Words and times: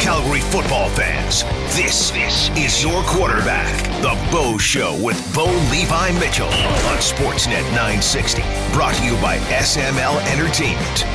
Calgary 0.00 0.40
football 0.40 0.88
fans, 0.90 1.44
this, 1.76 2.10
this 2.10 2.50
is 2.56 2.82
your 2.82 3.02
quarterback. 3.04 3.84
The 4.02 4.18
Bo 4.32 4.58
Show 4.58 5.00
with 5.02 5.18
Bo 5.34 5.44
Levi 5.70 6.12
Mitchell 6.18 6.46
on 6.46 6.98
Sportsnet 6.98 7.62
960. 7.72 8.42
Brought 8.72 8.94
to 8.94 9.04
you 9.04 9.14
by 9.22 9.38
SML 9.48 10.20
Entertainment. 10.32 11.06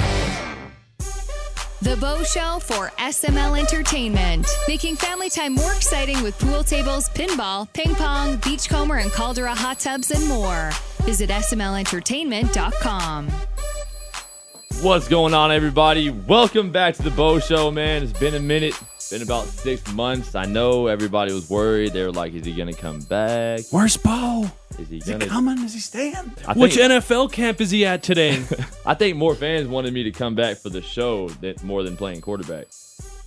The 1.82 1.98
Bo 1.98 2.24
Show 2.24 2.60
for 2.60 2.88
SML 2.98 3.60
Entertainment, 3.60 4.48
making 4.68 4.96
family 4.96 5.30
time 5.30 5.54
more 5.54 5.74
exciting 5.74 6.24
with 6.24 6.40
pool 6.40 6.64
tables, 6.64 7.10
pinball, 7.10 7.72
ping 7.74 7.94
pong, 7.96 8.38
beachcomber, 8.38 8.96
and 8.96 9.12
caldera 9.12 9.54
hot 9.54 9.80
tubs, 9.80 10.10
and 10.10 10.26
more. 10.28 10.72
Visit 11.04 11.30
SMLEntertainment.com. 11.30 13.30
What's 14.86 15.08
going 15.08 15.34
on, 15.34 15.52
everybody? 15.52 16.12
Welcome 16.12 16.70
back 16.72 16.94
to 16.98 17.02
the 17.02 17.10
Bo 17.10 17.40
Show, 17.40 17.72
man. 17.72 18.04
It's 18.04 18.14
been 18.20 18.36
a 18.36 18.40
minute. 18.40 18.80
Been 19.10 19.24
about 19.24 19.48
six 19.48 19.92
months. 19.94 20.36
I 20.36 20.46
know 20.46 20.86
everybody 20.86 21.34
was 21.34 21.50
worried. 21.50 21.94
They 21.94 22.04
were 22.04 22.12
like, 22.12 22.36
"Is 22.36 22.46
he 22.46 22.54
gonna 22.54 22.72
come 22.72 23.00
back? 23.00 23.62
Where's 23.72 23.98
Bo? 23.98 24.46
Is 24.78 24.88
he 24.90 24.98
Is 24.98 25.06
he 25.08 25.14
gonna?" 25.14 25.26
coming? 25.26 25.58
Is 25.64 25.74
he 25.74 25.80
staying? 25.80 26.32
I 26.48 26.54
Which 26.54 26.76
think, 26.76 26.92
NFL 26.92 27.32
camp 27.32 27.62
is 27.62 27.72
he 27.72 27.84
at 27.84 28.04
today? 28.04 28.44
I 28.86 28.94
think 28.94 29.18
more 29.18 29.34
fans 29.34 29.68
wanted 29.68 29.92
me 29.92 30.04
to 30.04 30.12
come 30.12 30.36
back 30.36 30.58
for 30.58 30.70
the 30.70 30.84
show 30.84 31.30
than 31.30 31.56
more 31.64 31.82
than 31.82 31.98
playing 31.98 32.22
quarterback. 32.22 32.68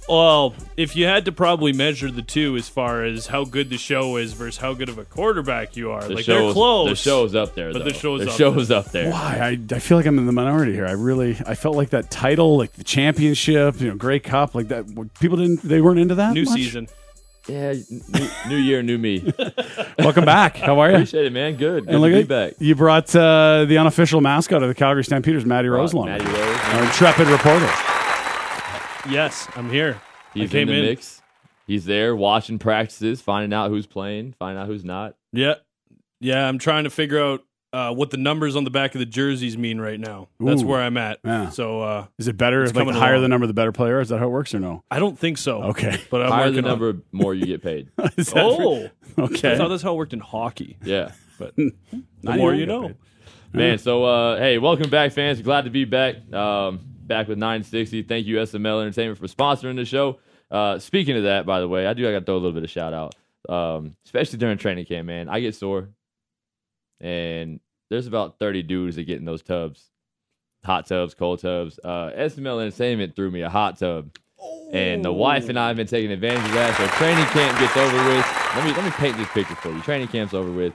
Well, 0.09 0.55
if 0.77 0.97
you 0.97 1.05
had 1.07 1.25
to 1.27 1.33
probably 1.33 1.73
measure 1.73 2.11
the 2.11 2.23
two 2.23 2.57
as 2.57 2.69
far 2.69 3.05
as 3.05 3.27
how 3.27 3.45
good 3.45 3.71
the 3.71 3.77
show 3.79 4.17
is 4.17 4.33
versus 4.33 4.57
how 4.59 4.75
good 4.75 4.89
of 4.89 4.99
a 4.99 5.05
quarterback 5.05 5.77
you 5.77 5.91
are, 5.91 6.03
The 6.03 6.15
like 6.15 6.27
they're 6.27 6.53
close. 6.53 6.89
The 6.91 6.97
show's 6.97 7.35
up 7.35 7.55
there, 7.55 7.73
But 7.73 7.81
though. 7.81 7.85
the 7.91 7.95
show's 7.95 8.21
the 8.25 8.31
up 8.31 8.37
show's 8.37 8.71
up 8.71 8.91
there. 8.93 9.11
Why? 9.11 9.39
I, 9.71 9.75
I 9.75 9.79
feel 9.79 9.99
like 9.99 10.07
I'm 10.07 10.19
in 10.19 10.27
the 10.27 10.33
minority 10.33 10.73
here. 10.73 10.87
I 10.87 10.93
really 10.93 11.37
I 11.47 11.55
felt 11.55 11.77
like 11.77 11.91
that 11.91 12.11
title, 12.11 12.57
like 12.57 12.73
the 12.73 12.85
championship, 12.85 13.81
you 13.81 13.89
know, 13.89 13.97
Grey 13.97 14.19
Cup, 14.21 14.55
like 14.55 14.69
that. 14.69 14.87
People 15.21 15.37
didn't 15.39 15.63
they 15.63 15.81
weren't 15.81 15.99
into 16.01 16.15
that. 16.17 16.33
New 16.33 16.45
much? 16.45 16.55
season. 16.55 16.89
Yeah, 17.47 17.73
new, 17.91 18.29
new 18.51 18.57
year, 18.57 18.83
new 18.83 18.99
me. 18.99 19.33
Welcome 19.99 20.27
back. 20.27 20.59
How 20.59 20.81
are 20.81 20.89
you? 20.91 20.95
Appreciate 20.97 21.25
it, 21.27 21.33
man. 21.33 21.57
Good. 21.57 21.87
Good 21.87 21.95
look 21.99 22.11
to 22.11 22.17
be 22.17 22.21
at 22.23 22.29
back. 22.29 22.55
you 22.59 22.75
brought 22.75 23.15
uh, 23.17 23.65
the 23.65 23.79
unofficial 23.79 24.21
mascot 24.21 24.63
of 24.63 24.69
the 24.69 24.75
Calgary 24.75 25.03
Stampeders, 25.03 25.47
Matty 25.47 25.69
Roselon, 25.69 26.05
Matty 26.07 26.27
Rose. 26.27 26.59
our 26.75 26.85
intrepid 26.85 27.27
reporter. 27.29 27.71
Yes, 29.09 29.49
I'm 29.57 29.71
here. 29.71 30.01
He's 30.35 30.51
came 30.51 30.69
in 30.69 30.75
the 30.75 30.81
in. 30.81 30.87
mix. 30.87 31.23
He's 31.67 31.85
there 31.85 32.17
watching 32.17 32.59
practices, 32.59 33.21
finding 33.21 33.53
out 33.57 33.71
who's 33.71 33.87
playing, 33.87 34.35
finding 34.39 34.61
out 34.63 34.67
who's 34.67 34.85
not. 34.85 35.17
Yeah, 35.33 35.55
yeah. 36.21 36.47
I'm 36.49 36.59
trying 36.59 36.85
to 36.85 36.91
figure 36.91 37.21
out 37.23 37.45
uh, 37.73 37.93
what 37.95 38.11
the 38.11 38.17
numbers 38.17 38.57
on 38.57 38.65
the 38.65 38.71
back 38.71 38.95
of 38.95 38.99
the 39.01 39.07
jerseys 39.07 39.57
mean 39.59 39.79
right 39.81 40.01
now. 40.01 40.29
That's 40.41 40.65
where 40.65 40.81
I'm 40.81 40.97
at. 40.97 41.21
Yeah. 41.25 41.51
So 41.51 41.81
uh, 41.83 42.07
Is 42.19 42.27
it 42.29 42.37
better 42.39 42.63
if 42.63 42.69
like 42.69 42.75
the 42.75 42.81
coming 42.81 42.95
higher 42.95 43.13
along. 43.15 43.23
the 43.23 43.29
number, 43.29 43.47
the 43.47 43.53
better 43.55 43.73
player? 43.73 44.01
Is 44.01 44.09
that 44.09 44.19
how 44.19 44.27
it 44.27 44.31
works 44.31 44.55
or 44.55 44.61
no? 44.61 44.83
I 44.91 44.99
don't 44.99 45.19
think 45.19 45.37
so. 45.39 45.63
Okay. 45.65 46.01
but 46.11 46.23
I'm 46.23 46.31
Higher 46.33 46.51
the 46.51 46.57
working 46.63 46.65
on- 46.65 46.71
number, 46.81 47.03
more 47.13 47.35
you 47.35 47.45
get 47.47 47.63
paid. 47.63 47.91
Is 48.17 48.33
that 48.33 48.45
Oh, 48.45 48.89
okay. 49.19 49.53
I 49.53 49.57
thought 49.57 49.69
that's 49.69 49.83
how 49.83 49.93
it 49.95 49.97
worked 49.97 50.15
in 50.15 50.21
hockey. 50.21 50.79
Yeah. 50.83 51.13
But 51.39 51.55
the 51.57 51.73
more 52.23 52.55
you 52.55 52.67
know. 52.67 52.89
paid. 52.89 52.97
Man, 53.53 53.79
so 53.79 54.05
uh, 54.05 54.39
hey, 54.39 54.59
welcome 54.59 54.91
back, 54.91 55.13
fans. 55.13 55.41
Glad 55.43 55.65
to 55.65 55.71
be 55.71 55.85
back. 55.85 56.17
Um, 56.35 56.81
back 57.09 57.27
with 57.27 57.39
960. 57.39 58.03
Thank 58.03 58.27
you, 58.27 58.37
SML 58.37 58.83
Entertainment, 58.83 59.19
for 59.19 59.27
sponsoring 59.27 59.77
the 59.77 59.85
show. 59.85 60.21
Uh, 60.51 60.79
speaking 60.79 61.17
of 61.17 61.25
that, 61.25 61.47
by 61.47 61.61
the 61.61 61.69
way, 61.69 61.87
I 61.87 61.95
do 61.95 62.09
I 62.09 62.13
got 62.13 62.21
to 62.21 62.25
throw 62.25 62.35
a 62.35 62.37
little 62.37 62.53
bit 62.53 62.65
of 62.65 62.71
shout 62.71 62.95
out, 62.95 63.15
um, 63.49 63.97
especially 64.05 64.39
during 64.39 64.59
training 64.59 64.85
camp. 64.85 65.07
Man, 65.07 65.29
I 65.29 65.41
get 65.41 65.55
sore, 65.55 65.89
and 67.01 67.61
there's 67.91 68.07
about 68.07 68.39
30 68.39 68.63
dudes 68.63 68.97
that 68.97 69.05
get 69.05 69.19
in 69.19 69.25
those 69.25 69.43
tubs, 69.43 69.91
hot 70.65 70.87
tubs, 70.87 71.15
cold 71.15 71.41
tubs. 71.41 71.79
Uh, 71.83 72.11
SML 72.17 72.63
Entertainment 72.63 73.17
threw 73.17 73.31
me 73.31 73.43
a 73.43 73.51
hot 73.51 73.79
tub. 73.79 74.11
And 74.73 75.05
the 75.05 75.13
wife 75.13 75.49
and 75.49 75.59
I 75.59 75.69
have 75.69 75.77
been 75.77 75.87
taking 75.87 76.13
advantage 76.13 76.45
of 76.45 76.53
that. 76.53 76.77
So 76.77 76.87
training 76.99 77.25
camp 77.27 77.59
gets 77.59 77.77
over 77.77 77.97
with. 78.09 78.25
Let 78.55 78.65
me 78.65 78.73
let 78.73 78.85
me 78.85 78.91
paint 78.93 79.17
this 79.17 79.29
picture 79.31 79.57
for 79.57 79.71
you. 79.71 79.81
Training 79.83 80.09
camp's 80.09 80.35
over 80.35 80.53
with. 80.53 80.75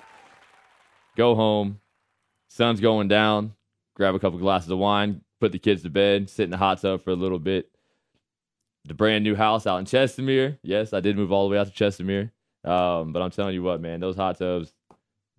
Go 1.15 1.35
home. 1.35 1.79
Sun's 2.49 2.81
going 2.81 3.07
down. 3.07 3.53
Grab 3.95 4.15
a 4.15 4.19
couple 4.19 4.39
glasses 4.39 4.69
of 4.69 4.79
wine. 4.79 5.21
Put 5.43 5.51
the 5.51 5.59
kids 5.59 5.83
to 5.83 5.89
bed. 5.89 6.29
Sit 6.29 6.45
in 6.45 6.51
the 6.51 6.57
hot 6.57 6.81
tub 6.81 7.03
for 7.03 7.09
a 7.11 7.17
little 7.17 7.37
bit. 7.37 7.69
The 8.85 8.93
brand 8.93 9.25
new 9.25 9.35
house 9.35 9.67
out 9.67 9.75
in 9.75 9.83
Chestermere. 9.83 10.57
Yes, 10.63 10.93
I 10.93 11.01
did 11.01 11.17
move 11.17 11.33
all 11.33 11.49
the 11.49 11.51
way 11.51 11.59
out 11.59 11.67
to 11.67 11.73
Chestermere. 11.73 12.31
Um, 12.63 13.11
but 13.11 13.21
I'm 13.21 13.29
telling 13.29 13.53
you 13.53 13.61
what, 13.61 13.81
man, 13.81 13.99
those 13.99 14.15
hot 14.15 14.37
tubs, 14.37 14.71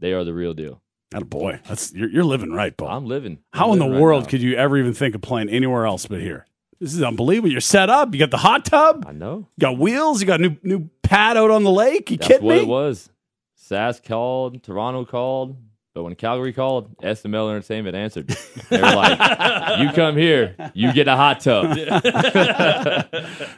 they 0.00 0.12
are 0.12 0.22
the 0.22 0.34
real 0.34 0.52
deal. 0.52 0.82
Boy, 1.24 1.58
that's 1.66 1.90
you're, 1.94 2.10
you're 2.10 2.24
living 2.24 2.52
right, 2.52 2.76
Bo. 2.76 2.86
I'm 2.86 3.06
living. 3.06 3.38
I'm 3.54 3.58
How 3.58 3.72
in 3.72 3.78
the 3.78 3.88
right 3.88 3.98
world 3.98 4.24
now. 4.24 4.28
could 4.28 4.42
you 4.42 4.56
ever 4.56 4.76
even 4.76 4.92
think 4.92 5.14
of 5.14 5.22
playing 5.22 5.48
anywhere 5.48 5.86
else 5.86 6.04
but 6.04 6.20
here? 6.20 6.44
This 6.80 6.92
is 6.92 7.02
unbelievable. 7.02 7.50
You're 7.50 7.62
set 7.62 7.88
up. 7.88 8.12
You 8.12 8.20
got 8.20 8.30
the 8.30 8.36
hot 8.36 8.66
tub. 8.66 9.06
I 9.08 9.12
know. 9.12 9.48
You 9.56 9.60
got 9.60 9.78
wheels. 9.78 10.20
You 10.20 10.26
got 10.26 10.38
new 10.38 10.58
new 10.62 10.90
pad 11.02 11.38
out 11.38 11.50
on 11.50 11.64
the 11.64 11.70
lake. 11.70 12.10
You 12.10 12.18
That's 12.18 12.28
kidding 12.28 12.46
what 12.46 12.56
me? 12.56 12.60
it 12.60 12.68
was. 12.68 13.08
SAS 13.54 14.00
called, 14.00 14.62
Toronto 14.62 15.06
called, 15.06 15.56
but 15.94 16.02
when 16.02 16.14
Calgary 16.16 16.52
called, 16.52 16.96
SML 16.98 17.50
Entertainment 17.50 17.94
answered. 17.96 18.26
They 18.68 18.76
were 18.80 18.94
like, 18.94 19.78
"You 19.80 19.90
come 19.92 20.16
here, 20.16 20.56
you 20.74 20.92
get 20.92 21.06
a 21.08 21.16
hot 21.16 21.40
tub." 21.40 21.76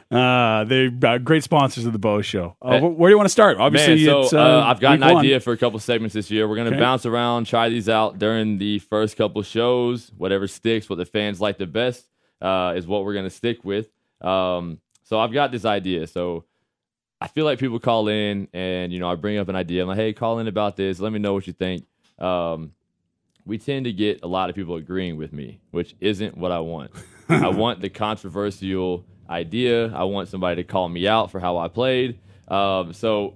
Uh, 0.09 0.63
they're 0.63 0.89
uh, 1.03 1.17
great 1.17 1.43
sponsors 1.43 1.85
of 1.85 1.91
the 1.93 1.99
Bo 1.99 2.21
Show. 2.21 2.55
Uh, 2.61 2.79
where 2.79 3.09
do 3.09 3.13
you 3.13 3.17
want 3.17 3.25
to 3.27 3.31
start? 3.31 3.57
Obviously, 3.57 3.95
Man, 3.95 4.05
so 4.05 4.21
it's, 4.21 4.33
uh, 4.33 4.39
uh, 4.39 4.63
I've 4.65 4.79
got 4.79 4.93
an 4.95 5.01
week 5.01 5.13
one. 5.13 5.17
idea 5.25 5.39
for 5.41 5.51
a 5.51 5.57
couple 5.57 5.77
segments 5.79 6.13
this 6.15 6.31
year. 6.31 6.47
We're 6.47 6.55
gonna 6.55 6.69
Okay. 6.69 6.79
bounce 6.79 7.05
around, 7.05 7.45
try 7.45 7.67
these 7.69 7.89
out 7.89 8.17
during 8.17 8.57
the 8.57 8.79
first 8.79 9.17
couple 9.17 9.41
shows. 9.43 10.11
Whatever 10.17 10.47
sticks, 10.47 10.89
what 10.89 10.95
the 10.97 11.05
fans 11.05 11.41
like 11.41 11.57
the 11.57 11.67
best, 11.67 12.07
uh, 12.41 12.73
is 12.77 12.87
what 12.87 13.03
we're 13.03 13.13
gonna 13.15 13.29
stick 13.29 13.65
with. 13.65 13.89
Um, 14.21 14.79
so 15.03 15.19
I've 15.19 15.33
got 15.33 15.51
this 15.51 15.65
idea. 15.65 16.07
So 16.07 16.45
I 17.19 17.27
feel 17.27 17.43
like 17.45 17.59
people 17.59 17.79
call 17.79 18.07
in, 18.07 18.47
and 18.53 18.93
you 18.93 18.99
know, 18.99 19.11
I 19.11 19.15
bring 19.15 19.37
up 19.37 19.49
an 19.49 19.55
idea. 19.57 19.81
I'm 19.81 19.89
like, 19.89 19.97
"Hey, 19.97 20.13
call 20.13 20.39
in 20.39 20.47
about 20.47 20.77
this. 20.77 20.99
Let 21.01 21.11
me 21.11 21.19
know 21.19 21.33
what 21.33 21.47
you 21.47 21.53
think." 21.53 21.83
Um, 22.19 22.71
we 23.45 23.57
tend 23.57 23.85
to 23.85 23.93
get 23.93 24.21
a 24.23 24.27
lot 24.27 24.49
of 24.49 24.55
people 24.55 24.75
agreeing 24.75 25.17
with 25.17 25.31
me, 25.31 25.61
which 25.71 25.95
isn't 26.01 26.37
what 26.37 26.51
I 26.51 26.59
want. 26.59 26.91
I 27.29 27.47
want 27.47 27.81
the 27.81 27.89
controversial 27.89 29.05
idea. 29.29 29.93
I 29.93 30.03
want 30.03 30.29
somebody 30.29 30.57
to 30.57 30.63
call 30.63 30.89
me 30.89 31.07
out 31.07 31.31
for 31.31 31.39
how 31.39 31.57
I 31.57 31.67
played. 31.67 32.19
Um, 32.47 32.93
so 32.93 33.33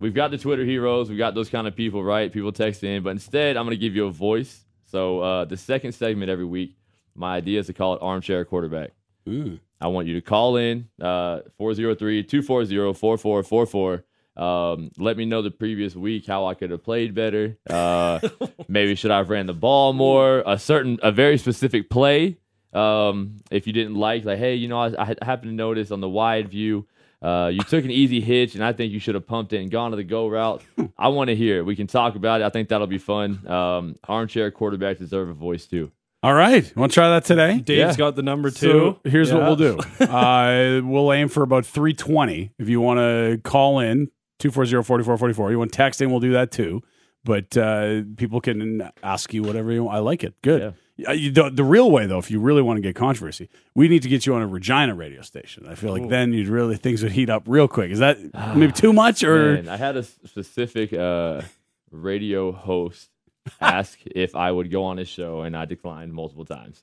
we've 0.00 0.14
got 0.14 0.30
the 0.30 0.38
Twitter 0.38 0.64
heroes. 0.64 1.08
We've 1.08 1.18
got 1.18 1.34
those 1.34 1.48
kind 1.48 1.66
of 1.66 1.76
people, 1.76 2.02
right? 2.02 2.32
People 2.32 2.52
text 2.52 2.82
in. 2.84 3.02
But 3.02 3.10
instead, 3.10 3.56
I'm 3.56 3.64
going 3.64 3.76
to 3.76 3.80
give 3.80 3.94
you 3.94 4.06
a 4.06 4.10
voice. 4.12 4.64
So 4.86 5.20
uh, 5.20 5.44
the 5.44 5.56
second 5.56 5.92
segment 5.92 6.30
every 6.30 6.44
week, 6.44 6.76
my 7.14 7.36
idea 7.36 7.60
is 7.60 7.66
to 7.66 7.72
call 7.72 7.94
it 7.94 8.02
Armchair 8.02 8.44
Quarterback. 8.44 8.92
Ooh. 9.28 9.58
I 9.80 9.88
want 9.88 10.08
you 10.08 10.14
to 10.14 10.20
call 10.20 10.56
in 10.56 10.88
uh, 11.00 11.40
403 11.56 12.24
240 12.24 12.94
4444. 12.94 14.04
Um, 14.38 14.90
let 14.98 15.16
me 15.16 15.24
know 15.24 15.42
the 15.42 15.50
previous 15.50 15.94
week 15.96 16.26
how 16.26 16.46
I 16.46 16.54
could 16.54 16.70
have 16.70 16.84
played 16.84 17.14
better. 17.14 17.58
Uh, 17.68 18.20
maybe 18.68 18.94
should 18.94 19.10
I 19.10 19.18
have 19.18 19.30
ran 19.30 19.46
the 19.46 19.52
ball 19.54 19.92
more? 19.92 20.42
A 20.46 20.58
certain, 20.58 20.98
a 21.02 21.10
very 21.10 21.38
specific 21.38 21.90
play. 21.90 22.38
Um, 22.72 23.38
if 23.50 23.66
you 23.66 23.72
didn't 23.72 23.94
like, 23.96 24.24
like, 24.24 24.38
hey, 24.38 24.54
you 24.54 24.68
know, 24.68 24.78
I, 24.78 24.92
I 24.98 25.16
happened 25.22 25.50
to 25.50 25.54
notice 25.54 25.90
on 25.90 26.00
the 26.00 26.08
wide 26.08 26.48
view, 26.50 26.86
uh, 27.20 27.50
you 27.52 27.60
took 27.60 27.84
an 27.84 27.90
easy 27.90 28.20
hitch, 28.20 28.54
and 28.54 28.62
I 28.62 28.72
think 28.72 28.92
you 28.92 29.00
should 29.00 29.16
have 29.16 29.26
pumped 29.26 29.52
it 29.52 29.60
and 29.60 29.70
gone 29.70 29.90
to 29.90 29.96
the 29.96 30.04
go 30.04 30.28
route. 30.28 30.62
I 30.98 31.08
want 31.08 31.28
to 31.28 31.34
hear 31.36 31.58
it. 31.58 31.62
We 31.64 31.74
can 31.74 31.88
talk 31.88 32.14
about 32.14 32.40
it. 32.40 32.44
I 32.44 32.50
think 32.50 32.68
that'll 32.68 32.86
be 32.86 32.98
fun. 32.98 33.44
Um, 33.48 33.96
armchair 34.06 34.52
quarterbacks 34.52 34.98
deserve 34.98 35.28
a 35.28 35.34
voice 35.34 35.66
too. 35.66 35.90
All 36.22 36.34
right, 36.34 36.76
want 36.76 36.90
to 36.92 36.94
try 36.94 37.10
that 37.10 37.24
today? 37.24 37.58
Dave's 37.58 37.94
Yeah. 37.94 37.96
got 37.96 38.16
the 38.16 38.22
number 38.22 38.50
two. 38.50 38.98
So 39.04 39.10
here's 39.10 39.32
what 39.32 39.42
we'll 39.42 39.56
do. 39.56 39.78
uh, 40.04 40.80
we'll 40.84 41.12
aim 41.12 41.28
for 41.28 41.42
about 41.44 41.64
320. 41.64 42.50
If 42.58 42.68
you 42.68 42.80
want 42.80 42.98
to 42.98 43.40
call 43.42 43.78
in 43.78 44.10
240-4444, 44.38 45.50
you 45.50 45.58
want 45.58 45.72
texting, 45.72 46.10
we'll 46.10 46.20
do 46.20 46.32
that 46.32 46.50
too. 46.50 46.82
But 47.24 47.56
uh, 47.56 48.02
people 48.16 48.40
can 48.40 48.90
ask 49.02 49.34
you 49.34 49.42
whatever 49.42 49.72
you 49.72 49.84
want. 49.84 49.96
I 49.96 50.00
like 50.00 50.22
it. 50.24 50.40
Good. 50.42 50.74
Uh, 51.06 51.12
you 51.12 51.30
don't- 51.30 51.56
the 51.56 51.64
real 51.64 51.90
way, 51.90 52.06
though, 52.06 52.18
if 52.18 52.30
you 52.30 52.40
really 52.40 52.62
want 52.62 52.76
to 52.76 52.80
get 52.80 52.94
controversy, 52.94 53.48
we 53.74 53.88
need 53.88 54.02
to 54.02 54.08
get 54.08 54.24
you 54.24 54.34
on 54.34 54.42
a 54.42 54.46
Regina 54.46 54.94
radio 54.94 55.22
station. 55.22 55.66
I 55.68 55.74
feel 55.74 55.92
like 55.92 56.08
then 56.08 56.32
you'd 56.32 56.48
really 56.48 56.76
things 56.76 57.02
would 57.02 57.12
heat 57.12 57.28
up 57.28 57.42
real 57.46 57.68
quick. 57.68 57.90
Is 57.90 57.98
that 57.98 58.18
maybe 58.56 58.72
too 58.72 58.92
much 58.92 59.22
or 59.24 59.54
Man, 59.54 59.68
I 59.68 59.76
had 59.76 59.96
a 59.96 60.02
specific 60.04 60.92
uh, 60.92 61.42
radio 61.90 62.52
host 62.52 63.10
ask 63.60 63.98
if 64.06 64.34
I 64.36 64.50
would 64.50 64.70
go 64.70 64.84
on 64.84 64.96
his 64.96 65.08
show, 65.08 65.42
and 65.42 65.56
I 65.56 65.64
declined 65.64 66.12
multiple 66.12 66.44
times. 66.44 66.82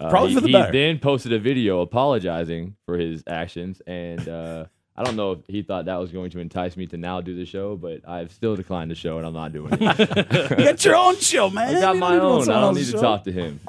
Uh, 0.00 0.10
Probably 0.10 0.30
he, 0.30 0.34
for 0.36 0.40
the 0.42 0.46
he 0.48 0.52
better. 0.52 0.72
then 0.72 0.98
posted 0.98 1.32
a 1.32 1.38
video 1.38 1.80
apologizing 1.80 2.76
for 2.84 2.96
his 2.98 3.22
actions, 3.26 3.80
and 3.86 4.28
uh, 4.28 4.64
I 4.98 5.04
don't 5.04 5.14
know 5.14 5.30
if 5.30 5.38
he 5.46 5.62
thought 5.62 5.84
that 5.84 5.94
was 5.94 6.10
going 6.10 6.28
to 6.30 6.40
entice 6.40 6.76
me 6.76 6.88
to 6.88 6.96
now 6.96 7.20
do 7.20 7.32
the 7.36 7.44
show, 7.44 7.76
but 7.76 8.00
I've 8.08 8.32
still 8.32 8.56
declined 8.56 8.90
the 8.90 8.96
show, 8.96 9.18
and 9.18 9.24
I'm 9.24 9.32
not 9.32 9.52
doing 9.52 9.72
it. 9.72 10.56
get 10.58 10.84
your 10.84 10.96
own 10.96 11.16
show, 11.18 11.48
man? 11.50 11.76
I 11.76 11.80
got 11.80 11.94
You 11.94 12.00
my 12.00 12.18
own. 12.18 12.50
I 12.50 12.60
don't 12.60 12.74
need 12.74 12.80
else's 12.80 12.94
to 12.94 13.00
talk 13.00 13.22
to 13.22 13.30
him. 13.30 13.60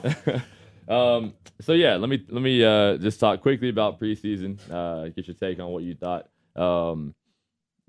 um, 0.89 1.35
so 1.61 1.73
yeah, 1.73 1.97
let 1.97 2.09
me 2.09 2.25
let 2.29 2.41
me 2.41 2.63
uh, 2.65 2.97
just 2.97 3.19
talk 3.19 3.41
quickly 3.41 3.69
about 3.69 3.99
preseason. 3.99 4.57
Uh, 4.71 5.09
get 5.09 5.27
your 5.27 5.35
take 5.35 5.59
on 5.59 5.69
what 5.69 5.83
you 5.83 5.93
thought. 5.93 6.27
Um, 6.55 7.13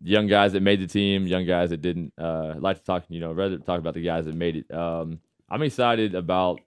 young 0.02 0.26
guys 0.26 0.52
that 0.52 0.60
made 0.60 0.81
the 0.81 0.87
team, 0.87 1.26
young 1.26 1.46
guys 1.46 1.70
that 1.70 1.81
didn't. 1.81 2.12
Uh, 2.19 2.56
like 2.58 2.76
to 2.76 2.84
talk, 2.84 3.04
you 3.08 3.20
know, 3.20 3.32
rather 3.32 3.56
talk 3.56 3.78
about 3.78 3.94
the 3.94 4.04
guys 4.04 4.26
that 4.26 4.34
made 4.34 4.56
it. 4.56 4.70
Um, 4.70 5.19
I'm 5.48 5.62
excited 5.62 6.14
about 6.14 6.60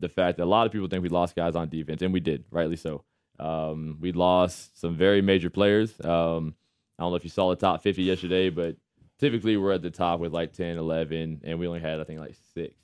the 0.00 0.08
fact 0.08 0.38
that 0.38 0.44
a 0.44 0.46
lot 0.46 0.66
of 0.66 0.72
people 0.72 0.88
think 0.88 1.04
we 1.04 1.08
lost 1.08 1.36
guys 1.36 1.54
on 1.54 1.68
defense, 1.68 2.02
and 2.02 2.12
we 2.12 2.18
did, 2.18 2.46
rightly 2.50 2.74
so. 2.74 3.04
Um, 3.40 3.96
we 4.00 4.12
lost 4.12 4.78
some 4.80 4.96
very 4.96 5.22
major 5.22 5.50
players. 5.50 5.98
Um, 6.04 6.54
I 6.98 7.02
don't 7.02 7.12
know 7.12 7.16
if 7.16 7.24
you 7.24 7.30
saw 7.30 7.50
the 7.50 7.56
top 7.56 7.82
50 7.82 8.02
yesterday, 8.02 8.50
but 8.50 8.76
typically 9.18 9.56
we're 9.56 9.72
at 9.72 9.82
the 9.82 9.90
top 9.90 10.20
with 10.20 10.32
like 10.32 10.52
10, 10.52 10.76
11, 10.76 11.40
and 11.44 11.58
we 11.58 11.66
only 11.66 11.80
had, 11.80 12.00
I 12.00 12.04
think, 12.04 12.20
like 12.20 12.34
six. 12.54 12.74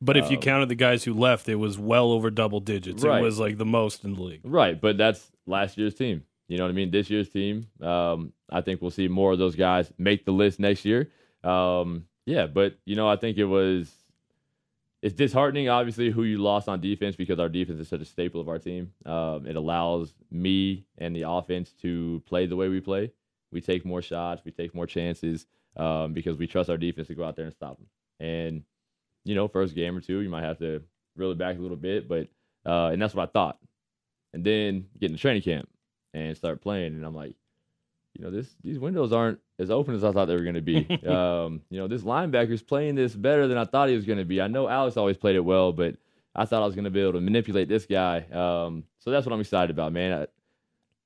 But 0.00 0.16
if 0.16 0.30
you 0.30 0.36
Um, 0.36 0.42
counted 0.42 0.68
the 0.68 0.74
guys 0.74 1.04
who 1.04 1.14
left, 1.14 1.48
it 1.48 1.54
was 1.54 1.78
well 1.78 2.10
over 2.12 2.28
double 2.30 2.60
digits. 2.60 3.04
Right. 3.04 3.20
It 3.20 3.22
was 3.22 3.38
like 3.38 3.56
the 3.56 3.64
most 3.64 4.04
in 4.04 4.14
the 4.14 4.20
league. 4.22 4.40
Right, 4.44 4.78
but 4.80 4.98
that's 4.98 5.30
last 5.46 5.78
year's 5.78 5.94
team. 5.94 6.24
You 6.48 6.58
know 6.58 6.64
what 6.64 6.70
I 6.70 6.74
mean? 6.74 6.90
This 6.90 7.08
year's 7.08 7.28
team, 7.30 7.68
um, 7.80 8.32
I 8.50 8.60
think 8.60 8.82
we'll 8.82 8.90
see 8.90 9.08
more 9.08 9.32
of 9.32 9.38
those 9.38 9.54
guys 9.56 9.90
make 9.96 10.24
the 10.26 10.32
list 10.32 10.58
next 10.60 10.84
year. 10.84 11.08
Um, 11.44 12.06
yeah, 12.26 12.46
but 12.46 12.74
you 12.84 12.94
know, 12.96 13.08
I 13.08 13.16
think 13.16 13.38
it 13.38 13.44
was 13.46 13.90
it's 15.02 15.14
disheartening, 15.14 15.68
obviously, 15.68 16.10
who 16.10 16.22
you 16.22 16.38
lost 16.38 16.68
on 16.68 16.80
defense 16.80 17.16
because 17.16 17.40
our 17.40 17.48
defense 17.48 17.80
is 17.80 17.88
such 17.88 18.00
a 18.00 18.04
staple 18.04 18.40
of 18.40 18.48
our 18.48 18.60
team. 18.60 18.92
Um, 19.04 19.46
it 19.46 19.56
allows 19.56 20.14
me 20.30 20.86
and 20.96 21.14
the 21.14 21.28
offense 21.28 21.72
to 21.82 22.22
play 22.24 22.46
the 22.46 22.54
way 22.56 22.68
we 22.68 22.80
play. 22.80 23.12
We 23.50 23.60
take 23.60 23.84
more 23.84 24.00
shots, 24.00 24.42
we 24.44 24.52
take 24.52 24.74
more 24.74 24.86
chances 24.86 25.46
um, 25.76 26.12
because 26.12 26.38
we 26.38 26.46
trust 26.46 26.70
our 26.70 26.78
defense 26.78 27.08
to 27.08 27.14
go 27.14 27.24
out 27.24 27.34
there 27.34 27.44
and 27.46 27.54
stop 27.54 27.78
them. 27.78 27.86
And 28.20 28.62
you 29.24 29.34
know, 29.34 29.48
first 29.48 29.74
game 29.74 29.96
or 29.96 30.00
two, 30.00 30.20
you 30.20 30.28
might 30.28 30.44
have 30.44 30.58
to 30.58 30.82
reel 31.16 31.32
it 31.32 31.38
back 31.38 31.58
a 31.58 31.60
little 31.60 31.76
bit, 31.76 32.08
but 32.08 32.28
uh, 32.64 32.90
and 32.92 33.02
that's 33.02 33.14
what 33.14 33.28
I 33.28 33.32
thought. 33.32 33.58
And 34.32 34.44
then 34.44 34.86
get 34.98 35.06
in 35.06 35.12
the 35.12 35.18
training 35.18 35.42
camp 35.42 35.68
and 36.14 36.36
start 36.36 36.62
playing, 36.62 36.94
and 36.94 37.04
I'm 37.04 37.14
like, 37.14 37.34
you 38.14 38.24
know, 38.24 38.30
this 38.30 38.48
these 38.62 38.78
windows 38.78 39.12
aren't 39.12 39.38
as 39.58 39.70
open 39.70 39.94
as 39.94 40.04
I 40.04 40.12
thought 40.12 40.26
they 40.26 40.34
were 40.34 40.42
going 40.42 40.54
to 40.54 40.60
be. 40.60 40.76
um, 41.06 41.62
you 41.70 41.78
know, 41.78 41.88
this 41.88 42.02
linebacker's 42.02 42.62
playing 42.62 42.94
this 42.94 43.14
better 43.14 43.48
than 43.48 43.58
I 43.58 43.64
thought 43.64 43.88
he 43.88 43.96
was 43.96 44.04
going 44.04 44.18
to 44.18 44.24
be. 44.24 44.40
I 44.40 44.48
know 44.48 44.68
Alex 44.68 44.96
always 44.96 45.16
played 45.16 45.36
it 45.36 45.44
well, 45.44 45.72
but 45.72 45.96
I 46.34 46.44
thought 46.44 46.62
I 46.62 46.66
was 46.66 46.74
going 46.74 46.84
to 46.84 46.90
be 46.90 47.00
able 47.00 47.12
to 47.12 47.20
manipulate 47.20 47.68
this 47.68 47.86
guy. 47.86 48.20
Um, 48.32 48.84
so 48.98 49.10
that's 49.10 49.26
what 49.26 49.32
I'm 49.32 49.40
excited 49.40 49.70
about, 49.70 49.92
man. 49.92 50.12
I, 50.22 50.26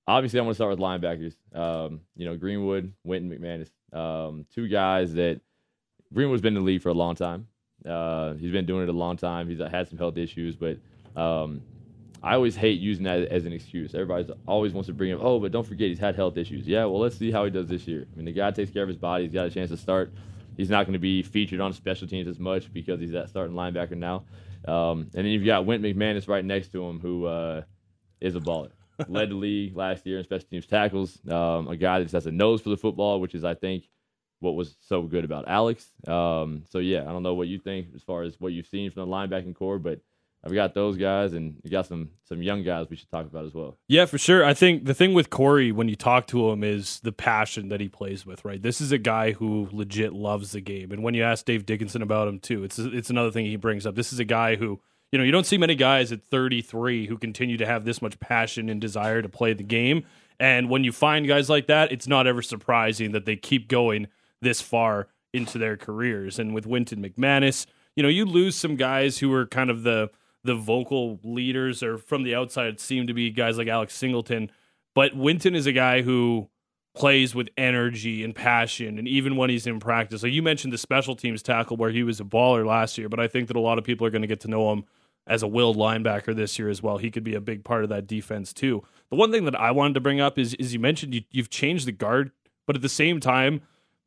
obviously, 0.06 0.38
I'm 0.38 0.46
going 0.46 0.52
to 0.52 0.56
start 0.56 0.70
with 0.70 0.78
linebackers. 0.78 1.34
Um, 1.54 2.00
you 2.16 2.26
know, 2.26 2.36
Greenwood, 2.36 2.92
Wynton, 3.04 3.30
McManus, 3.30 3.70
um, 3.96 4.46
two 4.54 4.68
guys 4.68 5.14
that 5.14 5.40
Greenwood's 6.12 6.42
been 6.42 6.56
in 6.56 6.62
the 6.62 6.66
league 6.66 6.82
for 6.82 6.90
a 6.90 6.94
long 6.94 7.14
time. 7.14 7.48
Uh, 7.84 8.34
he's 8.34 8.52
been 8.52 8.66
doing 8.66 8.82
it 8.82 8.88
a 8.88 8.92
long 8.92 9.16
time. 9.16 9.48
He's 9.48 9.58
had 9.58 9.88
some 9.88 9.98
health 9.98 10.16
issues, 10.16 10.56
but 10.56 10.78
um, 11.20 11.62
I 12.26 12.34
always 12.34 12.56
hate 12.56 12.80
using 12.80 13.04
that 13.04 13.28
as 13.28 13.44
an 13.44 13.52
excuse. 13.52 13.94
Everybody 13.94 14.28
always 14.48 14.72
wants 14.72 14.88
to 14.88 14.92
bring 14.92 15.12
up, 15.12 15.20
oh, 15.22 15.38
but 15.38 15.52
don't 15.52 15.64
forget 15.64 15.86
he's 15.88 16.00
had 16.00 16.16
health 16.16 16.36
issues. 16.36 16.66
Yeah, 16.66 16.84
well, 16.86 16.98
let's 16.98 17.16
see 17.16 17.30
how 17.30 17.44
he 17.44 17.52
does 17.52 17.68
this 17.68 17.86
year. 17.86 18.04
I 18.12 18.16
mean, 18.16 18.24
the 18.24 18.32
guy 18.32 18.50
takes 18.50 18.72
care 18.72 18.82
of 18.82 18.88
his 18.88 18.96
body. 18.96 19.24
He's 19.24 19.32
got 19.32 19.46
a 19.46 19.50
chance 19.50 19.70
to 19.70 19.76
start. 19.76 20.12
He's 20.56 20.68
not 20.68 20.86
going 20.86 20.94
to 20.94 20.98
be 20.98 21.22
featured 21.22 21.60
on 21.60 21.72
special 21.72 22.08
teams 22.08 22.26
as 22.26 22.40
much 22.40 22.72
because 22.72 22.98
he's 22.98 23.12
that 23.12 23.28
starting 23.28 23.54
linebacker 23.54 23.96
now. 23.96 24.24
Um, 24.66 25.02
and 25.14 25.24
then 25.24 25.26
you've 25.26 25.46
got 25.46 25.66
Wynton 25.66 25.94
McManus 25.94 26.26
right 26.26 26.44
next 26.44 26.72
to 26.72 26.84
him, 26.84 26.98
who 26.98 27.26
uh, 27.26 27.62
is 28.20 28.34
a 28.34 28.40
baller. 28.40 28.70
Led 29.08 29.30
the 29.30 29.36
league 29.36 29.76
last 29.76 30.04
year 30.04 30.18
in 30.18 30.24
special 30.24 30.48
teams 30.48 30.66
tackles. 30.66 31.20
Um, 31.30 31.68
a 31.68 31.76
guy 31.76 32.00
that 32.00 32.06
just 32.06 32.14
has 32.14 32.26
a 32.26 32.32
nose 32.32 32.60
for 32.60 32.70
the 32.70 32.76
football, 32.76 33.20
which 33.20 33.36
is, 33.36 33.44
I 33.44 33.54
think, 33.54 33.88
what 34.40 34.56
was 34.56 34.76
so 34.80 35.02
good 35.02 35.24
about 35.24 35.46
Alex. 35.46 35.92
Um, 36.08 36.64
so 36.68 36.80
yeah, 36.80 37.02
I 37.02 37.12
don't 37.12 37.22
know 37.22 37.34
what 37.34 37.46
you 37.46 37.60
think 37.60 37.88
as 37.94 38.02
far 38.02 38.22
as 38.22 38.40
what 38.40 38.52
you've 38.52 38.66
seen 38.66 38.90
from 38.90 39.08
the 39.08 39.14
linebacking 39.14 39.54
core, 39.54 39.78
but 39.78 40.00
I've 40.46 40.54
got 40.54 40.74
those 40.74 40.96
guys, 40.96 41.32
and 41.32 41.56
you 41.64 41.70
got 41.70 41.86
some 41.86 42.10
some 42.22 42.40
young 42.40 42.62
guys 42.62 42.86
we 42.88 42.94
should 42.94 43.10
talk 43.10 43.26
about 43.26 43.46
as 43.46 43.52
well. 43.52 43.78
Yeah, 43.88 44.06
for 44.06 44.16
sure. 44.16 44.44
I 44.44 44.54
think 44.54 44.84
the 44.84 44.94
thing 44.94 45.12
with 45.12 45.28
Cory 45.28 45.72
when 45.72 45.88
you 45.88 45.96
talk 45.96 46.28
to 46.28 46.50
him 46.50 46.62
is 46.62 47.00
the 47.00 47.10
passion 47.10 47.68
that 47.70 47.80
he 47.80 47.88
plays 47.88 48.24
with, 48.24 48.44
right? 48.44 48.62
This 48.62 48.80
is 48.80 48.92
a 48.92 48.98
guy 48.98 49.32
who 49.32 49.68
legit 49.72 50.12
loves 50.12 50.52
the 50.52 50.60
game. 50.60 50.92
And 50.92 51.02
when 51.02 51.14
you 51.14 51.24
ask 51.24 51.44
Dave 51.44 51.66
Dickenson 51.66 52.00
about 52.00 52.28
him 52.28 52.38
too, 52.38 52.62
it's 52.62 52.78
it's 52.78 53.10
another 53.10 53.32
thing 53.32 53.46
he 53.46 53.56
brings 53.56 53.86
up. 53.86 53.96
This 53.96 54.12
is 54.12 54.20
a 54.20 54.24
guy 54.24 54.54
who, 54.54 54.80
you 55.10 55.18
know, 55.18 55.24
you 55.24 55.32
don't 55.32 55.46
see 55.46 55.58
many 55.58 55.74
guys 55.74 56.12
at 56.12 56.22
33 56.22 57.08
who 57.08 57.18
continue 57.18 57.56
to 57.56 57.66
have 57.66 57.84
this 57.84 58.00
much 58.00 58.20
passion 58.20 58.68
and 58.68 58.80
desire 58.80 59.22
to 59.22 59.28
play 59.28 59.52
the 59.52 59.64
game. 59.64 60.04
And 60.38 60.70
when 60.70 60.84
you 60.84 60.92
find 60.92 61.26
guys 61.26 61.50
like 61.50 61.66
that, 61.66 61.90
it's 61.90 62.06
not 62.06 62.28
ever 62.28 62.40
surprising 62.40 63.10
that 63.12 63.24
they 63.24 63.34
keep 63.34 63.66
going 63.66 64.06
this 64.40 64.60
far 64.60 65.08
into 65.32 65.58
their 65.58 65.76
careers. 65.76 66.38
And 66.38 66.54
with 66.54 66.66
Wynton 66.66 67.02
McManus, 67.02 67.66
you 67.96 68.02
know, 68.02 68.08
you 68.08 68.24
lose 68.26 68.54
some 68.54 68.76
guys 68.76 69.18
who 69.18 69.32
are 69.32 69.46
kind 69.46 69.70
of 69.70 69.82
the 69.82 70.10
the 70.46 70.54
vocal 70.54 71.20
leaders 71.22 71.82
or 71.82 71.98
from 71.98 72.22
the 72.22 72.34
outside 72.34 72.80
seem 72.80 73.06
to 73.06 73.14
be 73.14 73.30
guys 73.30 73.58
like 73.58 73.68
Alex 73.68 73.94
Singleton. 73.94 74.50
But 74.94 75.14
Wynton 75.14 75.54
is 75.54 75.66
a 75.66 75.72
guy 75.72 76.02
who 76.02 76.48
plays 76.94 77.34
with 77.34 77.48
energy 77.58 78.24
and 78.24 78.34
passion, 78.34 78.98
and 78.98 79.06
even 79.06 79.36
when 79.36 79.50
he's 79.50 79.66
in 79.66 79.78
practice. 79.78 80.22
Like 80.22 80.32
you 80.32 80.42
mentioned 80.42 80.72
the 80.72 80.78
special 80.78 81.14
teams 81.14 81.42
tackle 81.42 81.76
where 81.76 81.90
he 81.90 82.02
was 82.02 82.20
a 82.20 82.24
baller 82.24 82.64
last 82.64 82.96
year, 82.96 83.10
but 83.10 83.20
I 83.20 83.28
think 83.28 83.48
that 83.48 83.56
a 83.56 83.60
lot 83.60 83.76
of 83.76 83.84
people 83.84 84.06
are 84.06 84.10
going 84.10 84.22
to 84.22 84.28
get 84.28 84.40
to 84.40 84.48
know 84.48 84.72
him 84.72 84.84
as 85.26 85.42
a 85.42 85.46
willed 85.46 85.76
linebacker 85.76 86.34
this 86.34 86.58
year 86.58 86.70
as 86.70 86.82
well. 86.82 86.96
He 86.96 87.10
could 87.10 87.24
be 87.24 87.34
a 87.34 87.40
big 87.40 87.64
part 87.64 87.82
of 87.82 87.90
that 87.90 88.06
defense 88.06 88.52
too. 88.52 88.82
The 89.10 89.16
one 89.16 89.30
thing 89.30 89.44
that 89.44 89.60
I 89.60 89.72
wanted 89.72 89.94
to 89.94 90.00
bring 90.00 90.20
up 90.20 90.38
is, 90.38 90.54
is 90.54 90.72
you 90.72 90.80
mentioned 90.80 91.14
you, 91.14 91.22
you've 91.30 91.50
changed 91.50 91.86
the 91.86 91.92
guard, 91.92 92.30
but 92.66 92.76
at 92.76 92.82
the 92.82 92.88
same 92.88 93.20
time, 93.20 93.60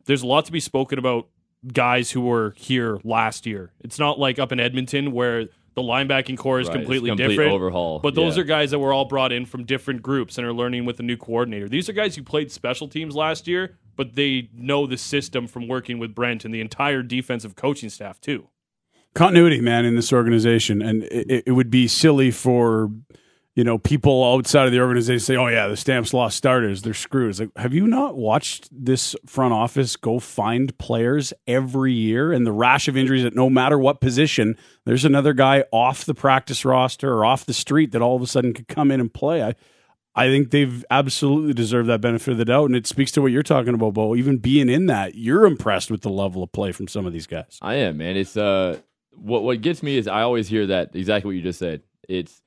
there's 0.06 0.24
a 0.24 0.28
lot 0.28 0.46
to 0.46 0.52
be 0.52 0.60
spoken 0.60 0.98
about 0.98 1.28
guys 1.72 2.12
who 2.12 2.22
were 2.22 2.54
here 2.58 3.00
last 3.04 3.46
year. 3.46 3.72
It's 3.82 4.00
not 4.00 4.18
like 4.18 4.40
up 4.40 4.52
in 4.52 4.60
Edmonton 4.60 5.12
where 5.12 5.50
the 5.75 5.81
linebacking 5.81 6.38
core 6.38 6.60
is 6.60 6.68
Right, 6.68 6.75
completely 6.77 7.10
complete 7.10 7.27
different. 7.30 7.51
overhaul, 7.54 8.00
But 8.00 8.16
those 8.16 8.36
yeah. 8.36 8.42
are 8.42 8.45
guys 8.45 8.71
that 8.71 8.80
were 8.80 8.92
all 8.94 9.06
brought 9.06 9.31
in 9.31 9.45
from 9.45 9.63
different 9.66 10.01
groups 10.01 10.38
and 10.38 10.45
are 10.45 10.54
learning 10.54 10.86
with 10.86 11.00
a 11.00 11.04
new 11.04 11.18
coordinator. 11.18 11.69
These 11.69 11.88
are 11.89 11.94
guys 11.94 12.16
who 12.16 12.24
played 12.24 12.51
special 12.51 12.88
teams 12.88 13.16
last 13.16 13.48
year, 13.48 13.77
but 13.95 14.16
they 14.16 14.50
know 14.54 14.88
the 14.88 14.98
system 14.98 15.48
from 15.48 15.68
working 15.68 16.00
with 16.00 16.16
Brent 16.16 16.45
and 16.45 16.54
the 16.54 16.62
entire 16.62 17.01
defensive 17.04 17.56
coaching 17.56 17.89
staff 17.89 18.19
too. 18.19 18.48
continuity, 19.16 19.62
man, 19.62 19.86
in 19.86 19.95
this 19.95 20.13
organization, 20.13 20.81
and 20.81 21.04
it, 21.04 21.44
it 21.48 21.51
would 21.51 21.69
be 21.69 21.88
silly 21.88 22.31
for 22.31 22.92
you 23.56 23.63
know 23.63 23.78
people 23.78 24.24
outside 24.24 24.68
of 24.68 24.72
the 24.72 24.80
organization 24.80 25.19
say, 25.19 25.36
"Oh 25.36 25.48
yeah, 25.48 25.68
the 25.68 25.78
Stamps 25.78 26.13
lost 26.13 26.38
starters; 26.38 26.81
they're 26.81 26.94
screwed." 26.94 27.31
It's 27.31 27.40
like, 27.40 27.50
have 27.57 27.74
you 27.74 27.88
not 27.88 28.16
watched 28.16 28.69
this 28.72 29.16
front 29.25 29.54
office 29.54 29.96
go 29.96 30.19
find 30.19 30.78
players 30.78 31.34
every 31.48 31.94
year 31.94 32.31
and 32.31 32.46
the 32.46 32.51
rash 32.51 32.88
of 32.88 32.96
injuries 32.96 33.24
that 33.24 33.36
no 33.36 33.50
matter 33.50 33.78
what 33.78 34.01
position, 34.01 34.56
there's 34.86 35.06
another 35.06 35.34
guy 35.34 35.63
off 35.72 36.06
the 36.06 36.13
practice 36.13 36.63
roster 36.63 37.12
or 37.13 37.25
off 37.25 37.46
the 37.46 37.54
street 37.54 37.92
that 37.92 38.01
all 38.01 38.16
of 38.16 38.22
a 38.22 38.28
sudden 38.28 38.54
could 38.54 38.68
come 38.68 38.92
in 38.92 39.00
and 39.00 39.13
play. 39.13 39.44
I, 39.44 39.56
I 40.16 40.28
think 40.28 40.52
they've 40.52 40.84
absolutely 40.90 41.54
deserved 41.54 41.88
that 41.90 42.02
benefit 42.02 42.31
of 42.31 42.38
the 42.38 42.45
doubt, 42.45 42.66
and 42.66 42.75
it 42.75 42.88
speaks 42.88 43.12
to 43.13 43.22
what 43.22 43.31
you're 43.31 43.44
talking 43.44 43.74
about, 43.74 43.94
Bo. 43.94 44.16
Even 44.16 44.38
being 44.38 44.69
in 44.69 44.88
that, 44.88 45.16
you're 45.16 45.45
impressed 45.45 45.92
with 45.92 46.02
the 46.02 46.10
level 46.10 46.44
of 46.44 46.52
play 46.52 46.72
from 46.72 46.88
some 46.88 47.06
of 47.06 47.13
these 47.13 47.28
guys. 47.28 47.57
I 47.62 47.75
am, 47.75 47.98
man. 47.98 48.18
It's 48.18 48.36
uh, 48.36 48.80
what 49.16 49.44
what 49.44 49.62
gets 49.62 49.84
me 49.84 49.98
is 49.98 50.07
I 50.07 50.22
always 50.22 50.48
hear 50.48 50.68
that 50.68 50.95
exactly 50.95 51.30
what 51.30 51.36
you 51.36 51.42
just 51.42 51.60
said. 51.60 51.84
It's 52.07 52.42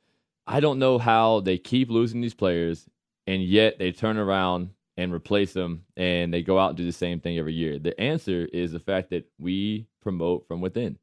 I 0.47 0.61
don't 0.61 0.79
know 0.79 0.99
how 0.99 1.41
they 1.41 1.59
keep 1.59 1.91
losing 1.91 2.21
these 2.21 2.35
players, 2.35 2.87
and 3.27 3.43
yet 3.43 3.79
they 3.79 3.93
turn 3.93 4.17
around 4.17 4.71
and 4.97 5.13
replace 5.13 5.53
them, 5.53 5.85
and 5.97 6.33
they 6.33 6.43
go 6.43 6.59
out 6.59 6.71
and 6.71 6.77
do 6.77 6.85
the 6.85 6.93
same 6.93 7.21
thing 7.21 7.39
every 7.39 7.55
year. 7.55 7.79
The 7.79 7.99
answer 8.01 8.47
is 8.53 8.73
the 8.73 8.79
fact 8.81 9.11
that 9.11 9.25
we 9.39 9.87
promote 10.03 10.47
from 10.47 10.61
within. 10.61 10.99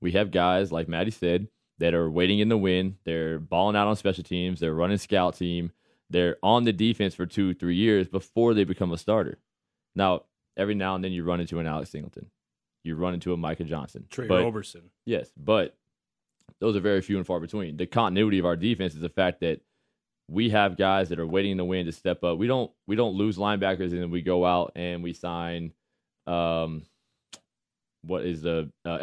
We 0.00 0.12
have 0.12 0.30
guys 0.30 0.70
like 0.70 0.88
Maddie 0.88 1.10
said 1.10 1.48
that 1.78 1.94
are 1.94 2.10
waiting 2.10 2.38
in 2.38 2.48
the 2.48 2.58
wind. 2.58 2.96
They're 3.04 3.38
balling 3.38 3.74
out 3.76 3.88
on 3.88 3.96
special 3.96 4.22
teams. 4.22 4.60
They're 4.60 4.74
running 4.74 4.98
scout 4.98 5.36
team. 5.36 5.72
They're 6.10 6.36
on 6.42 6.64
the 6.64 6.72
defense 6.72 7.14
for 7.14 7.26
two, 7.26 7.54
three 7.54 7.74
years 7.76 8.06
before 8.08 8.54
they 8.54 8.64
become 8.64 8.92
a 8.92 8.98
starter. 8.98 9.38
Now, 9.94 10.22
every 10.56 10.74
now 10.74 10.94
and 10.94 11.02
then 11.02 11.12
you 11.12 11.24
run 11.24 11.40
into 11.40 11.58
an 11.58 11.66
Alex 11.66 11.90
Singleton. 11.90 12.26
You 12.84 12.94
run 12.94 13.14
into 13.14 13.32
a 13.32 13.36
Micah 13.36 13.64
Johnson. 13.64 14.06
Tre 14.10 14.28
But- 14.28 14.44
Roberson. 14.44 14.90
Yes, 15.04 15.30
but 15.36 15.76
those 16.60 16.76
are 16.76 16.80
very 16.80 17.00
few 17.00 17.16
and 17.16 17.26
far 17.26 17.40
between. 17.40 17.76
The 17.76 17.86
continuity 17.86 18.38
of 18.38 18.46
our 18.46 18.56
defense 18.56 18.94
is 18.94 19.00
the 19.00 19.08
fact 19.08 19.40
that 19.40 19.60
we 20.28 20.50
have 20.50 20.76
guys 20.76 21.08
that 21.08 21.18
are 21.18 21.26
waiting 21.26 21.52
in 21.52 21.56
the 21.56 21.64
wind 21.64 21.86
to 21.86 21.92
step 21.92 22.22
up. 22.22 22.38
We 22.38 22.46
don't 22.46 22.70
we 22.86 22.96
don't 22.96 23.14
lose 23.14 23.38
linebackers 23.38 23.92
and 23.92 24.02
then 24.02 24.10
we 24.10 24.22
go 24.22 24.44
out 24.44 24.72
and 24.76 25.02
we 25.02 25.12
sign 25.12 25.72
um 26.26 26.82
what 28.02 28.24
is 28.24 28.42
the 28.42 28.70
uh. 28.84 28.98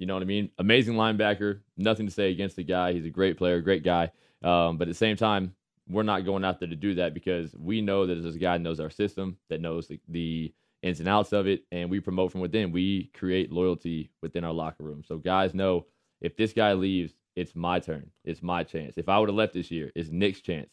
You 0.00 0.06
know 0.06 0.14
what 0.14 0.22
I 0.22 0.26
mean? 0.26 0.50
Amazing 0.58 0.94
linebacker. 0.94 1.60
Nothing 1.76 2.06
to 2.06 2.12
say 2.12 2.30
against 2.30 2.54
the 2.54 2.62
guy. 2.62 2.92
He's 2.92 3.04
a 3.04 3.10
great 3.10 3.36
player, 3.36 3.60
great 3.60 3.82
guy. 3.82 4.12
Um, 4.44 4.78
but 4.78 4.86
at 4.86 4.92
the 4.92 4.94
same 4.94 5.16
time, 5.16 5.54
we're 5.88 6.04
not 6.04 6.24
going 6.24 6.44
out 6.44 6.60
there 6.60 6.68
to 6.68 6.76
do 6.76 6.94
that 6.94 7.14
because 7.14 7.52
we 7.58 7.80
know 7.80 8.06
that 8.06 8.14
this 8.14 8.36
guy 8.36 8.58
knows 8.58 8.78
our 8.78 8.90
system, 8.90 9.38
that 9.48 9.60
knows 9.60 9.88
the, 9.88 9.98
the 10.08 10.54
ins 10.82 11.00
and 11.00 11.08
outs 11.08 11.32
of 11.32 11.48
it, 11.48 11.64
and 11.72 11.90
we 11.90 11.98
promote 11.98 12.30
from 12.30 12.40
within. 12.40 12.70
We 12.70 13.10
create 13.14 13.50
loyalty 13.50 14.10
within 14.22 14.44
our 14.44 14.52
locker 14.52 14.84
room. 14.84 15.02
So 15.04 15.18
guys 15.18 15.52
know 15.54 15.86
if 16.20 16.36
this 16.36 16.52
guy 16.52 16.72
leaves, 16.72 17.14
it's 17.36 17.54
my 17.54 17.78
turn. 17.78 18.10
It's 18.24 18.42
my 18.42 18.64
chance. 18.64 18.98
If 18.98 19.08
I 19.08 19.18
would 19.18 19.28
have 19.28 19.36
left 19.36 19.54
this 19.54 19.70
year, 19.70 19.92
it's 19.94 20.10
Nick's 20.10 20.40
chance. 20.40 20.70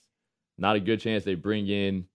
Not 0.58 0.76
a 0.76 0.80
good 0.80 1.00
chance 1.00 1.24
they 1.24 1.36
bring 1.36 1.68
in, 1.68 2.06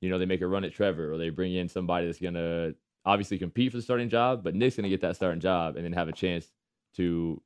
you 0.00 0.10
know, 0.10 0.18
they 0.18 0.26
make 0.26 0.42
a 0.42 0.46
run 0.46 0.64
at 0.64 0.72
Trevor 0.72 1.12
or 1.12 1.18
they 1.18 1.30
bring 1.30 1.54
in 1.54 1.68
somebody 1.68 2.06
that's 2.06 2.20
gonna 2.20 2.72
obviously 3.04 3.38
compete 3.38 3.70
for 3.72 3.78
the 3.78 3.82
starting 3.82 4.08
job, 4.08 4.42
but 4.44 4.54
Nick's 4.54 4.76
gonna 4.76 4.88
get 4.88 5.00
that 5.00 5.16
starting 5.16 5.40
job 5.40 5.76
and 5.76 5.84
then 5.84 5.92
have 5.92 6.08
a 6.08 6.12
chance 6.12 6.50
to, 6.96 7.40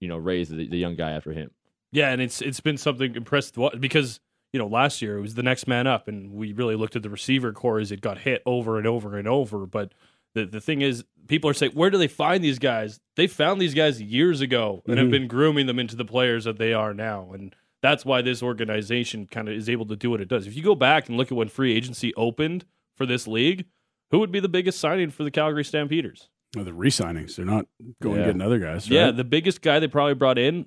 you 0.00 0.08
know, 0.08 0.16
raise 0.16 0.48
the, 0.48 0.68
the 0.68 0.78
young 0.78 0.94
guy 0.94 1.10
after 1.10 1.32
him. 1.32 1.50
Yeah, 1.92 2.10
and 2.10 2.22
it's 2.22 2.40
it's 2.40 2.60
been 2.60 2.76
something 2.76 3.16
impressive 3.16 3.54
to 3.54 3.76
because 3.78 4.20
you 4.52 4.58
know 4.58 4.66
last 4.66 5.02
year 5.02 5.18
it 5.18 5.20
was 5.20 5.34
the 5.34 5.42
next 5.42 5.66
man 5.66 5.86
up, 5.86 6.08
and 6.08 6.32
we 6.32 6.52
really 6.52 6.76
looked 6.76 6.96
at 6.96 7.02
the 7.02 7.10
receiver 7.10 7.52
core 7.52 7.80
as 7.80 7.90
it 7.90 8.00
got 8.00 8.18
hit 8.18 8.42
over 8.46 8.78
and 8.78 8.86
over 8.86 9.18
and 9.18 9.26
over. 9.26 9.66
But 9.66 9.92
the 10.34 10.46
the 10.46 10.60
thing 10.60 10.80
is, 10.80 11.04
people 11.28 11.50
are 11.50 11.54
saying, 11.54 11.72
where 11.72 11.90
do 11.90 11.98
they 11.98 12.08
find 12.08 12.42
these 12.42 12.58
guys? 12.58 13.00
They 13.16 13.26
found 13.26 13.60
these 13.60 13.74
guys 13.74 14.00
years 14.00 14.40
ago 14.40 14.82
and 14.86 14.98
have 14.98 15.06
mm-hmm. 15.06 15.12
been 15.12 15.28
grooming 15.28 15.66
them 15.66 15.78
into 15.78 15.96
the 15.96 16.04
players 16.04 16.44
that 16.44 16.58
they 16.58 16.72
are 16.72 16.92
now. 16.92 17.32
And 17.32 17.54
that's 17.82 18.04
why 18.04 18.22
this 18.22 18.42
organization 18.42 19.26
kind 19.26 19.48
of 19.48 19.54
is 19.54 19.68
able 19.68 19.86
to 19.86 19.96
do 19.96 20.10
what 20.10 20.20
it 20.20 20.28
does. 20.28 20.46
If 20.46 20.56
you 20.56 20.62
go 20.62 20.74
back 20.74 21.08
and 21.08 21.16
look 21.16 21.32
at 21.32 21.36
when 21.36 21.48
free 21.48 21.74
agency 21.74 22.14
opened 22.14 22.64
for 22.96 23.06
this 23.06 23.26
league, 23.26 23.66
who 24.10 24.18
would 24.18 24.32
be 24.32 24.40
the 24.40 24.48
biggest 24.48 24.80
signing 24.80 25.10
for 25.10 25.24
the 25.24 25.30
Calgary 25.30 25.64
Stampeders? 25.64 26.28
Well, 26.54 26.64
the 26.64 26.72
re-signings. 26.72 27.36
They're 27.36 27.46
not 27.46 27.66
going 28.02 28.18
Yeah. 28.18 28.26
to 28.26 28.32
get 28.32 28.42
other 28.42 28.58
guys. 28.58 28.90
Right? 28.90 28.96
Yeah, 28.96 29.10
the 29.12 29.24
biggest 29.24 29.62
guy 29.62 29.78
they 29.78 29.88
probably 29.88 30.14
brought 30.14 30.38
in, 30.38 30.66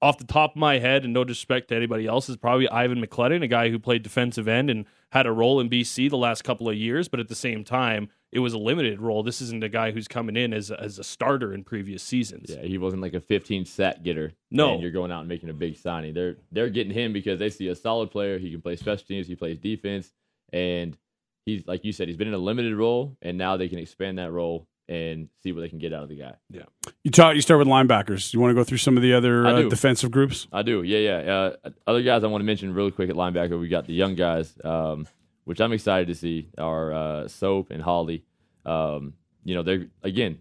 off 0.00 0.18
the 0.18 0.24
top 0.24 0.52
of 0.52 0.56
my 0.56 0.80
head, 0.80 1.04
and 1.04 1.12
no 1.12 1.22
disrespect 1.22 1.68
to 1.68 1.76
anybody 1.76 2.06
else, 2.06 2.28
is 2.28 2.36
probably 2.36 2.68
Ivan 2.68 3.00
McLennan, 3.00 3.44
a 3.44 3.46
guy 3.46 3.70
who 3.70 3.78
played 3.78 4.02
defensive 4.02 4.48
end 4.48 4.68
and 4.68 4.84
had 5.12 5.26
a 5.26 5.32
role 5.32 5.60
in 5.60 5.70
BC 5.70 6.10
the 6.10 6.16
last 6.16 6.42
couple 6.42 6.68
of 6.68 6.74
years, 6.74 7.06
but 7.06 7.20
at 7.20 7.28
the 7.28 7.36
same 7.36 7.62
time, 7.62 8.08
it 8.32 8.38
was 8.38 8.54
a 8.54 8.58
limited 8.58 9.00
role. 9.00 9.22
This 9.22 9.42
isn't 9.42 9.62
a 9.62 9.68
guy 9.68 9.90
who's 9.90 10.08
coming 10.08 10.36
in 10.36 10.52
as 10.54 10.70
as 10.70 10.98
a 10.98 11.04
starter 11.04 11.52
in 11.52 11.64
previous 11.64 12.02
seasons. 12.02 12.50
Yeah, 12.50 12.62
he 12.62 12.78
wasn't 12.78 13.02
like 13.02 13.14
a 13.14 13.20
15 13.20 13.66
sack 13.66 14.02
getter. 14.02 14.32
No. 14.50 14.72
and 14.72 14.82
you're 14.82 14.90
going 14.90 15.12
out 15.12 15.20
and 15.20 15.28
making 15.28 15.50
a 15.50 15.54
big 15.54 15.76
signing. 15.76 16.14
They're 16.14 16.36
they're 16.50 16.70
getting 16.70 16.92
him 16.92 17.12
because 17.12 17.38
they 17.38 17.50
see 17.50 17.68
a 17.68 17.76
solid 17.76 18.10
player. 18.10 18.38
He 18.38 18.50
can 18.50 18.62
play 18.62 18.76
special 18.76 19.04
teams. 19.06 19.26
He 19.26 19.36
plays 19.36 19.58
defense, 19.58 20.10
and 20.52 20.96
he's 21.44 21.66
like 21.66 21.84
you 21.84 21.92
said, 21.92 22.08
he's 22.08 22.16
been 22.16 22.28
in 22.28 22.34
a 22.34 22.38
limited 22.38 22.74
role, 22.74 23.16
and 23.20 23.36
now 23.36 23.56
they 23.56 23.68
can 23.68 23.78
expand 23.78 24.18
that 24.18 24.32
role 24.32 24.66
and 24.88 25.28
see 25.42 25.52
what 25.52 25.60
they 25.60 25.68
can 25.68 25.78
get 25.78 25.92
out 25.92 26.02
of 26.02 26.08
the 26.08 26.16
guy. 26.16 26.34
Yeah, 26.50 26.62
you 27.04 27.10
talk. 27.10 27.34
You 27.34 27.42
start 27.42 27.58
with 27.58 27.68
linebackers. 27.68 28.32
You 28.32 28.40
want 28.40 28.50
to 28.50 28.54
go 28.54 28.64
through 28.64 28.78
some 28.78 28.96
of 28.96 29.02
the 29.02 29.12
other 29.14 29.46
uh, 29.46 29.62
defensive 29.62 30.10
groups? 30.10 30.48
I 30.52 30.62
do, 30.62 30.82
yeah, 30.82 31.20
yeah. 31.20 31.32
Uh, 31.32 31.70
other 31.86 32.02
guys 32.02 32.24
I 32.24 32.28
want 32.28 32.40
to 32.42 32.46
mention 32.46 32.72
really 32.74 32.90
quick 32.90 33.08
at 33.10 33.16
linebacker. 33.16 33.58
We 33.60 33.68
got 33.68 33.86
the 33.86 33.94
young 33.94 34.14
guys, 34.14 34.52
um, 34.64 35.06
which 35.44 35.60
I'm 35.60 35.72
excited 35.72 36.08
to 36.08 36.14
see. 36.14 36.48
Are 36.58 36.92
uh, 36.92 37.28
Soap 37.28 37.70
and 37.70 37.82
Holley. 37.82 38.24
Um, 38.64 39.14
you 39.44 39.54
know, 39.54 39.62
they're 39.62 39.86
again, 40.02 40.38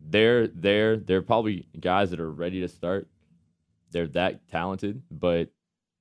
they're 0.00 0.46
they're 0.46 0.96
they're 0.96 1.22
probably 1.22 1.66
guys 1.78 2.10
that 2.10 2.20
are 2.20 2.30
ready 2.30 2.60
to 2.60 2.68
start. 2.68 3.08
They're 3.90 4.06
that 4.08 4.48
talented, 4.48 5.02
but 5.10 5.50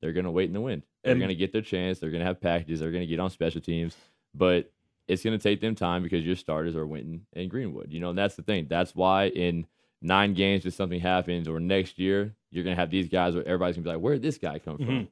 they're 0.01 0.13
gonna 0.13 0.31
wait 0.31 0.47
in 0.47 0.53
the 0.53 0.61
wind. 0.61 0.83
They're 1.03 1.13
And- 1.13 1.21
gonna 1.21 1.35
get 1.35 1.51
their 1.51 1.61
chance. 1.61 1.99
They're 1.99 2.11
gonna 2.11 2.23
have 2.25 2.41
packages. 2.41 2.79
They're 2.79 2.91
gonna 2.91 3.05
get 3.05 3.19
on 3.19 3.29
special 3.29 3.61
teams, 3.61 3.95
but 4.33 4.71
it's 5.07 5.23
gonna 5.23 5.37
take 5.37 5.61
them 5.61 5.73
time 5.75 6.03
because 6.03 6.25
your 6.25 6.35
starters 6.35 6.75
are 6.75 6.85
Wynton 6.85 7.25
and 7.33 7.49
Greenwood. 7.49 7.91
You 7.91 7.99
know, 8.01 8.09
and 8.09 8.17
that's 8.17 8.35
the 8.35 8.43
thing. 8.43 8.67
That's 8.69 8.93
why 8.95 9.27
in 9.29 9.65
nine 10.01 10.33
games, 10.33 10.65
if 10.65 10.73
something 10.73 10.99
happens, 10.99 11.47
or 11.47 11.59
next 11.59 11.97
year, 11.97 12.35
you're 12.51 12.63
gonna 12.63 12.75
have 12.75 12.91
these 12.91 13.09
guys 13.09 13.33
where 13.35 13.45
everybody's 13.45 13.75
gonna 13.77 13.83
be 13.85 13.89
like, 13.91 13.99
"Where 14.01 14.13
did 14.13 14.21
this 14.21 14.37
guy 14.37 14.59
come 14.59 14.77
from?" 14.77 14.85
Mhm. 14.87 15.07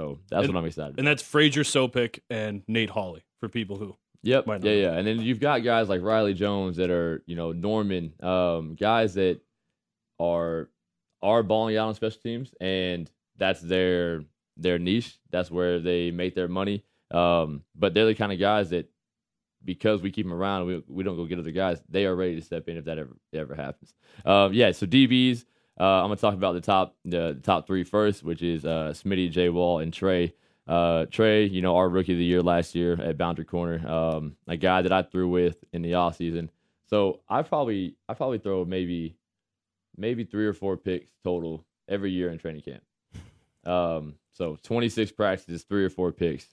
So 0.00 0.18
that's 0.30 0.44
And- 0.46 0.54
what 0.54 0.60
I'm 0.60 0.66
excited. 0.66 0.98
And 0.98 1.06
that's 1.06 1.22
Fraser 1.22 1.60
Sopik 1.62 2.20
and 2.30 2.62
Nate 2.66 2.90
Holley 2.90 3.22
for 3.38 3.48
people 3.48 3.76
who 3.76 3.96
Yep. 4.22 4.44
Yeah, 4.62 4.72
yeah. 4.72 4.92
And 4.98 5.06
then 5.06 5.20
you've 5.22 5.40
got 5.40 5.62
guys 5.64 5.88
like 5.88 6.02
Riley 6.02 6.34
Jones 6.34 6.76
that 6.76 6.90
are, 6.90 7.22
you 7.26 7.36
know, 7.36 7.52
Norman, 7.52 8.12
um, 8.22 8.74
guys 8.74 9.14
that 9.14 9.40
are 10.18 10.68
are 11.22 11.42
balling 11.42 11.76
out 11.78 11.88
on 11.88 11.94
special 11.94 12.20
teams, 12.22 12.52
and 12.60 13.10
that's 13.38 13.60
their 13.62 14.24
their 14.58 14.78
niche. 14.78 15.18
That's 15.30 15.50
where 15.50 15.80
they 15.80 16.10
make 16.10 16.34
their 16.34 16.48
money. 16.48 16.84
Um, 17.10 17.62
but 17.74 17.94
they're 17.94 18.04
the 18.06 18.14
kind 18.14 18.30
of 18.32 18.38
guys 18.38 18.70
that 18.70 18.90
because 19.64 20.02
we 20.02 20.10
keep 20.10 20.26
them 20.26 20.34
around, 20.34 20.66
we 20.66 20.82
we 20.86 21.02
don't 21.02 21.16
go 21.16 21.24
get 21.24 21.38
other 21.38 21.50
guys. 21.50 21.80
They 21.88 22.04
are 22.04 22.14
ready 22.14 22.36
to 22.36 22.42
step 22.42 22.68
in 22.68 22.76
if 22.76 22.84
that 22.84 22.98
ever 22.98 23.16
ever 23.32 23.54
happens. 23.54 23.94
Um, 24.26 24.52
yeah. 24.52 24.72
So 24.72 24.86
DBs. 24.86 25.44
Uh, 25.78 25.84
I'm 26.02 26.04
gonna 26.04 26.16
talk 26.16 26.34
about 26.34 26.52
the 26.52 26.60
top 26.60 26.96
the, 27.04 27.34
the 27.34 27.40
top 27.42 27.66
three 27.66 27.84
first, 27.84 28.22
which 28.22 28.42
is 28.42 28.64
uh, 28.64 28.92
Smitty, 28.94 29.30
J. 29.30 29.48
Wall, 29.48 29.78
and 29.78 29.92
Tre. 29.92 30.32
Uh, 30.66 31.06
Tre, 31.06 31.46
you 31.46 31.62
know, 31.62 31.76
our 31.76 31.88
rookie 31.88 32.12
of 32.12 32.18
the 32.18 32.24
year 32.24 32.42
last 32.42 32.74
year 32.74 33.00
at 33.00 33.18
Boundary 33.18 33.44
Corner, 33.44 33.86
um, 33.88 34.36
a 34.46 34.56
guy 34.56 34.82
that 34.82 34.92
I 34.92 35.02
threw 35.02 35.28
with 35.28 35.56
in 35.72 35.82
the 35.82 35.94
off 35.94 36.16
season. 36.16 36.50
So 36.86 37.20
I 37.28 37.42
probably 37.42 37.96
I 38.08 38.14
probably 38.14 38.38
throw 38.38 38.64
maybe 38.64 39.16
maybe 39.96 40.24
three 40.24 40.46
or 40.46 40.52
four 40.52 40.76
picks 40.76 41.10
total 41.24 41.64
every 41.88 42.10
year 42.12 42.30
in 42.30 42.38
training 42.38 42.62
camp. 42.62 42.82
Um, 43.62 44.14
so 44.32 44.56
26 44.62 45.12
practices, 45.12 45.64
three 45.64 45.84
or 45.84 45.90
four 45.90 46.12
picks. 46.12 46.46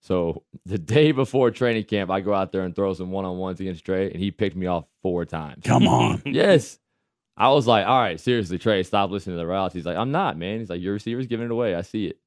So 0.00 0.42
the 0.66 0.76
day 0.76 1.12
before 1.12 1.52
training 1.52 1.84
camp, 1.84 2.10
I 2.10 2.20
go 2.20 2.34
out 2.34 2.50
there 2.50 2.62
and 2.62 2.74
throw 2.74 2.94
some 2.94 3.12
one 3.12 3.24
on 3.24 3.38
ones 3.38 3.60
against 3.60 3.84
Tre, 3.84 4.10
and 4.10 4.20
he 4.20 4.32
picked 4.32 4.56
me 4.56 4.66
off 4.66 4.84
four 5.00 5.24
times. 5.24 5.62
Come 5.64 5.86
on. 5.86 6.20
yes. 6.26 6.80
I 7.38 7.50
was 7.50 7.68
like, 7.68 7.86
all 7.86 8.00
right, 8.00 8.18
seriously, 8.18 8.58
Tre, 8.58 8.82
stop 8.82 9.10
listening 9.10 9.36
to 9.36 9.38
the 9.38 9.46
routes. 9.46 9.72
He's 9.72 9.86
like, 9.86 9.96
I'm 9.96 10.10
not, 10.10 10.36
man. 10.36 10.58
He's 10.58 10.68
like, 10.68 10.80
your 10.80 10.94
receiver's 10.94 11.28
giving 11.28 11.46
it 11.46 11.52
away. 11.52 11.76
I 11.76 11.82
see 11.82 12.06
it. 12.06 12.18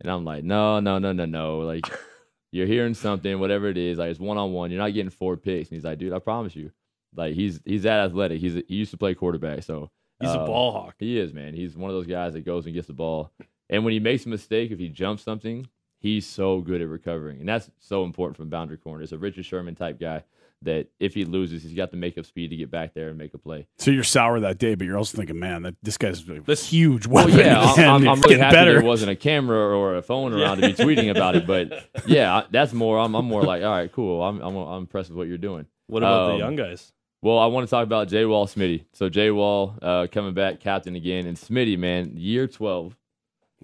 And 0.00 0.12
I'm 0.12 0.24
like, 0.24 0.44
no, 0.44 0.78
no, 0.78 0.98
no, 0.98 1.12
no, 1.12 1.24
no. 1.24 1.60
Like, 1.60 1.86
you're 2.52 2.66
hearing 2.66 2.92
something, 2.92 3.40
whatever 3.40 3.68
it 3.68 3.78
is. 3.78 3.96
Like, 3.96 4.10
it's 4.10 4.20
one 4.20 4.36
on 4.36 4.52
one. 4.52 4.70
You're 4.70 4.82
not 4.82 4.92
getting 4.92 5.10
four 5.10 5.38
picks. 5.38 5.70
And 5.70 5.76
he's 5.76 5.84
like, 5.84 5.98
dude, 5.98 6.12
I 6.12 6.18
promise 6.18 6.54
you. 6.54 6.70
Like, 7.16 7.34
he's 7.34 7.60
he's 7.64 7.84
that 7.84 8.04
athletic. 8.04 8.40
He's 8.40 8.54
he 8.68 8.74
used 8.74 8.90
to 8.90 8.98
play 8.98 9.14
quarterback. 9.14 9.62
So 9.62 9.90
he's 10.20 10.30
a 10.30 10.40
um, 10.40 10.46
ball 10.46 10.72
hawk. 10.72 10.96
He 10.98 11.18
is, 11.18 11.32
man. 11.32 11.54
He's 11.54 11.74
one 11.74 11.90
of 11.90 11.96
those 11.96 12.06
guys 12.06 12.34
that 12.34 12.44
goes 12.44 12.66
and 12.66 12.74
gets 12.74 12.86
the 12.86 12.92
ball. 12.92 13.32
And 13.70 13.84
when 13.84 13.92
he 13.92 14.00
makes 14.00 14.26
a 14.26 14.28
mistake, 14.28 14.70
if 14.70 14.78
he 14.78 14.88
jumps 14.88 15.22
something, 15.22 15.66
he's 16.00 16.26
so 16.26 16.60
good 16.60 16.80
at 16.82 16.88
recovering. 16.88 17.40
And 17.40 17.48
that's 17.48 17.70
so 17.78 18.04
important 18.04 18.36
from 18.36 18.48
boundary 18.48 18.76
corner. 18.78 19.02
It's 19.02 19.12
a 19.12 19.18
Richard 19.18 19.44
Sherman 19.46 19.74
type 19.74 19.98
guy 20.00 20.22
that 20.62 20.88
if 20.98 21.14
he 21.14 21.24
loses, 21.24 21.62
he's 21.62 21.74
got 21.74 21.92
the 21.92 21.96
makeup 21.96 22.26
speed 22.26 22.50
to 22.50 22.56
get 22.56 22.68
back 22.68 22.92
there 22.92 23.10
and 23.10 23.16
make 23.18 23.32
a 23.32 23.38
play. 23.38 23.68
So 23.78 23.92
you're 23.92 24.02
sour 24.02 24.40
that 24.40 24.58
day, 24.58 24.74
but 24.74 24.88
you're 24.88 24.98
also 24.98 25.16
thinking, 25.16 25.38
man, 25.38 25.62
that 25.62 25.76
this 25.84 25.96
guy's 25.96 26.28
a 26.28 26.40
This- 26.40 26.68
huge 26.68 27.06
Well, 27.06 27.26
weapon. 27.26 27.38
yeah, 27.46 27.60
I'm, 27.60 27.78
I'm, 28.02 28.08
I'm 28.08 28.20
really 28.22 28.38
happy 28.38 28.56
better. 28.56 28.72
there 28.72 28.82
wasn't 28.82 29.12
a 29.12 29.16
camera 29.16 29.56
or 29.76 29.94
a 29.96 30.02
phone 30.02 30.32
around 30.32 30.58
to 30.60 30.66
be 30.66 30.74
tweeting 30.74 31.10
about 31.12 31.36
it. 31.36 31.46
But 31.46 31.88
yeah, 32.06 32.42
that's 32.50 32.72
more. 32.72 32.98
I'm, 32.98 33.14
I'm 33.14 33.24
more 33.26 33.42
like, 33.44 33.62
all 33.62 33.70
right, 33.70 33.90
cool. 33.92 34.20
I'm, 34.22 34.40
I'm, 34.40 34.56
I'm 34.56 34.78
impressed 34.80 35.10
with 35.10 35.18
what 35.18 35.28
you're 35.28 35.38
doing. 35.38 35.66
What 35.86 36.02
about 36.02 36.30
um, 36.30 36.32
the 36.32 36.38
young 36.38 36.56
guys? 36.56 36.92
Well, 37.22 37.38
I 37.38 37.46
want 37.46 37.66
to 37.66 37.70
talk 37.70 37.84
about 37.84 38.08
Jay 38.08 38.24
Wall 38.24 38.46
Smitty. 38.46 38.84
So 38.92 39.08
Jay 39.08 39.30
Wall 39.30 39.76
uh, 39.80 40.06
coming 40.10 40.34
back, 40.34 40.58
captain 40.60 40.96
again, 40.96 41.26
and 41.26 41.36
Smitty, 41.36 41.78
man, 41.78 42.12
year 42.16 42.46
12. 42.48 42.96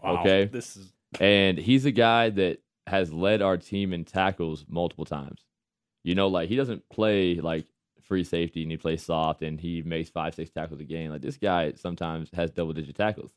Wow. 0.03 0.21
Okay, 0.21 0.45
This 0.47 0.77
is 0.77 0.93
and 1.21 1.59
he's 1.59 1.85
a 1.85 1.91
guy 1.91 2.31
that 2.31 2.61
has 2.87 3.13
led 3.13 3.43
our 3.43 3.57
team 3.57 3.93
in 3.93 4.05
tackles 4.05 4.65
multiple 4.69 5.05
times. 5.05 5.45
You 6.03 6.15
know, 6.15 6.29
like 6.29 6.49
he 6.49 6.57
doesn't 6.57 6.89
play 6.91 7.37
like 7.37 7.67
free 8.03 8.25
safety 8.25 8.63
and 8.63 8.71
he 8.71 8.77
plays 8.77 9.03
soft 9.03 9.43
and 9.43 9.59
he 9.61 9.83
makes 9.83 10.11
five, 10.11 10.35
six 10.35 10.51
tackles 10.51 10.81
a 10.81 10.85
game. 10.85 11.11
Like 11.11 11.23
this 11.23 11.39
guy 11.39 11.73
sometimes 11.77 12.29
has 12.35 12.51
double 12.51 12.75
digit 12.75 12.97
tackles. 12.97 13.33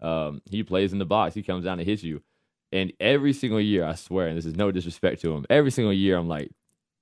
Um, 0.00 0.40
he 0.50 0.62
plays 0.62 0.92
in 0.92 0.98
the 0.98 1.04
box. 1.04 1.34
He 1.34 1.42
comes 1.42 1.64
down 1.64 1.78
and 1.78 1.88
hits 1.88 2.02
you. 2.02 2.22
And 2.70 2.92
every 3.00 3.32
single 3.32 3.60
year, 3.60 3.84
I 3.84 3.94
swear, 3.94 4.28
and 4.28 4.38
this 4.38 4.46
is 4.46 4.56
no 4.56 4.70
disrespect 4.70 5.20
to 5.22 5.32
him, 5.32 5.44
every 5.50 5.70
single 5.70 5.92
year 5.92 6.16
I'm 6.16 6.28
like, 6.28 6.50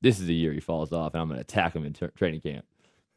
this 0.00 0.18
is 0.18 0.26
the 0.26 0.34
year 0.34 0.52
he 0.52 0.60
falls 0.60 0.92
off 0.92 1.14
and 1.14 1.20
I'm 1.20 1.28
going 1.28 1.36
to 1.36 1.42
attack 1.42 1.74
him 1.74 1.84
in 1.84 1.92
tra- 1.92 2.10
training 2.12 2.40
camp. 2.40 2.64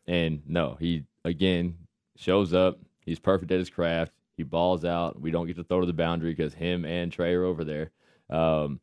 And 0.06 0.44
no, 0.46 0.78
he 0.80 1.06
again 1.24 1.78
shows 2.18 2.54
up. 2.54 2.80
He's 3.06 3.20
perfect 3.20 3.52
at 3.52 3.60
his 3.60 3.70
craft. 3.70 4.12
He 4.38 4.44
balls 4.44 4.84
out. 4.86 5.20
We 5.22 5.32
don't 5.32 5.48
get 5.48 5.56
to 5.58 5.64
throw 5.64 5.80
to 5.82 5.86
the 5.86 5.94
boundary 5.94 6.34
because 6.34 6.54
him 6.54 6.86
and 6.86 7.12
Tre 7.12 7.34
are 7.34 7.44
over 7.44 7.64
there. 7.64 7.92
Um, 8.30 8.80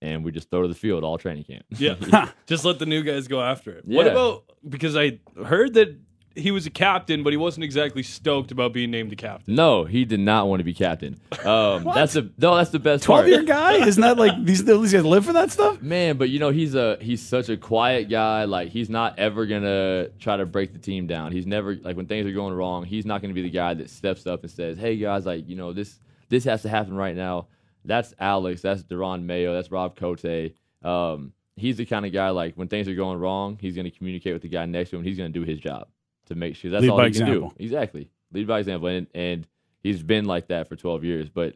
and 0.00 0.24
we 0.24 0.30
just 0.32 0.50
throw 0.50 0.62
to 0.62 0.68
the 0.68 0.74
field 0.74 1.02
all 1.04 1.18
training 1.18 1.44
camp. 1.44 1.64
yeah. 1.76 2.30
Just 2.46 2.64
let 2.64 2.78
the 2.78 2.86
new 2.86 3.02
guys 3.02 3.26
go 3.26 3.40
after 3.42 3.72
it. 3.72 3.84
What 3.84 4.06
Yeah. 4.06 4.12
about 4.12 4.44
because 4.68 4.96
I 4.96 5.18
heard 5.44 5.74
that 5.74 5.98
he 6.38 6.50
was 6.50 6.66
a 6.66 6.70
captain, 6.70 7.22
but 7.22 7.32
he 7.32 7.36
wasn't 7.36 7.64
exactly 7.64 8.02
stoked 8.02 8.50
about 8.50 8.72
being 8.72 8.90
named 8.90 9.12
a 9.12 9.16
captain. 9.16 9.54
no, 9.54 9.84
he 9.84 10.04
did 10.04 10.20
not 10.20 10.48
want 10.48 10.60
to 10.60 10.64
be 10.64 10.74
captain. 10.74 11.18
Um, 11.44 11.84
that's 11.94 12.14
the 12.14 12.30
no, 12.38 12.56
that's 12.56 12.70
the 12.70 12.78
best 12.78 13.04
Twelve 13.04 13.22
part. 13.22 13.30
year 13.30 13.42
guy? 13.42 13.74
Isn't 13.86 14.00
that 14.02 14.16
like 14.16 14.32
these? 14.44 14.64
These 14.64 14.92
guys 14.92 15.04
live 15.04 15.24
for 15.26 15.32
that 15.34 15.50
stuff? 15.50 15.82
Man, 15.82 16.16
but 16.16 16.28
you 16.30 16.38
know 16.38 16.50
he's 16.50 16.74
a 16.74 16.96
he's 17.00 17.20
such 17.20 17.48
a 17.48 17.56
quiet 17.56 18.08
guy. 18.08 18.44
Like 18.44 18.68
he's 18.70 18.88
not 18.88 19.18
ever 19.18 19.46
gonna 19.46 20.08
try 20.18 20.36
to 20.36 20.46
break 20.46 20.72
the 20.72 20.78
team 20.78 21.06
down. 21.06 21.32
He's 21.32 21.46
never 21.46 21.74
like 21.76 21.96
when 21.96 22.06
things 22.06 22.26
are 22.26 22.32
going 22.32 22.54
wrong. 22.54 22.84
He's 22.84 23.04
not 23.06 23.20
gonna 23.22 23.34
be 23.34 23.42
the 23.42 23.50
guy 23.50 23.74
that 23.74 23.90
steps 23.90 24.26
up 24.26 24.42
and 24.42 24.50
says, 24.50 24.78
"Hey 24.78 24.96
guys, 24.96 25.26
like 25.26 25.48
you 25.48 25.56
know 25.56 25.72
this 25.72 25.98
this 26.28 26.44
has 26.44 26.62
to 26.62 26.68
happen 26.68 26.94
right 26.94 27.16
now." 27.16 27.48
That's 27.84 28.14
Alex. 28.18 28.62
That's 28.62 28.82
Deron 28.82 29.22
Mayo. 29.22 29.54
That's 29.54 29.70
Rob 29.70 29.96
Cote. 29.96 30.52
Um, 30.82 31.32
he's 31.56 31.76
the 31.76 31.86
kind 31.86 32.04
of 32.06 32.12
guy 32.12 32.30
like 32.30 32.54
when 32.54 32.68
things 32.68 32.86
are 32.88 32.94
going 32.94 33.18
wrong, 33.18 33.58
he's 33.60 33.74
gonna 33.74 33.90
communicate 33.90 34.32
with 34.34 34.42
the 34.42 34.48
guy 34.48 34.66
next 34.66 34.90
to 34.90 34.96
him. 34.96 35.02
He's 35.04 35.16
gonna 35.16 35.28
do 35.30 35.42
his 35.42 35.58
job 35.58 35.88
to 36.28 36.34
make 36.34 36.56
sure 36.56 36.70
that's 36.70 36.82
Lead 36.82 36.90
all 36.90 37.04
he 37.04 37.10
can 37.10 37.26
do. 37.26 37.52
Exactly, 37.58 38.10
lead 38.32 38.46
by 38.46 38.58
example, 38.60 38.88
and 38.88 39.06
and 39.14 39.46
he's 39.82 40.02
been 40.02 40.24
like 40.24 40.48
that 40.48 40.68
for 40.68 40.76
12 40.76 41.04
years. 41.04 41.28
But 41.28 41.54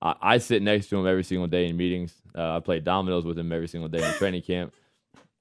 I, 0.00 0.14
I 0.20 0.38
sit 0.38 0.62
next 0.62 0.88
to 0.88 0.98
him 0.98 1.06
every 1.06 1.24
single 1.24 1.46
day 1.46 1.68
in 1.68 1.76
meetings. 1.76 2.14
Uh, 2.36 2.56
I 2.56 2.60
play 2.60 2.80
dominoes 2.80 3.24
with 3.24 3.38
him 3.38 3.52
every 3.52 3.68
single 3.68 3.88
day 3.88 4.04
in 4.06 4.14
training 4.14 4.42
camp. 4.42 4.74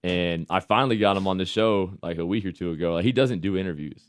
And 0.04 0.46
I 0.50 0.60
finally 0.60 0.98
got 0.98 1.18
him 1.18 1.28
on 1.28 1.38
the 1.38 1.46
show 1.46 1.94
like 2.02 2.18
a 2.18 2.26
week 2.26 2.46
or 2.46 2.52
two 2.52 2.72
ago. 2.72 2.94
Like 2.94 3.06
he 3.06 3.12
doesn't 3.12 3.42
do 3.42 3.58
interviews. 3.58 4.04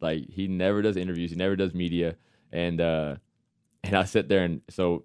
Like 0.00 0.28
he 0.28 0.48
never 0.48 0.82
does 0.82 0.96
interviews. 0.96 1.30
He 1.30 1.36
never 1.36 1.56
does 1.56 1.74
media. 1.74 2.16
And 2.52 2.80
uh, 2.80 3.16
and 3.82 3.96
I 3.96 4.04
sit 4.04 4.28
there 4.28 4.44
and 4.44 4.60
so 4.68 5.04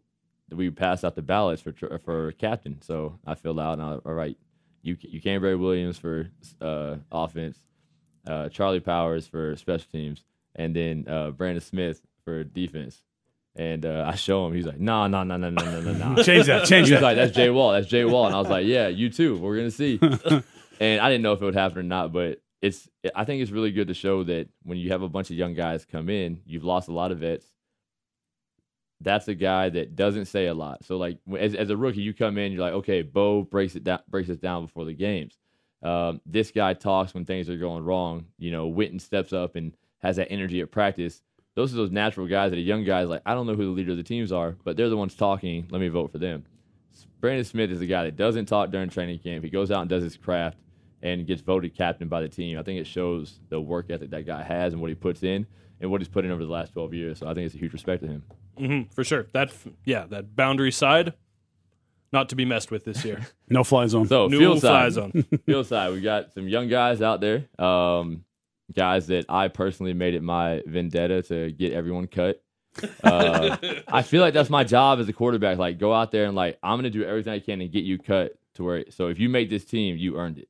we 0.52 0.70
passed 0.70 1.04
out 1.04 1.16
the 1.16 1.22
ballots 1.22 1.62
for 1.62 1.74
for 2.04 2.32
captain. 2.34 2.82
So 2.82 3.20
I 3.26 3.36
filled 3.36 3.60
out 3.60 3.74
and 3.74 3.82
I 3.82 3.94
all 3.94 4.14
right, 4.14 4.38
you 4.82 4.98
you 5.02 5.22
Canberry 5.22 5.56
Williams 5.56 5.98
for 5.98 6.30
uh, 6.62 6.98
offense, 7.12 7.58
uh, 8.28 8.50
Charlie 8.50 8.80
Powers 8.80 9.28
for 9.28 9.56
special 9.56 9.88
teams, 9.92 10.24
and 10.56 10.76
then 10.76 11.06
uh, 11.08 11.32
Brandon 11.32 11.62
Smith 11.62 12.02
for 12.24 12.44
defense. 12.44 13.02
And 13.58 13.86
uh, 13.86 14.06
I 14.12 14.16
show 14.16 14.46
him. 14.46 14.54
He's 14.54 14.66
like, 14.66 14.80
no, 14.80 15.08
no, 15.08 15.24
no, 15.24 15.38
no, 15.38 15.50
no, 15.50 15.64
no, 15.64 15.94
no, 15.94 16.14
no. 16.16 16.24
Change 16.24 16.48
that. 16.48 16.66
Change 16.66 16.88
He 16.88 16.94
was 16.94 17.02
that. 17.02 17.02
like, 17.02 17.16
"That's 17.16 17.34
Jay 17.36 17.50
Wall. 17.50 17.72
That's 17.72 17.88
Jay 17.88 18.04
Wall." 18.04 18.26
And 18.26 18.36
I 18.36 18.40
was 18.40 18.50
like, 18.50 18.66
"Yeah, 18.66 18.88
you 18.90 19.10
too. 19.10 19.38
We're 19.38 19.56
gonna 19.56 19.72
see." 19.72 19.98
and 20.80 21.00
I 21.02 21.10
didn't 21.10 21.22
know 21.22 21.32
if 21.34 21.42
it 21.42 21.46
would 21.46 21.56
happen 21.56 21.78
or 21.78 21.84
not, 21.84 22.12
but 22.12 22.42
it's. 22.62 22.90
I 23.16 23.24
think 23.24 23.42
it's 23.42 23.52
really 23.52 23.72
good 23.72 23.88
to 23.88 23.94
show 23.94 24.24
that 24.24 24.50
when 24.64 24.78
you 24.78 24.92
have 24.92 25.02
a 25.04 25.08
bunch 25.10 25.30
of 25.30 25.38
young 25.38 25.54
guys 25.54 25.86
come 25.86 26.10
in, 26.10 26.42
you've 26.46 26.66
lost 26.66 26.90
a 26.90 26.94
lot 26.94 27.14
of 27.14 27.20
vets. 27.20 27.46
that's 29.02 29.28
a 29.28 29.36
guy 29.36 29.70
that 29.70 29.96
doesn't 29.96 30.26
say 30.26 30.48
a 30.48 30.54
lot. 30.54 30.84
So 30.86 30.98
like 30.98 31.20
as, 31.38 31.54
as 31.56 31.70
a 31.70 31.78
rookie, 31.78 32.02
you 32.02 32.14
come 32.14 32.38
in, 32.38 32.52
you're 32.52 32.62
like, 32.62 32.74
okay, 32.74 33.02
Bo 33.04 33.44
breaks 33.44 33.76
it 33.76 33.84
down, 33.84 34.00
breaks 34.10 34.30
it 34.30 34.42
down 34.42 34.66
before 34.66 34.86
the 34.86 34.94
games. 34.94 35.38
Um, 35.84 36.22
this 36.26 36.52
guy 36.52 36.74
talks 36.74 37.14
when 37.14 37.26
things 37.26 37.50
are 37.50 37.58
going 37.58 37.84
wrong. 37.84 38.26
You 38.38 38.52
know, 38.52 38.68
Wynton 38.68 39.00
steps 39.00 39.34
up 39.34 39.56
and 39.56 39.76
has 40.00 40.16
that 40.16 40.32
energy 40.32 40.62
at 40.62 40.72
practice. 40.72 41.22
Those 41.56 41.74
are 41.74 41.78
those 41.78 41.92
natural 41.92 42.28
guys 42.28 42.52
that 42.52 42.58
a 42.58 42.62
young 42.62 42.84
guys 42.84 43.08
like. 43.08 43.22
I 43.26 43.34
don't 43.34 43.48
know 43.48 43.56
who 43.56 43.66
the 43.66 43.72
leader 43.72 43.92
of 43.92 43.98
the 43.98 44.04
teams 44.04 44.32
are, 44.32 44.58
but 44.64 44.76
they're 44.78 44.90
the 44.90 44.98
ones 44.98 45.16
talking. 45.16 45.68
Let 45.70 45.80
me 45.80 45.88
vote 45.88 46.12
for 46.12 46.18
them. 46.18 46.46
Brandon 47.22 47.46
Smith 47.46 47.72
is 47.72 47.82
a 47.82 47.86
guy 47.86 48.04
that 48.04 48.16
doesn't 48.16 48.46
talk 48.46 48.72
during 48.72 48.90
training 48.90 49.20
camp. 49.20 49.44
He 49.44 49.50
goes 49.50 49.72
out 49.72 49.82
and 49.82 49.90
does 49.90 50.04
his 50.04 50.18
craft 50.18 50.58
and 51.02 51.26
gets 51.26 51.42
voted 51.42 51.76
captain 51.76 52.08
by 52.08 52.22
the 52.22 52.30
team. 52.30 52.58
I 52.58 52.64
think 52.64 52.80
it 52.80 52.88
shows 52.88 53.40
the 53.50 53.60
work 53.60 53.90
ethic 53.90 54.10
that 54.12 54.26
guy 54.26 54.44
has 54.44 54.74
and 54.74 54.82
what 54.82 54.90
he 54.90 54.96
puts 54.96 55.24
in 55.24 55.46
and 55.80 55.92
what 55.92 56.02
he's 56.02 56.08
put 56.08 56.26
in 56.26 56.32
over 56.32 56.44
the 56.44 56.52
last 56.52 56.74
12 56.74 56.94
years. 56.94 57.20
So 57.20 57.28
I 57.28 57.34
think 57.34 57.46
it's 57.46 57.56
a 57.56 57.58
huge 57.58 57.74
respect 57.74 58.02
to 58.04 58.08
him. 58.08 58.24
Mm-hmm, 58.60 58.94
for 58.94 59.04
sure. 59.04 59.28
That 59.34 59.52
yeah, 59.84 60.06
that 60.08 60.36
boundary 60.36 60.72
side, 60.72 61.14
not 62.16 62.30
to 62.30 62.36
be 62.36 62.46
messed 62.46 62.72
with 62.72 62.84
this 62.86 63.06
year. 63.06 63.20
No 63.50 63.64
fly 63.64 63.86
zone. 63.86 64.08
So 64.08 64.28
New 64.28 64.40
field 64.40 64.62
fly 64.62 64.90
side, 64.90 64.94
zone. 64.94 65.26
field 65.46 65.68
side, 65.68 65.92
we 65.94 66.02
got 66.02 66.34
some 66.34 66.48
young 66.48 66.68
guys 66.68 67.00
out 67.00 67.22
there, 67.22 67.46
um, 67.60 68.24
guys 68.74 69.06
that 69.08 69.26
I 69.30 69.50
personally 69.50 69.94
made 69.94 70.16
it 70.16 70.24
my 70.24 70.64
vendetta 70.66 71.22
to 71.24 71.52
get 71.52 71.74
everyone 71.74 72.08
cut. 72.08 72.42
Uh, 73.04 73.56
I 73.88 74.02
feel 74.02 74.22
like 74.22 74.34
that's 74.34 74.50
my 74.50 74.64
job 74.64 75.00
as 75.00 75.08
a 75.08 75.14
quarterback. 75.14 75.60
Like, 75.60 75.78
go 75.78 75.94
out 75.94 76.12
there 76.12 76.26
and 76.26 76.36
like, 76.36 76.58
I'm 76.64 76.80
gonna 76.80 76.90
do 76.90 77.04
everything 77.04 77.34
I 77.34 77.40
can 77.40 77.60
to 77.60 77.68
get 77.68 77.84
you 77.84 78.00
cut 78.00 78.36
to 78.56 78.64
where. 78.64 78.86
So 78.90 79.08
if 79.10 79.20
you 79.20 79.30
make 79.30 79.50
this 79.50 79.64
team, 79.64 79.96
you 79.98 80.18
earned 80.18 80.40
it. 80.40 80.48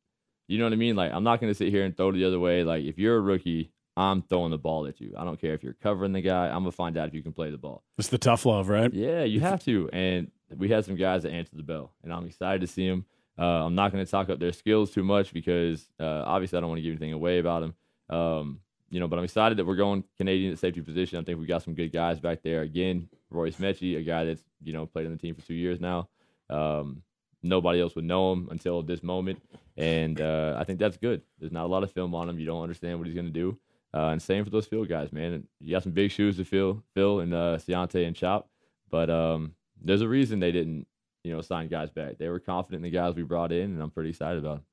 You 0.47 0.57
know 0.57 0.65
what 0.65 0.73
I 0.73 0.77
mean? 0.77 0.95
Like, 0.95 1.11
I'm 1.11 1.23
not 1.23 1.41
gonna 1.41 1.53
sit 1.53 1.69
here 1.69 1.83
and 1.83 1.95
throw 1.97 2.09
it 2.09 2.13
the 2.13 2.25
other 2.25 2.39
way. 2.39 2.63
Like, 2.63 2.85
if 2.85 2.97
you're 2.97 3.17
a 3.17 3.21
rookie, 3.21 3.71
I'm 3.97 4.21
throwing 4.21 4.51
the 4.51 4.57
ball 4.57 4.87
at 4.87 4.99
you. 4.99 5.13
I 5.17 5.23
don't 5.23 5.39
care 5.39 5.53
if 5.53 5.63
you're 5.63 5.73
covering 5.73 6.13
the 6.13 6.21
guy. 6.21 6.47
I'm 6.47 6.59
gonna 6.59 6.71
find 6.71 6.97
out 6.97 7.07
if 7.07 7.13
you 7.13 7.23
can 7.23 7.33
play 7.33 7.49
the 7.51 7.57
ball. 7.57 7.83
It's 7.97 8.09
the 8.09 8.17
tough 8.17 8.45
love, 8.45 8.69
right? 8.69 8.93
Yeah, 8.93 9.23
you 9.23 9.39
have 9.41 9.63
to. 9.65 9.89
And 9.91 10.31
we 10.57 10.69
had 10.69 10.85
some 10.85 10.95
guys 10.95 11.23
that 11.23 11.31
answered 11.31 11.57
the 11.57 11.63
bell, 11.63 11.91
and 12.03 12.13
I'm 12.13 12.25
excited 12.25 12.61
to 12.61 12.67
see 12.67 12.87
them. 12.87 13.05
Uh, 13.37 13.65
I'm 13.65 13.75
not 13.75 13.91
going 13.91 14.03
to 14.03 14.09
talk 14.09 14.29
up 14.29 14.39
their 14.39 14.53
skills 14.53 14.91
too 14.91 15.03
much 15.03 15.33
because 15.33 15.89
uh, 15.99 16.23
obviously 16.25 16.57
I 16.57 16.61
don't 16.61 16.69
want 16.69 16.79
to 16.79 16.83
give 16.83 16.91
anything 16.91 17.13
away 17.13 17.39
about 17.39 17.61
them. 17.61 18.17
Um, 18.17 18.59
you 18.89 18.99
know, 18.99 19.07
but 19.07 19.19
I'm 19.19 19.25
excited 19.25 19.57
that 19.57 19.65
we're 19.65 19.75
going 19.75 20.03
Canadian 20.17 20.53
at 20.53 20.59
safety 20.59 20.81
position. 20.81 21.19
I 21.19 21.23
think 21.23 21.39
we 21.39 21.45
got 21.45 21.63
some 21.63 21.73
good 21.73 21.91
guys 21.91 22.19
back 22.19 22.43
there. 22.43 22.61
Again, 22.61 23.09
Royce 23.29 23.57
Metchie, 23.57 23.97
a 23.97 24.03
guy 24.03 24.23
that's 24.25 24.43
you 24.63 24.73
know 24.73 24.85
played 24.85 25.05
on 25.05 25.11
the 25.11 25.17
team 25.17 25.35
for 25.35 25.41
two 25.41 25.53
years 25.55 25.81
now. 25.81 26.07
Um, 26.49 27.01
nobody 27.43 27.81
else 27.81 27.95
would 27.95 28.05
know 28.05 28.31
him 28.31 28.47
until 28.51 28.83
this 28.83 29.03
moment, 29.03 29.41
and 29.75 30.21
uh, 30.21 30.55
I 30.57 30.63
think 30.63 30.79
that's 30.79 30.97
good. 30.97 31.21
There's 31.39 31.51
not 31.51 31.65
a 31.65 31.67
lot 31.67 31.83
of 31.83 31.91
film 31.91 32.15
on 32.15 32.29
him. 32.29 32.39
You 32.39 32.45
don't 32.45 32.63
understand 32.63 32.99
what 32.99 33.07
he's 33.07 33.15
going 33.15 33.27
to 33.27 33.33
do. 33.33 33.57
Uh, 33.93 34.09
and 34.09 34.21
same 34.21 34.43
for 34.43 34.49
those 34.49 34.65
field 34.65 34.89
guys, 34.89 35.11
man. 35.11 35.47
You 35.59 35.71
got 35.71 35.83
some 35.83 35.93
big 35.93 36.11
shoes 36.11 36.37
to 36.37 36.45
fill, 36.45 36.83
Phil 36.93 37.21
and 37.21 37.33
uh, 37.33 37.57
and 37.67 38.15
Chop, 38.15 38.49
but 38.89 39.09
um, 39.09 39.53
there's 39.85 40.01
a 40.01 40.07
reason 40.07 40.39
they 40.39 40.51
didn't, 40.51 40.87
you 41.23 41.31
know, 41.31 41.41
sign 41.41 41.67
guys 41.67 41.89
back. 41.89 42.17
They 42.17 42.27
were 42.27 42.39
confident 42.39 42.85
in 42.85 42.91
the 42.91 42.95
guys 42.95 43.15
we 43.15 43.23
brought 43.23 43.51
in, 43.51 43.71
and 43.71 43.81
I'm 43.81 43.91
pretty 43.91 44.09
excited 44.09 44.39
about. 44.39 44.57
Them. 44.57 44.65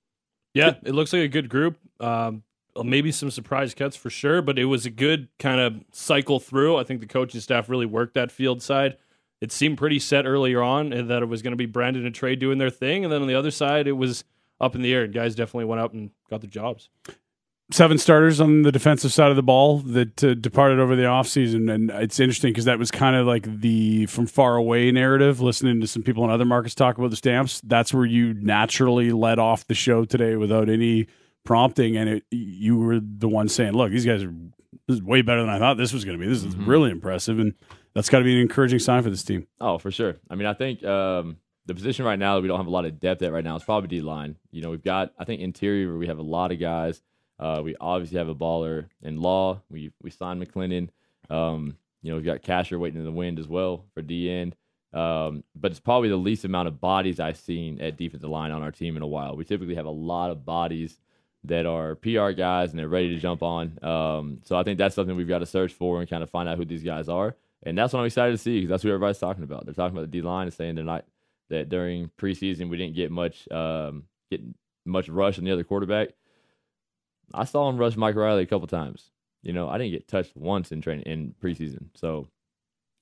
Yeah, 0.54 0.75
it 0.85 0.95
looks 0.95 1.12
like 1.12 1.23
a 1.23 1.28
good 1.28 1.49
group. 1.49 1.78
Um, 2.00 2.42
maybe 2.83 3.12
some 3.12 3.31
surprise 3.31 3.75
cuts 3.75 3.97
for 3.97 4.11
sure, 4.11 4.42
but 4.42 4.59
it 4.59 4.64
was 4.64 4.87
a 4.87 4.90
good 4.90 5.28
kind 5.38 5.61
of 5.61 5.85
cycle 5.92 6.40
through. 6.40 6.76
I 6.76 6.85
think 6.85 7.00
the 7.00 7.07
coaching 7.07 7.40
staff 7.40 7.69
really 7.69 7.87
worked 7.87 8.14
that 8.14 8.33
field 8.33 8.62
side. 8.62 8.97
It 9.40 9.52
seemed 9.52 9.78
pretty 9.78 9.99
set 9.99 10.25
earlier 10.25 10.62
on 10.62 10.92
and 10.92 11.11
that 11.11 11.23
it 11.23 11.26
was 11.26 11.42
going 11.42 11.52
to 11.52 11.57
be 11.57 11.66
Brandon 11.66 12.07
and 12.07 12.14
Tre 12.14 12.37
doing 12.37 12.59
their 12.59 12.71
thing, 12.71 13.04
and 13.04 13.12
then 13.12 13.23
on 13.23 13.28
the 13.28 13.35
other 13.35 13.50
side, 13.50 13.87
it 13.87 13.92
was 13.92 14.25
up 14.61 14.75
in 14.75 14.83
the 14.83 14.92
air. 14.92 15.04
And 15.04 15.12
guys 15.12 15.35
definitely 15.35 15.64
went 15.64 15.81
out 15.81 15.92
and 15.92 16.11
got 16.31 16.40
their 16.40 16.50
jobs. 16.50 16.88
Seven 17.72 17.98
starters 17.98 18.40
on 18.40 18.62
the 18.62 18.72
defensive 18.72 19.12
side 19.12 19.30
of 19.30 19.36
the 19.36 19.42
ball 19.42 19.78
that 19.78 20.22
uh, 20.22 20.34
departed 20.34 20.78
over 20.78 20.94
the 20.94 21.02
offseason. 21.02 21.72
And 21.72 21.90
it's 21.90 22.20
interesting 22.20 22.50
because 22.50 22.66
that 22.66 22.78
was 22.78 22.90
kind 22.90 23.16
of 23.16 23.26
like 23.26 23.60
the 23.60 24.06
from 24.06 24.26
far 24.26 24.56
away 24.56 24.90
narrative, 24.92 25.40
listening 25.40 25.80
to 25.80 25.86
some 25.86 26.02
people 26.02 26.24
in 26.24 26.30
other 26.30 26.44
markets 26.44 26.74
talk 26.74 26.98
about 26.98 27.10
the 27.10 27.16
stamps. 27.16 27.60
That's 27.62 27.92
where 27.92 28.04
you 28.04 28.34
naturally 28.34 29.10
led 29.10 29.38
off 29.38 29.66
the 29.66 29.74
show 29.74 30.04
today 30.04 30.36
without 30.36 30.68
any 30.68 31.06
prompting. 31.44 31.96
And 31.96 32.08
it, 32.08 32.24
you 32.30 32.78
were 32.78 33.00
the 33.00 33.28
one 33.28 33.48
saying, 33.48 33.72
look, 33.72 33.90
these 33.90 34.06
guys 34.06 34.22
are 34.22 34.32
this 34.88 34.96
is 34.96 35.02
way 35.02 35.22
better 35.22 35.40
than 35.40 35.50
I 35.50 35.58
thought 35.58 35.76
this 35.76 35.92
was 35.92 36.04
going 36.04 36.18
to 36.18 36.24
be. 36.24 36.28
This 36.28 36.44
is 36.44 36.56
really 36.56 36.90
impressive. 36.90 37.38
And 37.38 37.54
that's 37.94 38.08
got 38.08 38.18
to 38.18 38.24
be 38.24 38.35
an 38.35 38.40
encouraging 38.40 38.78
sign 38.78 39.02
for 39.02 39.11
this 39.11 39.22
team. 39.22 39.46
Oh, 39.61 39.78
for 39.78 39.90
sure. 39.90 40.16
I 40.30 40.35
mean, 40.35 40.46
I 40.46 40.54
think 40.54 40.82
um, 40.85 41.37
the 41.66 41.74
position 41.74 42.04
right 42.04 42.18
now 42.18 42.35
that 42.35 42.42
we 42.42 42.48
don't 42.48 42.58
have 42.58 42.66
a 42.66 42.70
lot 42.70 42.85
of 42.85 42.98
depth 42.98 43.22
at 43.22 43.32
right 43.32 43.44
now 43.44 43.56
is 43.56 43.64
probably 43.64 43.88
D 43.88 44.00
line. 44.00 44.37
You 44.50 44.62
know, 44.62 44.70
we've 44.70 44.82
got 44.82 45.12
I 45.18 45.24
think 45.24 45.40
interior 45.40 45.96
we 45.96 46.08
have 46.08 46.18
a 46.18 46.22
lot 46.22 46.52
of 46.52 46.58
guys. 46.58 47.00
Uh, 47.42 47.61
we 47.61 47.74
obviously 47.81 48.18
have 48.18 48.28
a 48.28 48.35
baller 48.35 48.87
in 49.02 49.20
Law. 49.20 49.61
We 49.68 49.90
we 50.00 50.11
signed 50.11 50.40
McLennan. 50.40 50.90
Um, 51.28 51.76
you 52.02 52.11
know, 52.11 52.16
we've 52.16 52.24
got 52.24 52.42
Casher 52.42 52.78
waiting 52.78 53.00
in 53.00 53.05
the 53.05 53.12
wind 53.12 53.40
as 53.40 53.48
well 53.48 53.85
for 53.94 54.02
D 54.02 54.31
end. 54.31 54.55
Um, 54.92 55.42
but 55.57 55.70
it's 55.70 55.81
probably 55.81 56.09
the 56.09 56.16
least 56.16 56.44
amount 56.44 56.68
of 56.68 56.81
bodies 56.81 57.18
I've 57.18 57.38
seen 57.38 57.81
at 57.81 57.96
defensive 57.96 58.28
line 58.28 58.52
on 58.52 58.62
our 58.62 58.70
team 58.70 58.96
in 58.96 59.02
a 59.02 59.07
while. 59.07 59.37
We 59.37 59.44
typically 59.44 59.74
have 59.74 59.87
a 59.87 59.90
lot 59.90 60.31
of 60.31 60.44
bodies 60.44 60.98
that 61.44 61.66
are 61.66 61.96
PR 61.96 62.31
guys 62.31 62.70
and 62.70 62.78
they're 62.78 62.88
ready 62.88 63.09
to 63.09 63.18
jump 63.18 63.42
on. 63.42 63.78
Um, 63.83 64.40
so 64.44 64.57
I 64.57 64.62
think 64.62 64.78
that's 64.78 64.94
something 64.94 65.16
we've 65.16 65.26
got 65.26 65.38
to 65.38 65.46
search 65.46 65.72
for 65.72 66.00
and 66.00 66.09
kind 66.09 66.22
of 66.22 66.31
find 66.31 66.48
out 66.48 66.59
who 66.59 66.64
these 66.64 66.85
guys 66.85 67.09
are. 67.09 67.35
And 67.64 67.76
that's 67.76 67.92
what 67.92 68.00
I'm 68.00 68.07
excited 68.07 68.33
to 68.33 68.38
see 68.38 68.59
because 68.59 68.68
that's 68.68 68.85
what 68.85 68.90
everybody's 68.90 69.18
talking 69.18 69.44
about. 69.44 69.64
They're 69.64 69.74
talking 69.74 69.96
about 69.96 70.11
the 70.11 70.18
D 70.18 70.22
line 70.22 70.46
and 70.46 70.55
saying 70.55 70.74
they're 70.74 70.85
not 70.85 71.05
that 71.48 71.68
during 71.68 72.11
preseason 72.18 72.68
we 72.68 72.76
didn't 72.76 72.94
get 72.94 73.11
much 73.11 73.50
um, 73.50 74.05
get 74.31 74.40
much 74.85 75.09
rush 75.09 75.38
on 75.38 75.44
the 75.44 75.52
other 75.52 75.64
quarterback. 75.64 76.11
I 77.35 77.45
saw 77.45 77.68
him 77.68 77.77
rush 77.77 77.97
Mike 77.97 78.14
Reilly 78.14 78.42
a 78.42 78.47
couple 78.47 78.66
times. 78.66 79.11
You 79.42 79.53
know, 79.53 79.68
I 79.68 79.79
didn't 79.79 79.92
get 79.92 80.09
touched 80.09 80.37
once 80.37 80.71
in 80.71 80.81
training 80.81 81.05
in 81.07 81.35
preseason, 81.42 81.87
so 81.95 82.29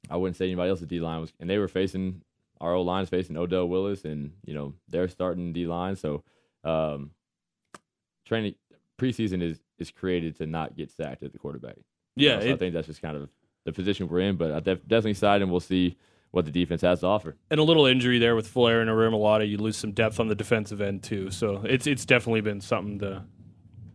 I 0.09 0.17
wouldn't 0.17 0.37
say 0.37 0.47
anybody 0.47 0.71
else's 0.71 0.87
D 0.87 1.01
line 1.01 1.21
was. 1.21 1.33
And 1.39 1.51
they 1.51 1.59
were 1.59 1.69
facing 1.69 2.23
our 2.61 2.75
old 2.75 2.87
lines 2.87 3.09
facing 3.09 3.37
Odell 3.37 3.69
Willis, 3.69 4.05
and 4.05 4.33
you 4.45 4.55
know 4.55 4.75
they're 4.89 5.09
starting 5.09 5.53
D 5.53 5.67
line. 5.67 5.97
So 5.97 6.23
um, 6.65 7.11
training 8.25 8.55
preseason 8.99 9.43
is 9.43 9.61
is 9.79 9.91
created 9.91 10.37
to 10.37 10.47
not 10.47 10.77
get 10.77 10.91
sacked 10.91 11.23
at 11.23 11.33
the 11.33 11.39
quarterback. 11.39 11.77
Yeah, 12.17 12.37
know, 12.37 12.43
so 12.43 12.53
I 12.53 12.57
think 12.57 12.75
that's 12.75 12.87
just 12.87 13.03
kind 13.03 13.17
of 13.17 13.29
the 13.65 13.73
position 13.73 14.09
we're 14.09 14.21
in. 14.21 14.37
But 14.37 14.53
I 14.53 14.61
def- 14.61 14.87
definitely 14.87 15.13
excited, 15.13 15.43
and 15.43 15.51
we'll 15.51 15.61
see 15.61 15.97
what 16.33 16.45
the 16.45 16.51
defense 16.51 16.83
has 16.83 17.01
to 17.01 17.07
offer. 17.07 17.37
and 17.51 17.59
a 17.59 17.63
little 17.63 17.87
injury 17.87 18.19
there 18.19 18.37
with 18.37 18.47
Flair 18.47 18.81
and 18.81 18.89
Orimolade, 18.89 19.49
you 19.49 19.59
lose 19.59 19.77
some 19.77 19.91
depth 19.91 20.21
on 20.21 20.29
the 20.29 20.35
defensive 20.35 20.81
end 20.81 21.03
too. 21.03 21.31
So 21.31 21.63
it's 21.65 21.87
it's 21.87 22.05
definitely 22.05 22.41
been 22.41 22.61
something 22.61 22.99
the 22.99 23.25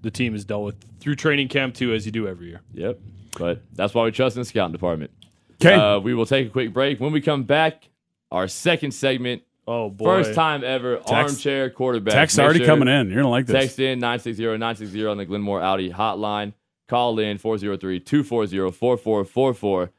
the 0.05 0.11
team 0.11 0.31
has 0.33 0.45
dealt 0.45 0.63
with 0.63 0.75
through 0.99 1.15
training 1.15 1.47
camp 1.49 1.73
too, 1.73 1.91
as 1.93 2.05
you 2.05 2.11
do 2.11 2.27
every 2.27 2.47
year. 2.47 2.61
Yep. 2.73 2.99
But 3.37 3.61
that's 3.73 3.93
why 3.93 4.05
we 4.05 4.11
trust 4.11 4.37
in 4.37 4.41
the 4.41 4.45
scouting 4.45 4.71
department. 4.71 5.11
Okay. 5.55 5.73
Uh, 5.73 5.99
we 5.99 6.13
will 6.13 6.27
take 6.27 6.47
a 6.47 6.49
quick 6.49 6.71
break. 6.73 6.99
When 6.99 7.11
we 7.11 7.21
come 7.21 7.43
back, 7.43 7.89
our 8.31 8.47
second 8.47 8.91
segment, 8.91 9.41
Oh 9.67 9.89
boy, 9.89 10.05
first 10.05 10.35
time 10.35 10.63
ever, 10.63 11.01
armchair 11.07 11.71
quarterback. 11.71 12.13
Text 12.13 12.37
already 12.37 12.59
sure- 12.59 12.67
coming 12.67 12.87
in. 12.87 13.09
You're 13.09 13.23
to 13.23 13.27
like 13.27 13.47
this. 13.47 13.55
Text 13.55 13.79
in 13.79 13.99
960-960 13.99 15.11
on 15.11 15.17
the 15.17 15.25
Glenmore 15.25 15.59
Audi 15.61 15.89
hotline. 15.89 16.53
Call 16.87 17.17
in 17.17 17.39
403-240-4444. 17.39 19.89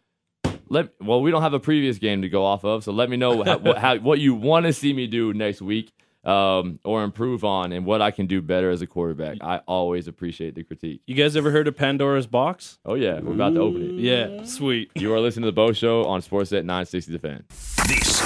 Let 0.69 0.91
well, 1.01 1.21
we 1.21 1.33
don't 1.33 1.43
have 1.43 1.55
a 1.55 1.59
previous 1.59 1.99
game 1.99 2.23
to 2.23 2.29
go 2.29 2.45
off 2.45 2.65
of, 2.65 2.85
so 2.85 2.93
let 2.93 3.11
me 3.11 3.17
know 3.17 3.43
how, 3.43 3.59
what, 3.65 3.79
how, 3.79 3.97
what 3.97 4.21
you 4.21 4.37
want 4.37 4.67
to 4.67 4.73
see 4.73 4.93
me 4.93 5.09
do 5.09 5.35
next 5.35 5.61
week 5.61 5.93
um, 6.27 6.81
or 6.85 7.05
improve 7.05 7.45
on 7.45 7.73
and 7.73 7.87
what 7.87 8.03
I 8.03 8.11
can 8.11 8.27
do 8.27 8.43
better 8.43 8.71
as 8.71 8.83
a 8.83 8.87
quarterback. 8.87 9.39
I 9.41 9.59
always 9.67 10.09
appreciate 10.09 10.55
the 10.55 10.65
critique. 10.65 11.01
You 11.07 11.15
guys 11.15 11.37
ever 11.37 11.51
heard 11.51 11.69
of 11.69 11.77
Pandora's 11.77 12.27
box? 12.27 12.79
Oh 12.85 12.95
yeah, 12.95 13.21
we're 13.21 13.35
about 13.35 13.55
to 13.55 13.61
open 13.61 13.83
it. 13.83 14.01
Yeah, 14.01 14.45
sweet. 14.45 14.91
You 14.97 15.15
are 15.15 15.21
listening 15.21 15.43
to 15.45 15.47
the 15.47 15.53
Bo 15.53 15.73
Show 15.73 16.05
on 16.05 16.21
Sportsnet 16.21 16.65
960 16.65 17.13
The 17.13 17.19
Fan. 17.19 17.45
This 17.87 18.23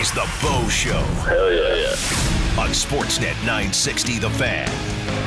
is 0.00 0.12
the 0.12 0.28
Bo 0.42 0.68
Show. 0.68 1.00
Hell 1.24 1.52
yeah, 1.52 1.74
yeah. 1.74 2.60
On 2.60 2.68
Sportsnet 2.70 3.34
960 3.46 4.18
The 4.18 4.30
Fan. 4.30 5.23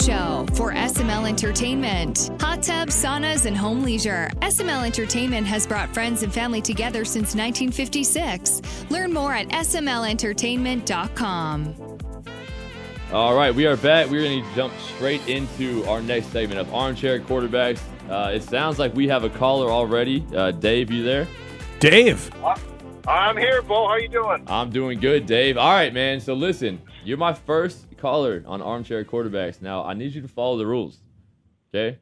Show 0.00 0.46
for 0.54 0.72
SML 0.72 1.28
Entertainment. 1.28 2.30
Hot 2.40 2.62
tubs, 2.62 2.94
saunas, 2.94 3.44
and 3.44 3.54
home 3.56 3.82
leisure. 3.82 4.30
SML 4.40 4.86
Entertainment 4.86 5.46
has 5.46 5.66
brought 5.66 5.92
friends 5.92 6.22
and 6.22 6.32
family 6.32 6.62
together 6.62 7.04
since 7.04 7.34
1956. 7.34 8.62
Learn 8.88 9.12
more 9.12 9.34
at 9.34 9.48
smlentertainment.com. 9.48 11.98
All 13.12 13.34
right, 13.34 13.54
we 13.54 13.66
are 13.66 13.76
back. 13.76 14.08
We're 14.08 14.22
going 14.22 14.42
to 14.42 14.54
jump 14.54 14.72
straight 14.94 15.28
into 15.28 15.84
our 15.86 16.00
next 16.00 16.28
segment 16.28 16.60
of 16.60 16.72
Armchair 16.72 17.20
Quarterbacks. 17.20 17.82
Uh, 18.08 18.30
it 18.32 18.42
sounds 18.42 18.78
like 18.78 18.94
we 18.94 19.06
have 19.08 19.24
a 19.24 19.30
caller 19.30 19.70
already. 19.70 20.24
Uh, 20.34 20.52
Dave, 20.52 20.90
you 20.90 21.02
there? 21.02 21.28
Dave. 21.80 22.30
I'm 23.06 23.36
here, 23.36 23.62
Bo. 23.62 23.88
How 23.88 23.96
you 23.96 24.08
doing? 24.08 24.44
I'm 24.46 24.70
doing 24.70 25.00
good, 25.00 25.26
Dave. 25.26 25.56
All 25.56 25.72
right, 25.72 25.92
man. 25.92 26.20
So 26.20 26.34
listen, 26.34 26.80
you're 27.04 27.18
my 27.18 27.32
first 27.32 27.86
caller 27.96 28.42
on 28.46 28.62
Armchair 28.62 29.04
Quarterbacks. 29.04 29.62
Now, 29.62 29.84
I 29.84 29.94
need 29.94 30.14
you 30.14 30.22
to 30.22 30.28
follow 30.28 30.58
the 30.58 30.66
rules. 30.66 30.98
Okay? 31.74 31.98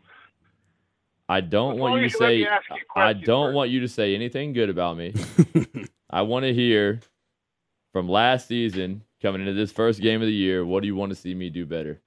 I 1.29 1.41
don't 1.41 1.79
want 1.79 2.01
you 2.01 2.09
to 2.09 2.17
say 2.17 2.37
you 2.37 2.49
I 2.97 3.13
don't 3.13 3.49
first. 3.49 3.57
want 3.57 3.71
you 3.71 3.81
to 3.81 3.89
say 3.89 4.15
anything 4.15 4.53
good 4.55 4.71
about 4.71 4.97
me. 4.97 5.15
I 6.11 6.23
want 6.23 6.45
to 6.45 6.55
hear 6.55 7.01
from 7.93 8.09
last 8.09 8.49
season 8.49 9.03
coming 9.21 9.43
into 9.43 9.53
this 9.53 9.73
first 9.73 10.01
game 10.01 10.23
of 10.23 10.27
the 10.27 10.33
year, 10.33 10.65
what 10.65 10.81
do 10.81 10.87
you 10.87 10.97
want 10.97 11.11
to 11.11 11.17
see 11.17 11.35
me 11.35 11.51
do 11.51 11.67
better? 11.67 12.01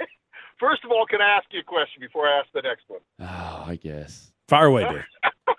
First 0.60 0.84
of 0.84 0.90
all, 0.90 1.06
can 1.06 1.20
I 1.22 1.36
ask 1.36 1.46
you 1.52 1.60
a 1.60 1.64
question 1.64 2.00
before 2.00 2.26
I 2.28 2.38
ask 2.40 2.48
the 2.52 2.62
next 2.62 2.84
one? 2.88 3.00
Oh, 3.20 3.64
I 3.66 3.76
guess. 3.76 4.32
Fire 4.48 4.66
away, 4.66 4.84
Dave. 4.84 5.02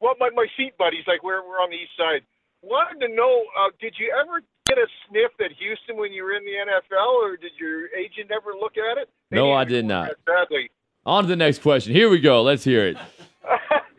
Well, 0.00 0.14
my, 0.18 0.30
my 0.34 0.46
seat 0.56 0.76
buddies, 0.78 1.04
like 1.06 1.22
we're, 1.22 1.46
we're 1.46 1.60
on 1.60 1.70
the 1.70 1.76
east 1.76 1.92
side, 1.96 2.22
wanted 2.62 3.06
to 3.06 3.14
know, 3.14 3.44
uh, 3.58 3.70
did 3.80 3.94
you 3.98 4.12
ever 4.18 4.42
get 4.66 4.78
a 4.78 4.86
sniff 5.08 5.32
at 5.40 5.52
Houston 5.58 5.96
when 5.96 6.12
you 6.12 6.24
were 6.24 6.32
in 6.32 6.44
the 6.44 6.52
NFL, 6.52 7.22
or 7.22 7.36
did 7.36 7.52
your 7.58 7.88
agent 7.94 8.30
ever 8.30 8.52
look 8.58 8.76
at 8.76 8.98
it? 8.98 9.08
They 9.30 9.36
No, 9.36 9.52
I 9.52 9.64
did 9.64 9.84
not. 9.84 10.12
Sadly. 10.26 10.70
On 11.06 11.24
to 11.24 11.28
the 11.28 11.36
next 11.36 11.60
question. 11.60 11.94
Here 11.94 12.08
we 12.08 12.20
go. 12.20 12.42
Let's 12.42 12.64
hear 12.64 12.88
it. 12.88 12.96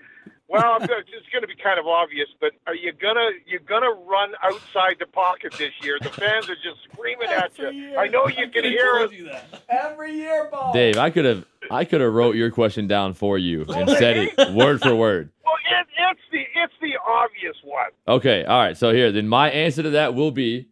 well, 0.51 0.77
it's 0.81 1.29
going 1.31 1.41
to 1.41 1.47
be 1.47 1.55
kind 1.55 1.79
of 1.79 1.87
obvious, 1.87 2.27
but 2.41 2.51
are 2.67 2.75
you 2.75 2.91
gonna 2.91 3.29
you 3.47 3.57
gonna 3.59 3.89
run 3.89 4.33
outside 4.43 4.97
the 4.99 5.05
pocket 5.05 5.53
this 5.53 5.71
year? 5.81 5.97
The 6.01 6.09
fans 6.09 6.49
are 6.49 6.55
just 6.55 6.83
screaming 6.91 7.29
at 7.29 7.57
you. 7.57 7.95
I 7.97 8.07
know 8.07 8.27
you 8.27 8.49
can 8.49 8.65
hear 8.65 8.97
it. 8.99 9.43
Every 9.69 10.13
year, 10.13 10.49
Bob. 10.51 10.73
Dave, 10.73 10.97
I 10.97 11.09
could 11.09 11.23
have 11.23 11.45
I 11.69 11.85
could 11.85 12.01
have 12.01 12.13
wrote 12.13 12.35
your 12.35 12.51
question 12.51 12.85
down 12.85 13.13
for 13.13 13.37
you 13.37 13.63
and 13.63 13.89
said 13.91 14.17
it 14.17 14.53
word 14.53 14.81
for 14.81 14.93
word. 14.93 15.31
Well, 15.45 15.55
it, 15.79 15.87
it's 15.97 16.19
the 16.33 16.41
it's 16.61 16.73
the 16.81 16.99
obvious 17.07 17.55
one. 17.63 17.91
Okay, 18.09 18.43
all 18.43 18.59
right. 18.59 18.75
So 18.75 18.93
here, 18.93 19.13
then 19.13 19.29
my 19.29 19.49
answer 19.49 19.83
to 19.83 19.91
that 19.91 20.15
will 20.15 20.31
be 20.31 20.67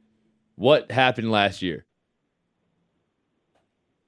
what 0.55 0.91
happened 0.91 1.31
last 1.31 1.61
year. 1.61 1.85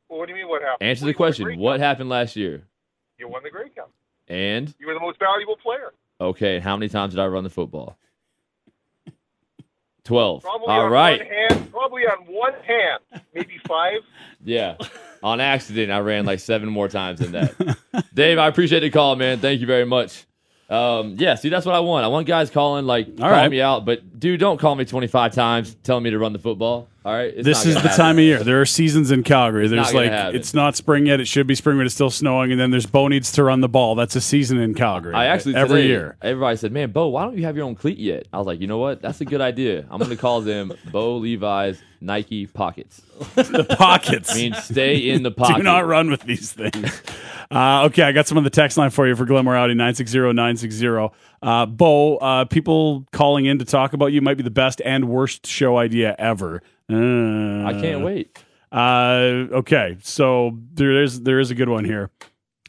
Well, 0.10 0.20
what 0.20 0.28
do 0.28 0.34
you 0.34 0.40
mean? 0.40 0.50
What 0.50 0.64
happened? 0.64 0.90
Answer 0.90 1.06
the 1.06 1.14
question. 1.14 1.58
What 1.58 1.80
happened 1.80 2.10
last 2.10 2.36
year? 2.36 2.68
You 3.18 3.30
won 3.30 3.44
the 3.44 3.50
Grey 3.50 3.70
Cup. 3.70 3.90
And 4.32 4.74
You 4.80 4.88
were 4.88 4.94
the 4.94 5.00
most 5.02 5.20
valuable 5.20 5.58
player. 5.58 5.92
okay, 6.22 6.60
how 6.60 6.78
many 6.78 6.88
times 6.88 7.14
did 7.14 7.20
I 7.20 7.28
run 7.28 7.44
the 7.44 7.50
football? 7.50 7.98
Twelve. 10.06 10.42
Probably 10.42 10.68
All 10.68 10.86
on 10.86 10.92
one 10.92 11.20
hand. 11.20 11.72
Probably 11.72 12.04
on 12.04 12.18
one 12.28 12.54
hand, 12.66 13.24
maybe 13.34 13.60
five. 13.68 14.00
Yeah. 14.44 14.78
On 15.24 15.40
accident, 15.40 15.92
I 15.92 16.00
ran 16.00 16.26
like 16.26 16.40
seven 16.40 16.68
more 16.68 16.88
times 16.88 17.20
than 17.20 17.34
that. 17.34 17.78
Dave, 18.16 18.40
I 18.40 18.48
appreciate 18.48 18.80
the 18.80 18.90
call, 18.90 19.16
man. 19.16 19.38
Thank 19.38 19.62
you 19.62 19.68
very 19.68 19.86
much. 19.86 20.26
Um, 20.68 21.16
yeah, 21.20 21.36
see, 21.36 21.50
that's 21.50 21.64
what 21.64 21.76
I 21.76 21.80
want. 21.82 22.06
I 22.06 22.08
want 22.08 22.26
guys 22.26 22.50
calling, 22.50 22.88
like, 22.88 23.18
call 23.18 23.30
right. 23.30 23.52
me 23.52 23.62
out, 23.62 23.86
but 23.86 24.20
dude, 24.20 24.40
don't 24.40 24.60
call 24.60 24.74
me 24.74 24.84
25 24.84 25.34
times 25.36 25.76
telling 25.84 26.04
me 26.04 26.10
to 26.10 26.18
run 26.18 26.34
the 26.34 26.40
football. 26.40 26.88
All 27.04 27.14
right? 27.14 27.34
It's 27.36 27.46
This 27.46 27.66
is 27.66 27.74
the 27.76 27.82
happen. 27.82 27.98
time 27.98 28.18
of 28.20 28.24
year. 28.24 28.44
There 28.44 28.62
are 28.62 28.66
seasons 28.66 29.10
in 29.10 29.24
Calgary. 29.24 29.68
There's 29.68 29.92
not 29.92 29.94
like 29.96 30.12
happen. 30.12 30.36
it's 30.36 30.54
not 30.54 30.76
spring 30.76 31.08
yet. 31.08 31.20
It 31.20 31.26
should 31.28 31.48
be 31.48 31.56
spring, 31.56 31.78
but 31.78 31.86
it's 31.88 31.96
still 31.96 32.12
snowing. 32.12 32.52
And 32.52 32.62
then 32.62 32.70
there's 32.70 32.86
Bo 32.86 33.08
needs 33.08 33.32
to 33.34 33.44
run 33.44 33.62
the 33.62 33.70
ball. 33.70 33.96
That's 33.96 34.16
a 34.16 34.22
season 34.22 34.60
in 34.60 34.76
Calgary. 34.76 35.16
I 35.16 35.26
actually 35.26 35.56
every 35.56 35.82
today, 35.82 35.88
year. 35.88 36.16
Everybody 36.22 36.58
said, 36.58 36.72
"Man, 36.72 36.92
Bo, 36.92 37.08
why 37.08 37.24
don't 37.24 37.38
you 37.38 37.46
have 37.46 37.56
your 37.56 37.66
own 37.66 37.76
cleat 37.76 37.98
yet?" 37.98 38.28
I 38.32 38.38
was 38.38 38.46
like, 38.46 38.62
"You 38.62 38.68
know 38.68 38.78
what? 38.78 39.02
That's 39.02 39.20
a 39.20 39.26
good 39.26 39.42
idea. 39.42 39.86
I'm 39.90 39.98
going 39.98 40.12
to 40.12 40.16
call 40.18 40.42
them 40.42 40.74
Bo 40.92 41.18
Levi's 41.18 41.82
Nike 42.02 42.46
Pockets. 42.46 43.02
The 43.36 43.66
pockets. 43.78 44.32
I 44.34 44.36
mean, 44.36 44.54
stay 44.56 45.10
in 45.10 45.24
the 45.24 45.32
pocket. 45.32 45.58
Do 45.58 45.64
not 45.64 45.88
run 45.88 46.10
with 46.12 46.22
these 46.22 46.52
things. 46.54 47.02
Uh, 47.52 47.84
okay, 47.84 48.04
I 48.04 48.14
got 48.14 48.28
some 48.30 48.38
of 48.38 48.46
the 48.46 48.50
text 48.50 48.78
line 48.78 48.92
for 48.92 49.06
you 49.06 49.14
for 49.14 49.26
Glenmore 49.26 49.58
Audi 49.58 49.74
960-960. 49.74 51.12
Uh, 51.42 51.66
Bo, 51.66 52.16
uh, 52.16 52.46
people 52.46 53.06
calling 53.12 53.46
in 53.46 53.60
to 53.60 53.66
talk 53.66 53.92
about 53.92 54.08
you 54.08 54.22
might 54.22 54.38
be 54.38 54.44
the 54.44 54.50
best 54.50 54.82
and 54.86 55.10
worst 55.10 55.46
show 55.46 55.78
idea 55.78 56.16
ever. 56.18 56.62
Uh, 56.92 57.68
I 57.68 57.74
can't 57.82 58.04
wait. 58.04 58.38
Uh, 58.72 59.48
okay, 59.52 59.98
so 60.02 60.58
there 60.74 61.02
is 61.04 61.22
there 61.22 61.40
is 61.40 61.52
a 61.52 61.56
good 61.56 61.70
one 61.70 61.86
here. 61.86 62.10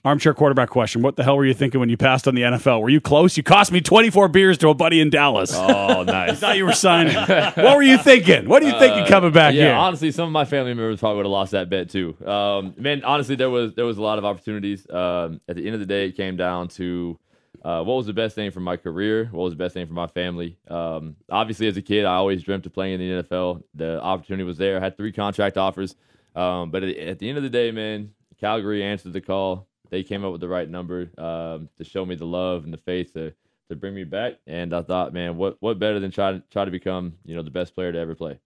Armchair 0.05 0.35
quarterback 0.35 0.69
question. 0.69 1.01
What 1.01 1.15
the 1.15 1.23
hell 1.23 1.37
were 1.37 1.45
you 1.47 1.55
thinking 1.55 1.79
when 1.79 1.89
you 1.89 1.97
passed 1.97 2.27
on 2.27 2.35
the 2.35 2.43
NFL? 2.43 2.81
Were 2.83 2.89
you 2.89 3.01
close? 3.01 3.37
You 3.37 3.45
cost 3.45 3.71
me 3.71 3.81
24 3.81 4.27
beers 4.29 4.59
to 4.59 4.69
a 4.69 4.75
buddy 4.75 5.01
in 5.01 5.11
Dallas. 5.11 5.53
Oh, 5.55 6.03
nice! 6.03 6.31
I 6.31 6.35
thought 6.35 6.57
you 6.57 6.65
were 6.67 6.73
signing. 6.73 7.15
what 7.15 7.77
were 7.77 7.85
you 7.85 7.99
thinking? 7.99 8.49
What 8.49 8.65
are 8.65 8.67
you 8.67 8.77
thinking 8.81 9.07
coming 9.07 9.31
back 9.31 9.53
Uh, 9.53 9.59
yeah, 9.59 9.65
here? 9.67 9.75
honestly, 9.75 10.11
some 10.11 10.27
of 10.27 10.33
my 10.33 10.45
family 10.45 10.75
members 10.75 10.99
probably 10.99 11.19
would 11.19 11.27
have 11.27 11.31
lost 11.31 11.53
that 11.53 11.71
bet 11.71 11.89
too. 11.91 12.17
Um, 12.27 12.75
man, 12.79 13.05
honestly, 13.05 13.37
there 13.37 13.51
was 13.51 13.75
there 13.75 13.85
was 13.85 13.97
a 13.97 14.03
lot 14.03 14.19
of 14.19 14.25
opportunities. 14.25 14.91
Um, 14.91 15.41
at 15.49 15.55
the 15.55 15.65
end 15.65 15.75
of 15.75 15.81
the 15.81 15.87
day, 15.87 16.07
it 16.09 16.17
came 16.17 16.37
down 16.37 16.67
to 16.71 17.17
uh, 17.65 17.83
what 17.85 17.95
was 17.95 18.07
the 18.07 18.13
best 18.13 18.35
thing 18.35 18.51
for 18.51 18.61
my 18.61 18.77
career, 18.77 19.29
what 19.31 19.45
was 19.45 19.53
the 19.53 19.59
best 19.59 19.75
thing 19.75 19.87
for 19.87 19.93
my 19.93 20.09
family. 20.09 20.59
Um, 20.69 21.17
obviously, 21.31 21.69
as 21.69 21.77
a 21.77 21.83
kid, 21.83 22.05
I 22.05 22.15
always 22.15 22.43
dreamt 22.43 22.67
of 22.67 22.73
playing 22.73 23.01
in 23.01 23.01
the 23.01 23.23
NFL. 23.23 23.63
The 23.75 24.03
opportunity 24.03 24.45
was 24.45 24.59
there. 24.59 24.77
I 24.77 24.81
had 24.81 24.97
three 24.97 25.13
contract 25.13 25.57
offers, 25.57 25.95
um, 26.35 26.71
but 26.71 26.83
at, 26.83 26.97
at 26.97 27.19
the 27.19 27.29
end 27.29 27.39
of 27.39 27.45
the 27.45 27.51
day, 27.51 27.71
man, 27.71 28.13
Calgary 28.41 28.83
answered 28.83 29.13
the 29.13 29.21
call. 29.21 29.69
They 29.91 30.03
came 30.03 30.25
up 30.25 30.33
with 30.33 30.41
the 30.41 30.49
right 30.49 30.69
number 30.69 31.11
um, 31.19 31.69
to 31.77 31.85
show 31.85 32.05
me 32.05 32.15
the 32.15 32.25
love 32.25 32.65
and 32.65 32.73
the 32.73 32.79
faith 32.79 33.13
to 33.15 33.33
to 33.69 33.77
bring 33.77 33.95
me 33.95 34.05
back. 34.05 34.35
And 34.47 34.75
I 34.75 34.83
thought, 34.83 35.13
man, 35.13 35.37
what 35.37 35.57
what 35.61 35.79
better 35.79 36.01
than 36.01 36.11
try 36.11 36.33
to 36.33 36.43
try 36.51 36.65
to 36.65 36.71
become 36.71 37.15
you 37.25 37.37
know 37.37 37.43
the 37.43 37.51
best 37.51 37.75
player 37.75 37.93
to 37.93 37.99
ever 37.99 38.15
play. 38.15 38.41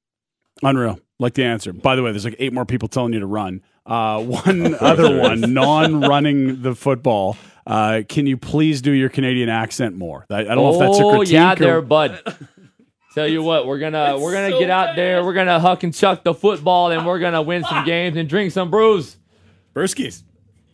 Unreal. 0.63 0.99
Like 1.19 1.35
the 1.35 1.45
answer. 1.45 1.73
By 1.73 1.97
the 1.97 2.03
way, 2.03 2.13
there's 2.13 2.25
like 2.25 2.37
eight 2.39 2.53
more 2.53 2.65
people 2.65 2.89
telling 2.89 3.13
you 3.13 3.21
to 3.21 3.27
run. 3.27 3.63
Uh, 3.85 4.23
one 4.45 4.75
other 4.81 5.19
one, 5.19 5.53
non-running 5.53 6.63
the 6.63 6.75
football. 6.75 7.37
Uh, 7.67 8.03
can 8.09 8.27
you 8.27 8.37
please 8.37 8.81
do 8.81 8.93
your 8.93 9.09
Canadian 9.09 9.49
accent 9.49 9.97
more? 9.97 10.25
I, 10.31 10.41
I 10.41 10.43
don't 10.45 10.57
know 10.59 10.75
if 10.75 10.79
that's 10.79 10.99
a 10.99 11.03
Oh 11.05 11.17
critique. 11.17 11.33
yeah, 11.35 11.53
or- 11.53 11.57
there, 11.57 11.83
bud. 11.83 12.37
Tell 13.15 13.27
you 13.27 13.43
what, 13.43 13.67
we're 13.67 13.79
gonna 13.79 14.19
we're 14.19 14.33
gonna 14.35 14.59
get 14.59 14.69
out 14.71 14.95
there. 14.95 15.25
We're 15.25 15.33
gonna 15.33 15.59
huck 15.59 15.83
and 15.83 15.95
chuck 15.95 16.23
the 16.23 16.35
football, 16.35 16.91
and 16.91 17.07
we're 17.07 17.19
gonna 17.19 17.41
win 17.43 17.65
some 17.65 17.85
games 17.87 18.17
and 18.17 18.29
drink 18.29 18.53
some 18.53 18.71
brews. 18.71 19.17
Brewskis. 19.75 20.23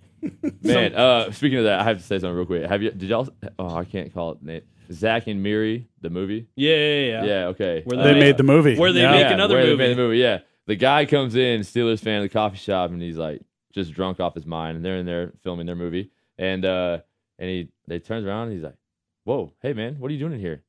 Man, 0.62 0.94
uh, 0.94 1.30
speaking 1.32 1.58
of 1.58 1.64
that, 1.64 1.80
I 1.80 1.84
have 1.84 1.98
to 1.98 2.02
say 2.02 2.18
something 2.18 2.34
real 2.36 2.46
quick. 2.46 2.68
Have 2.68 2.82
you? 2.82 2.90
Did 2.90 3.08
y'all? 3.08 3.28
Oh, 3.58 3.74
I 3.76 3.84
can't 3.84 4.12
call 4.12 4.32
it. 4.32 4.42
Nate. 4.42 4.64
Zack 4.90 5.28
and 5.28 5.42
Miri, 5.42 5.88
the 6.00 6.10
movie. 6.10 6.48
Yeah, 6.56 6.74
yeah, 6.76 7.00
yeah. 7.06 7.24
Yeah, 7.24 7.44
okay. 7.46 7.82
Where 7.84 7.98
Uh, 7.98 8.02
They 8.04 8.14
made 8.18 8.36
the 8.36 8.42
movie. 8.42 8.76
Where 8.76 8.92
they 8.92 9.00
Yeah. 9.02 9.12
make 9.12 9.20
yeah, 9.20 9.32
another 9.32 9.54
where 9.54 9.64
they 9.64 9.70
movie. 9.70 9.84
made 9.84 9.92
the 9.96 10.02
movie. 10.02 10.18
Yeah, 10.18 10.38
the 10.66 10.74
guy 10.76 11.06
comes 11.06 11.34
in, 11.36 11.60
Steelers 11.62 12.00
fan, 12.00 12.18
of 12.18 12.22
the 12.24 12.28
coffee 12.28 12.58
shop, 12.58 12.90
and 12.90 13.00
he's 13.00 13.16
like 13.16 13.40
just 13.72 13.92
drunk 13.94 14.20
off 14.20 14.34
his 14.34 14.44
mind, 14.46 14.76
and 14.76 14.84
they're 14.84 14.96
in 14.96 15.06
there 15.06 15.32
filming 15.42 15.66
their 15.66 15.76
movie, 15.76 16.10
and 16.38 16.64
uh, 16.64 16.98
and 17.38 17.48
he 17.50 17.68
they 17.86 17.98
turns 17.98 18.26
around, 18.26 18.48
and 18.48 18.52
he's 18.54 18.62
like, 18.64 18.76
"Whoa, 19.24 19.52
hey 19.60 19.72
man, 19.72 19.96
what 19.98 20.10
are 20.10 20.14
you 20.14 20.20
doing 20.20 20.32
in 20.34 20.40
here?" 20.40 20.62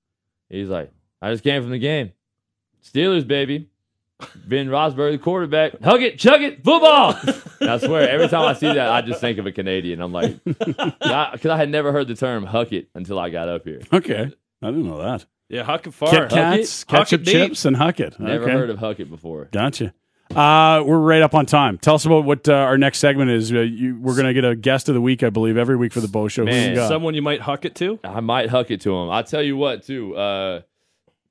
He's 0.50 0.70
like, 0.70 0.92
"I 1.22 1.32
just 1.32 1.44
came 1.44 1.62
from 1.62 1.72
the 1.72 1.80
game, 1.80 2.12
Steelers 2.84 3.28
baby." 3.28 3.70
Ben 4.46 4.68
Rosberg, 4.68 5.12
the 5.12 5.18
quarterback, 5.18 5.82
hug 5.82 6.02
it, 6.02 6.18
chug 6.18 6.42
it, 6.42 6.64
football. 6.64 7.14
And 7.60 7.70
I 7.70 7.78
swear, 7.78 8.08
every 8.10 8.30
time 8.30 8.44
I 8.44 8.54
see 8.54 8.68
that, 8.68 8.90
I 8.90 9.02
just 9.02 9.20
think 9.20 9.38
of 9.38 9.46
a 9.46 9.52
Canadian. 9.52 10.02
I'm 10.02 10.14
like, 10.14 10.42
because 10.46 11.46
I 11.46 11.58
had 11.58 11.70
never 11.70 11.92
heard 11.92 12.08
the 12.08 12.16
term 12.16 12.46
"huck 12.46 12.72
it" 12.72 12.88
until 12.96 13.20
I 13.20 13.30
got 13.32 13.50
up 13.50 13.66
here. 13.66 13.82
Okay. 13.92 14.32
I 14.62 14.68
didn't 14.68 14.86
know 14.88 15.00
that. 15.02 15.26
Yeah, 15.50 15.64
Huck 15.64 15.88
it 15.88 15.94
Far. 15.94 16.10
Kit 16.10 16.20
Huck 16.20 16.30
Kats, 16.30 16.84
it, 16.84 16.90
Huck 16.90 17.00
ketchup 17.00 17.22
it 17.22 17.26
deep. 17.26 17.34
chips, 17.34 17.66
and 17.66 17.76
Huck 17.76 18.00
It. 18.00 18.18
Never 18.20 18.46
okay. 18.46 18.54
heard 18.54 18.70
of 18.70 18.78
"huck 18.80 19.00
it" 19.02 19.10
before. 19.10 19.50
Gotcha. 19.52 19.94
Uh, 20.32 20.84
we're 20.84 20.98
right 20.98 21.22
up 21.22 21.36
on 21.36 21.46
time. 21.46 21.78
Tell 21.78 21.96
us 21.96 22.06
about 22.06 22.26
what 22.26 22.50
uh, 22.50 22.54
our 22.54 22.78
next 22.78 23.00
segment 23.00 23.30
is. 23.30 23.52
Uh, 23.52 23.60
you, 23.60 24.00
we're 24.00 24.16
going 24.16 24.26
to 24.26 24.34
get 24.34 24.46
a 24.46 24.56
guest 24.56 24.90
of 24.90 24.96
the 24.96 25.02
week, 25.02 25.22
I 25.22 25.30
believe, 25.30 25.58
every 25.58 25.76
week 25.76 25.94
for 25.94 26.02
the 26.02 26.08
Bo 26.08 26.28
Show. 26.28 26.44
Man, 26.44 26.76
you? 26.76 26.88
Someone 26.88 27.14
you 27.14 27.22
might 27.22 27.42
huck 27.42 27.66
it 27.66 27.76
to. 27.76 28.00
I 28.04 28.20
might 28.20 28.50
huck 28.50 28.72
it 28.72 28.82
to 28.82 28.96
him. 28.96 29.10
I 29.12 29.22
tell 29.22 29.44
you 29.44 29.58
what, 29.58 29.84
too. 29.84 30.16
Uh, 30.16 30.62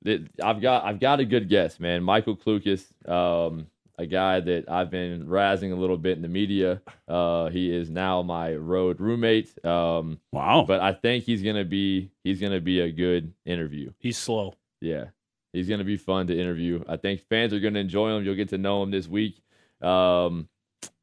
it, 0.05 0.23
I've 0.41 0.61
got 0.61 0.83
I've 0.83 0.99
got 0.99 1.19
a 1.19 1.25
good 1.25 1.49
guess, 1.49 1.79
man. 1.79 2.03
Michael 2.03 2.35
Klukas, 2.35 2.85
um, 3.09 3.67
a 3.97 4.05
guy 4.05 4.39
that 4.39 4.69
I've 4.69 4.89
been 4.89 5.27
razzing 5.27 5.71
a 5.71 5.75
little 5.75 5.97
bit 5.97 6.17
in 6.17 6.21
the 6.21 6.27
media. 6.27 6.81
Uh, 7.07 7.49
he 7.49 7.73
is 7.73 7.89
now 7.89 8.21
my 8.21 8.55
road 8.55 8.99
roommate. 8.99 9.53
Um, 9.65 10.19
wow. 10.31 10.65
but 10.67 10.81
I 10.81 10.93
think 10.93 11.23
he's 11.23 11.41
gonna 11.41 11.65
be 11.65 12.11
he's 12.23 12.39
gonna 12.41 12.59
be 12.61 12.79
a 12.81 12.91
good 12.91 13.33
interview. 13.45 13.91
He's 13.99 14.17
slow. 14.17 14.55
Yeah, 14.81 15.05
he's 15.53 15.69
gonna 15.69 15.83
be 15.83 15.97
fun 15.97 16.27
to 16.27 16.37
interview. 16.37 16.83
I 16.87 16.97
think 16.97 17.21
fans 17.29 17.53
are 17.53 17.59
gonna 17.59 17.79
enjoy 17.79 18.15
him. 18.15 18.25
You'll 18.25 18.35
get 18.35 18.49
to 18.49 18.57
know 18.57 18.83
him 18.83 18.91
this 18.91 19.07
week. 19.07 19.41
Um, 19.81 20.49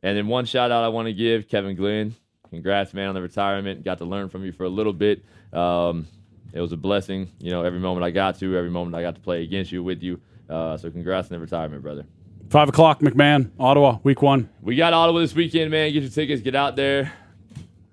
and 0.02 0.16
then 0.16 0.26
one 0.26 0.44
shout 0.44 0.70
out 0.70 0.84
I 0.84 0.88
want 0.88 1.06
to 1.06 1.12
give 1.12 1.48
Kevin 1.48 1.76
Glenn. 1.76 2.14
Congrats, 2.50 2.92
man, 2.92 3.08
on 3.08 3.14
the 3.14 3.22
retirement. 3.22 3.84
Got 3.84 3.98
to 3.98 4.04
learn 4.04 4.28
from 4.28 4.44
you 4.44 4.52
for 4.52 4.64
a 4.64 4.68
little 4.68 4.92
bit. 4.92 5.22
Um, 5.52 6.06
it 6.52 6.60
was 6.60 6.72
a 6.72 6.76
blessing. 6.76 7.30
You 7.38 7.50
know, 7.50 7.62
every 7.62 7.78
moment 7.78 8.04
I 8.04 8.10
got 8.10 8.38
to, 8.40 8.56
every 8.56 8.70
moment 8.70 8.96
I 8.96 9.02
got 9.02 9.14
to 9.14 9.20
play 9.20 9.42
against 9.42 9.70
you, 9.70 9.84
with 9.84 10.02
you. 10.02 10.20
Uh, 10.48 10.76
so 10.76 10.90
congrats 10.90 11.28
on 11.30 11.36
the 11.36 11.40
retirement, 11.40 11.82
brother. 11.82 12.04
Five 12.48 12.68
o'clock, 12.68 13.00
McMahon, 13.00 13.52
Ottawa, 13.60 13.98
week 14.02 14.22
one. 14.22 14.48
We 14.60 14.74
got 14.74 14.92
Ottawa 14.92 15.20
this 15.20 15.34
weekend, 15.34 15.70
man. 15.70 15.92
Get 15.92 16.02
your 16.02 16.10
tickets, 16.10 16.42
get 16.42 16.56
out 16.56 16.74
there. 16.74 17.12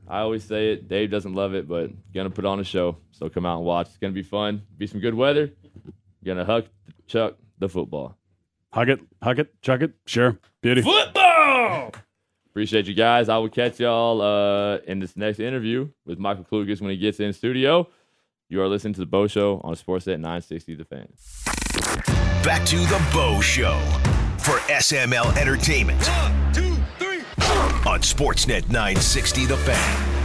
I 0.08 0.20
always 0.22 0.44
say 0.44 0.72
it. 0.72 0.88
Dave 0.88 1.12
doesn't 1.12 1.34
love 1.36 1.54
it, 1.54 1.68
but 1.68 1.92
gonna 2.14 2.32
put 2.32 2.46
on 2.46 2.60
a 2.60 2.64
show. 2.64 2.98
So 3.12 3.30
come 3.30 3.46
out 3.46 3.58
and 3.58 3.66
watch. 3.66 3.88
It's 3.88 3.98
gonna 3.98 4.14
be 4.14 4.24
fun. 4.24 4.64
Be 4.78 4.88
some 4.88 5.02
good 5.02 5.14
weather. 5.14 5.52
Gonna 6.28 6.44
huck, 6.44 6.66
chuck 7.08 7.36
the 7.58 7.70
football. 7.70 8.18
Hug 8.74 8.90
it, 8.90 9.00
hug 9.24 9.40
it, 9.40 9.62
chuck 9.62 9.82
it. 9.82 9.94
Sure. 10.06 10.38
Beauty. 10.62 10.82
Football. 10.82 11.94
Appreciate 12.50 12.86
you 12.86 12.94
guys. 12.94 13.30
I 13.30 13.38
will 13.38 13.48
catch 13.48 13.80
y'all 13.80 14.22
uh, 14.22 14.80
in 14.86 15.00
this 15.00 15.16
next 15.16 15.40
interview 15.40 15.88
with 16.06 16.20
Michael 16.20 16.44
Klukas 16.44 16.82
when 16.82 16.92
he 16.92 16.98
gets 16.98 17.22
in 17.22 17.32
studio. 17.32 17.88
You 18.50 18.62
are 18.62 18.68
listening 18.68 18.94
to 18.96 19.00
the 19.00 19.06
Bo 19.06 19.28
Show 19.28 19.62
on 19.64 19.76
Sportsnet 19.76 20.20
960 20.20 20.76
The 20.76 20.84
Fan. 20.84 21.08
Back 22.44 22.66
to 22.68 22.76
the 22.78 23.02
Bo 23.14 23.40
Show 23.40 23.80
for 24.40 24.58
SML 24.68 25.38
Entertainment. 25.38 26.06
One, 26.06 26.54
two, 26.54 26.76
three. 27.00 27.20
On 27.90 28.02
Sportsnet 28.02 28.68
960 28.68 29.46
The 29.46 29.58
Fan. 29.58 30.17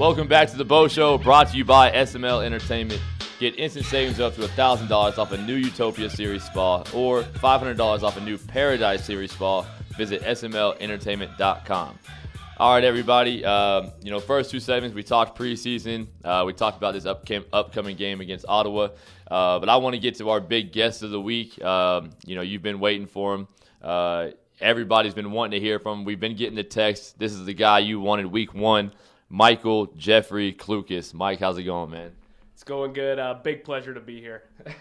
Welcome 0.00 0.28
back 0.28 0.48
to 0.48 0.56
the 0.56 0.64
Bo 0.64 0.88
Show, 0.88 1.18
brought 1.18 1.50
to 1.50 1.58
you 1.58 1.64
by 1.66 1.90
SML 1.90 2.42
Entertainment. 2.42 3.02
Get 3.38 3.58
instant 3.58 3.84
savings 3.84 4.18
up 4.18 4.34
to 4.36 4.40
$1,000 4.40 5.18
off 5.18 5.32
a 5.32 5.36
new 5.36 5.56
Utopia 5.56 6.08
Series 6.08 6.42
spa 6.42 6.78
or 6.94 7.22
$500 7.22 8.02
off 8.02 8.16
a 8.16 8.20
new 8.22 8.38
Paradise 8.38 9.04
Series 9.04 9.32
spa. 9.32 9.60
Visit 9.98 10.22
smlentertainment.com. 10.22 11.98
All 12.56 12.72
right, 12.72 12.82
everybody. 12.82 13.44
Um, 13.44 13.92
you 14.02 14.10
know, 14.10 14.20
first 14.20 14.50
two 14.50 14.58
segments 14.58 14.96
we 14.96 15.02
talked 15.02 15.38
preseason. 15.38 16.06
Uh, 16.24 16.44
we 16.46 16.54
talked 16.54 16.78
about 16.78 16.94
this 16.94 17.04
upcom- 17.04 17.44
upcoming 17.52 17.98
game 17.98 18.22
against 18.22 18.46
Ottawa. 18.48 18.88
Uh, 19.30 19.58
but 19.58 19.68
I 19.68 19.76
want 19.76 19.92
to 19.96 20.00
get 20.00 20.16
to 20.16 20.30
our 20.30 20.40
big 20.40 20.72
guest 20.72 21.02
of 21.02 21.10
the 21.10 21.20
week. 21.20 21.62
Um, 21.62 22.12
you 22.24 22.36
know, 22.36 22.42
you've 22.42 22.62
been 22.62 22.80
waiting 22.80 23.06
for 23.06 23.34
him. 23.34 23.48
Uh, 23.82 24.28
everybody's 24.60 25.12
been 25.12 25.32
wanting 25.32 25.60
to 25.60 25.64
hear 25.64 25.78
from 25.78 26.00
him. 26.00 26.04
We've 26.06 26.20
been 26.20 26.36
getting 26.36 26.56
the 26.56 26.64
text. 26.64 27.18
This 27.18 27.32
is 27.32 27.44
the 27.44 27.52
guy 27.54 27.80
you 27.80 28.00
wanted 28.00 28.26
week 28.26 28.54
one, 28.54 28.92
Michael 29.30 29.86
Jeffrey 29.96 30.52
Klukas. 30.52 31.14
Mike, 31.14 31.38
how's 31.38 31.56
it 31.56 31.62
going, 31.62 31.90
man? 31.90 32.10
It's 32.52 32.64
going 32.64 32.92
good. 32.92 33.18
Uh, 33.18 33.34
big 33.42 33.64
pleasure 33.64 33.94
to 33.94 34.00
be 34.00 34.20
here. 34.20 34.42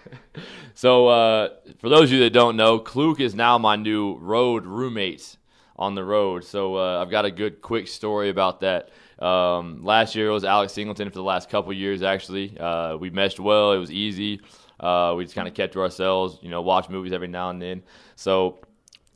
So, 0.76 1.08
uh, 1.08 1.50
for 1.80 1.90
those 1.90 2.04
of 2.04 2.12
you 2.14 2.20
that 2.22 2.30
don't 2.30 2.56
know, 2.56 2.80
Kluke 2.80 3.20
is 3.20 3.36
now 3.36 3.58
my 3.58 3.76
new 3.76 4.16
road 4.16 4.66
roommate 4.66 5.36
on 5.76 5.94
the 5.94 6.06
road. 6.06 6.46
So, 6.46 6.78
uh, 6.78 7.02
I've 7.02 7.10
got 7.10 7.26
a 7.26 7.32
good, 7.32 7.62
quick 7.62 7.90
story 7.90 8.30
about 8.30 8.62
that. 8.62 8.90
Um, 9.22 9.84
last 9.84 10.16
year 10.16 10.30
it 10.30 10.32
was 10.32 10.46
Alex 10.46 10.72
Singleton 10.72 11.10
for 11.10 11.16
the 11.16 11.24
last 11.24 11.50
couple 11.50 11.74
years, 11.74 12.02
actually. 12.02 12.58
Uh, 12.58 12.96
we 12.96 13.10
meshed 13.10 13.42
well, 13.42 13.74
it 13.74 13.78
was 13.78 13.92
easy. 13.92 14.40
Uh, 14.80 15.16
we 15.18 15.26
just 15.26 15.36
kind 15.36 15.50
of 15.50 15.54
kept 15.54 15.74
to 15.74 15.82
ourselves, 15.82 16.40
you 16.42 16.50
know, 16.50 16.62
watch 16.62 16.88
movies 16.88 17.12
every 17.12 17.28
now 17.28 17.50
and 17.50 17.62
then. 17.62 17.84
So, 18.16 18.60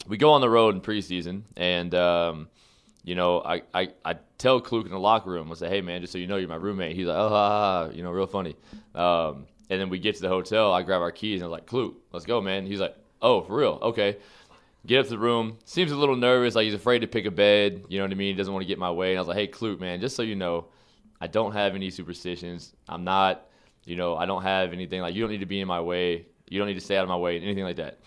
we 0.06 0.18
go 0.18 0.32
on 0.32 0.42
the 0.42 0.50
road 0.50 0.76
in 0.76 0.82
preseason, 0.82 1.44
and 1.56 1.96
um, 1.96 2.50
you 3.04 3.16
know, 3.16 3.42
I, 3.42 3.62
I, 3.74 3.90
I 4.06 4.16
tell 4.38 4.62
Kluke 4.62 4.86
in 4.86 4.92
the 4.92 5.00
locker 5.00 5.30
room, 5.30 5.52
I 5.52 5.56
say, 5.56 5.70
hey 5.70 5.82
man, 5.82 6.02
just 6.02 6.14
so 6.14 6.20
you 6.20 6.28
know, 6.28 6.38
you're 6.38 6.50
my 6.50 6.56
roommate. 6.56 6.96
He's 6.96 7.08
like, 7.08 7.18
oh, 7.18 7.92
you 7.94 8.04
know, 8.04 8.12
real 8.12 8.28
funny. 8.28 8.56
Um, 8.96 9.48
and 9.70 9.80
then 9.80 9.90
we 9.90 10.00
get 10.00 10.16
to 10.16 10.22
the 10.22 10.30
hotel, 10.30 10.74
I 10.74 10.84
grab 10.84 11.02
our 11.02 11.12
keys, 11.12 11.42
and 11.42 11.46
I 11.46 11.48
was 11.48 11.60
like, 11.60 11.66
Kluke, 11.66 11.96
let's 12.12 12.26
go, 12.26 12.42
man. 12.42 12.66
He's 12.66 12.80
like, 12.80 12.96
oh, 13.22 13.42
for 13.42 13.56
real, 13.56 13.80
okay. 13.82 14.18
Get 14.86 15.00
up 15.00 15.06
to 15.06 15.12
the 15.12 15.18
room, 15.18 15.58
seems 15.64 15.92
a 15.92 15.96
little 15.96 16.16
nervous, 16.16 16.56
like 16.56 16.66
he's 16.66 16.74
afraid 16.74 17.00
to 17.00 17.08
pick 17.08 17.26
a 17.26 17.32
bed. 17.32 17.86
You 17.88 18.00
know 18.00 18.06
what 18.06 18.12
I 18.12 18.16
mean? 18.16 18.34
He 18.34 18.38
doesn't 18.38 18.54
want 18.54 18.64
to 18.64 18.68
get 18.68 18.78
my 18.78 18.92
way. 18.92 19.12
And 19.12 19.18
I 19.18 19.22
was 19.22 19.28
like, 19.30 19.38
hey, 19.38 19.48
Kluke, 19.48 19.80
man, 19.80 20.02
just 20.02 20.16
so 20.16 20.24
you 20.24 20.36
know, 20.36 20.66
I 21.22 21.28
don't 21.28 21.54
have 21.54 21.74
any 21.74 21.90
superstitions. 21.90 22.74
I'm 22.90 23.06
not, 23.06 23.48
you 23.86 23.96
know, 23.96 24.18
I 24.18 24.26
don't 24.26 24.44
have 24.44 24.74
anything 24.74 25.00
like 25.00 25.16
you 25.16 25.22
don't 25.22 25.32
need 25.32 25.40
to 25.40 25.46
be 25.46 25.62
in 25.62 25.68
my 25.70 25.80
way. 25.80 26.26
You 26.50 26.60
don't 26.60 26.68
need 26.68 26.74
to 26.74 26.82
stay 26.82 26.98
out 26.98 27.04
of 27.04 27.10
my 27.10 27.16
way, 27.16 27.40
anything 27.40 27.64
like 27.64 27.78
that. 27.78 28.00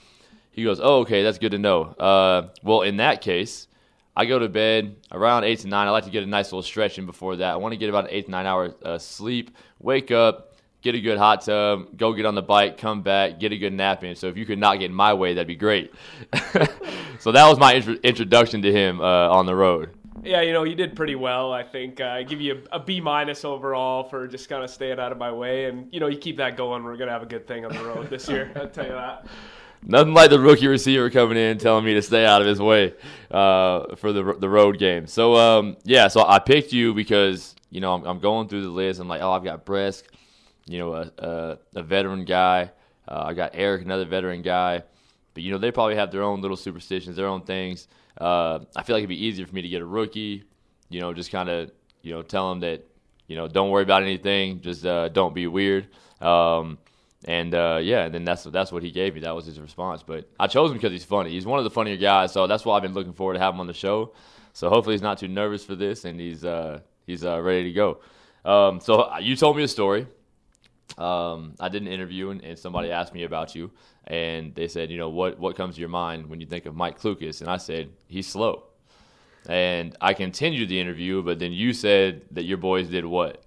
He 0.51 0.65
goes, 0.65 0.81
"Oh, 0.83 1.01
okay, 1.01 1.23
that's 1.23 1.39
good 1.39 1.53
to 1.53 1.59
know." 1.59 1.83
Uh, 1.83 2.49
well, 2.63 2.83
in 2.83 2.99
that 2.99 3.23
case, 3.23 3.69
I 4.16 4.24
go 4.24 4.38
to 4.38 4.48
bed 4.48 4.96
around 5.12 5.44
eight 5.44 5.59
to 5.61 5.68
nine. 5.68 5.87
I 5.87 5.90
like 5.90 6.05
to 6.05 6.11
get 6.11 6.22
a 6.22 6.26
nice 6.26 6.46
little 6.46 6.62
stretch 6.62 6.98
in 6.98 7.05
before 7.05 7.37
that. 7.37 7.52
I 7.52 7.57
want 7.57 7.72
to 7.72 7.76
get 7.76 7.90
about 7.90 8.09
eight 8.11 8.24
to 8.24 8.31
nine 8.31 8.46
hours 8.46 8.72
uh, 8.83 8.96
sleep. 8.96 9.55
Wake 9.79 10.11
up, 10.11 10.55
get 10.81 10.94
a 10.94 11.00
good 11.00 11.18
hot 11.18 11.42
tub, 11.42 11.96
go 11.98 12.14
get 12.14 12.24
on 12.24 12.35
the 12.35 12.42
bike, 12.42 12.79
come 12.79 13.02
back, 13.02 13.38
get 13.38 13.52
a 13.52 13.59
good 13.59 13.74
nap 13.74 14.05
in. 14.05 14.16
So 14.16 14.29
if 14.29 14.38
you 14.38 14.46
could 14.46 14.59
not 14.59 14.79
get 14.79 14.87
in 14.87 14.94
my 14.94 15.12
way, 15.12 15.35
that'd 15.35 15.46
be 15.46 15.55
great. 15.55 15.92
so 17.18 17.31
that 17.33 17.46
was 17.46 17.59
my 17.59 17.74
intro- 17.74 17.98
introduction 18.02 18.62
to 18.62 18.72
him 18.72 19.00
uh, 19.00 19.29
on 19.29 19.44
the 19.44 19.55
road. 19.55 19.90
Yeah, 20.24 20.40
you 20.40 20.52
know, 20.52 20.64
you 20.64 20.74
did 20.74 20.96
pretty 20.96 21.14
well. 21.14 21.52
I 21.52 21.62
think 21.62 22.00
uh, 22.00 22.07
I 22.07 22.22
give 22.22 22.40
you 22.40 22.62
a, 22.72 22.76
a 22.76 22.81
B 22.81 23.00
minus 23.00 23.44
overall 23.44 24.05
for 24.05 24.26
just 24.26 24.48
kind 24.48 24.64
of 24.64 24.70
staying 24.70 24.98
out 24.98 25.12
of 25.12 25.18
my 25.18 25.31
way, 25.31 25.66
and 25.66 25.92
you 25.92 26.00
know, 26.00 26.09
you 26.09 26.18
keep 26.18 26.38
that 26.38 26.57
going. 26.57 26.83
We're 26.83 26.96
gonna 26.96 27.12
have 27.12 27.22
a 27.22 27.26
good 27.26 27.46
thing 27.46 27.64
on 27.64 27.72
the 27.72 27.85
road 27.85 28.09
this 28.11 28.29
year. 28.29 28.50
I'll 28.57 28.68
tell 28.68 28.87
you 28.87 28.92
that. 28.92 29.26
Nothing 29.88 30.14
like 30.14 30.31
the 30.31 30.40
rookie 30.40 30.66
receiver 30.66 31.11
coming 31.11 31.38
in 31.38 31.59
telling 31.59 31.85
me 31.85 31.94
to 31.94 32.03
stay 32.03 32.27
out 32.27 32.40
of 32.40 32.49
his 32.49 32.61
way 32.61 32.92
uh, 33.31 33.94
for 33.94 34.12
the 34.12 34.35
the 34.35 34.49
road 34.49 34.79
game. 34.79 35.07
So 35.07 35.37
um, 35.37 35.77
yeah, 35.85 36.09
so 36.09 36.27
I 36.27 36.40
picked 36.40 36.72
you 36.72 36.92
because 36.92 37.55
you 37.70 37.81
know 37.81 37.94
I'm, 37.94 38.05
I'm 38.05 38.18
going 38.18 38.49
through 38.49 38.62
the 38.62 38.68
list. 38.68 38.99
I'm 38.99 39.07
like, 39.07 39.22
oh, 39.22 39.31
I've 39.31 39.44
got 39.44 39.64
Bresk, 39.64 40.03
you 40.66 40.81
know, 40.81 40.94
a 40.94 41.12
a, 41.18 41.59
a 41.77 41.83
veteran 41.85 42.25
guy. 42.25 42.72
Uh, 43.07 43.25
I 43.27 43.35
got 43.35 43.53
Eric, 43.55 43.83
another 43.85 44.05
veteran 44.05 44.42
guy. 44.42 44.83
But 45.35 45.44
you 45.44 45.53
know, 45.53 45.59
they 45.59 45.70
probably 45.70 45.94
have 45.94 46.11
their 46.11 46.22
own 46.22 46.40
little 46.40 46.57
superstitions, 46.57 47.14
their 47.14 47.29
own 47.29 47.42
things. 47.42 47.87
Uh, 48.18 48.61
I 48.75 48.83
feel 48.83 48.96
like 48.96 49.03
it'd 49.03 49.09
be 49.09 49.25
easier 49.25 49.46
for 49.46 49.55
me 49.55 49.62
to 49.62 49.68
get 49.68 49.83
a 49.83 49.87
rookie. 49.87 50.42
You 50.88 51.01
know, 51.01 51.12
just 51.12 51.31
kind 51.31 51.49
of 51.49 51.70
you 52.03 52.12
know 52.12 52.22
tell 52.22 52.49
them 52.49 52.61
that 52.61 52.85
you 53.29 53.37
know 53.37 53.46
don't 53.46 53.70
worry 53.70 53.85
about 53.85 54.03
anything, 54.03 54.62
just 54.62 54.85
uh, 54.85 55.11
don't 55.11 55.35
be 55.35 55.46
weird. 55.46 55.87
Um, 56.20 56.79
and 57.27 57.55
uh, 57.55 57.81
yeah, 57.83 58.05
and 58.05 58.15
then 58.15 58.25
that's 58.25 58.45
that's 58.45 58.71
what 58.71 58.83
he 58.83 58.91
gave 58.91 59.15
me. 59.15 59.21
That 59.21 59.35
was 59.35 59.47
his 59.47 59.59
response. 59.59 60.03
But 60.03 60.29
I 60.39 60.47
chose 60.47 60.71
him 60.71 60.77
because 60.77 60.93
he's 60.93 61.05
funny. 61.05 61.31
He's 61.31 61.45
one 61.45 61.59
of 61.59 61.65
the 61.65 61.71
funnier 61.71 61.97
guys, 61.97 62.33
so 62.33 62.47
that's 62.47 62.65
why 62.65 62.77
I've 62.77 62.83
been 62.83 62.95
looking 62.95 63.12
forward 63.12 63.35
to 63.35 63.41
have 63.41 63.55
him 63.55 63.61
on 63.61 63.67
the 63.67 63.75
show. 63.75 64.12
So 64.53 64.69
hopefully 64.69 64.95
he's 64.95 65.03
not 65.03 65.19
too 65.19 65.29
nervous 65.29 65.65
for 65.65 65.75
this, 65.75 66.05
and 66.05 66.21
he's 66.21 66.45
uh, 66.45 66.81
he's 67.07 67.25
uh, 67.25 67.41
ready 67.43 67.65
to 67.65 67.73
go. 67.73 68.01
Um, 68.45 68.81
so 68.81 69.19
you 69.19 69.35
told 69.35 69.57
me 69.57 69.65
a 69.65 69.69
story. 69.69 70.07
Um, 70.97 71.57
I 71.59 71.69
did 71.69 71.83
an 71.83 71.89
interview, 71.89 72.31
and, 72.31 72.43
and 72.43 72.59
somebody 72.59 72.91
asked 72.91 73.12
me 73.12 73.25
about 73.25 73.55
you, 73.57 73.73
and 74.07 74.55
they 74.55 74.69
said, 74.69 74.91
you 74.91 74.97
know, 74.97 75.09
what 75.09 75.39
what 75.39 75.57
comes 75.57 75.75
to 75.75 75.81
your 75.81 75.91
mind 75.91 76.27
when 76.29 76.41
you 76.41 76.47
think 76.47 76.65
of 76.65 76.77
Mike 76.77 77.01
Klukas? 77.01 77.41
And 77.41 77.51
I 77.51 77.57
said 77.57 77.91
he's 78.07 78.29
slow. 78.29 78.65
And 79.49 79.97
I 80.01 80.15
continued 80.15 80.69
the 80.69 80.81
interview, 80.81 81.23
but 81.23 81.39
then 81.39 81.53
you 81.53 81.73
said 81.73 82.23
that 82.33 82.45
your 82.45 82.57
boys 82.57 82.89
did 82.89 83.05
what? 83.05 83.46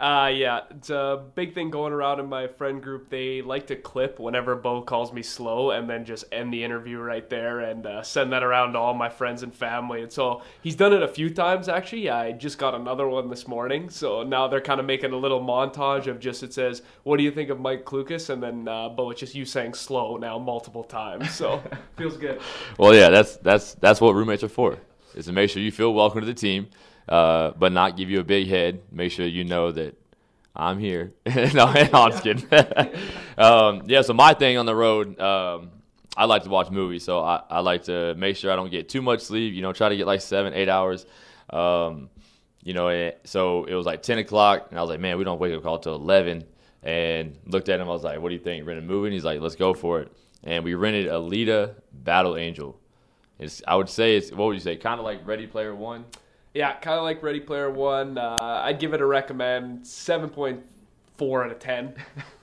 Uh, 0.00 0.32
yeah, 0.34 0.60
it's 0.70 0.88
a 0.88 1.22
big 1.34 1.52
thing 1.52 1.68
going 1.68 1.92
around 1.92 2.20
in 2.20 2.26
my 2.26 2.46
friend 2.46 2.82
group. 2.82 3.10
They 3.10 3.42
like 3.42 3.66
to 3.66 3.76
clip 3.76 4.18
whenever 4.18 4.56
Bo 4.56 4.80
calls 4.80 5.12
me 5.12 5.22
slow 5.22 5.72
and 5.72 5.90
then 5.90 6.06
just 6.06 6.24
end 6.32 6.54
the 6.54 6.64
interview 6.64 6.98
right 6.98 7.28
there 7.28 7.60
and 7.60 7.84
uh, 7.84 8.02
send 8.02 8.32
that 8.32 8.42
around 8.42 8.72
to 8.72 8.78
all 8.78 8.94
my 8.94 9.10
friends 9.10 9.42
and 9.42 9.54
family. 9.54 10.00
And 10.00 10.10
so 10.10 10.40
he's 10.62 10.74
done 10.74 10.94
it 10.94 11.02
a 11.02 11.08
few 11.08 11.28
times 11.28 11.68
actually. 11.68 12.08
I 12.08 12.32
just 12.32 12.56
got 12.56 12.74
another 12.74 13.06
one 13.08 13.28
this 13.28 13.46
morning. 13.46 13.90
So 13.90 14.22
now 14.22 14.48
they're 14.48 14.62
kind 14.62 14.80
of 14.80 14.86
making 14.86 15.12
a 15.12 15.18
little 15.18 15.40
montage 15.40 16.06
of 16.06 16.18
just 16.18 16.42
it 16.42 16.54
says, 16.54 16.80
What 17.02 17.18
do 17.18 17.22
you 17.22 17.30
think 17.30 17.50
of 17.50 17.60
Mike 17.60 17.84
Klukas? 17.84 18.30
And 18.30 18.42
then, 18.42 18.68
uh, 18.68 18.88
Bo, 18.88 19.10
it's 19.10 19.20
just 19.20 19.34
you 19.34 19.44
saying 19.44 19.74
slow 19.74 20.16
now 20.16 20.38
multiple 20.38 20.82
times. 20.82 21.30
So 21.30 21.62
feels 21.98 22.16
good. 22.16 22.40
Well, 22.78 22.94
yeah, 22.94 23.10
that's 23.10 23.36
that's 23.36 23.74
that's 23.74 24.00
what 24.00 24.14
roommates 24.14 24.42
are 24.44 24.48
for. 24.48 24.78
Is 25.14 25.26
to 25.26 25.32
make 25.32 25.50
sure 25.50 25.60
you 25.60 25.72
feel 25.72 25.92
welcome 25.92 26.20
to 26.20 26.26
the 26.26 26.32
team, 26.32 26.68
uh, 27.10 27.50
but 27.58 27.72
not 27.72 27.96
give 27.96 28.08
you 28.08 28.20
a 28.20 28.24
big 28.24 28.48
head. 28.48 28.80
Make 28.92 29.12
sure 29.12 29.26
you 29.26 29.44
know 29.44 29.72
that 29.72 29.96
I'm 30.54 30.78
here. 30.78 31.12
no, 31.26 31.72
no, 31.72 31.88
I'm 31.92 32.12
just 32.12 32.22
kidding. 32.22 32.46
um, 33.38 33.82
yeah, 33.86 34.02
so 34.02 34.14
my 34.14 34.32
thing 34.32 34.56
on 34.56 34.66
the 34.66 34.74
road, 34.74 35.18
um, 35.20 35.70
I 36.16 36.24
like 36.24 36.44
to 36.44 36.50
watch 36.50 36.70
movies, 36.70 37.04
so 37.04 37.20
I, 37.20 37.42
I 37.50 37.60
like 37.60 37.84
to 37.84 38.14
make 38.14 38.36
sure 38.36 38.52
I 38.52 38.56
don't 38.56 38.70
get 38.70 38.88
too 38.88 39.02
much 39.02 39.20
sleep. 39.20 39.54
You 39.54 39.62
know, 39.62 39.72
try 39.72 39.88
to 39.88 39.96
get 39.96 40.06
like 40.06 40.20
seven, 40.20 40.54
eight 40.54 40.68
hours. 40.68 41.06
Um, 41.50 42.10
you 42.62 42.74
know, 42.74 42.88
and 42.88 43.14
so 43.24 43.64
it 43.64 43.74
was 43.74 43.86
like 43.86 44.02
ten 44.02 44.18
o'clock, 44.18 44.68
and 44.70 44.78
I 44.78 44.82
was 44.82 44.90
like, 44.90 45.00
man, 45.00 45.18
we 45.18 45.24
don't 45.24 45.40
wake 45.40 45.54
up 45.54 45.62
call 45.62 45.78
till 45.78 45.94
eleven. 45.94 46.44
And 46.82 47.36
looked 47.44 47.68
at 47.68 47.78
him, 47.78 47.88
I 47.88 47.92
was 47.92 48.04
like, 48.04 48.20
what 48.20 48.30
do 48.30 48.34
you 48.34 48.40
think? 48.40 48.66
Rent 48.66 48.78
a 48.78 48.82
movie? 48.82 49.08
And 49.08 49.12
he's 49.12 49.24
like, 49.24 49.40
let's 49.40 49.54
go 49.54 49.74
for 49.74 50.00
it. 50.00 50.10
And 50.44 50.64
we 50.64 50.72
rented 50.72 51.08
Alita 51.08 51.74
Battle 51.92 52.38
Angel. 52.38 52.80
It's, 53.38 53.60
I 53.68 53.76
would 53.76 53.90
say 53.90 54.16
it's 54.16 54.30
what 54.30 54.46
would 54.46 54.54
you 54.54 54.60
say? 54.60 54.76
Kind 54.76 54.98
of 54.98 55.04
like 55.04 55.26
Ready 55.26 55.46
Player 55.46 55.74
One. 55.74 56.06
Yeah, 56.54 56.74
kind 56.74 56.98
of 56.98 57.04
like 57.04 57.22
Ready 57.22 57.40
Player 57.40 57.70
One. 57.70 58.18
Uh, 58.18 58.62
I'd 58.64 58.80
give 58.80 58.92
it 58.92 59.00
a 59.00 59.06
recommend 59.06 59.86
seven 59.86 60.30
point 60.30 60.64
four 61.16 61.44
out 61.44 61.50
of 61.50 61.58
ten. 61.58 61.94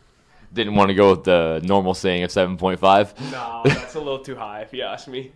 Didn't 0.53 0.75
want 0.75 0.89
to 0.89 0.95
go 0.95 1.11
with 1.11 1.25
the 1.25 1.61
normal 1.63 1.93
saying 1.93 2.23
of 2.23 2.31
seven 2.31 2.55
point 2.55 2.79
five. 2.79 3.13
no, 3.31 3.61
that's 3.65 3.95
a 3.95 3.99
little 3.99 4.19
too 4.19 4.35
high 4.35 4.61
if 4.61 4.71
you 4.73 4.83
ask 4.83 5.07
me. 5.07 5.33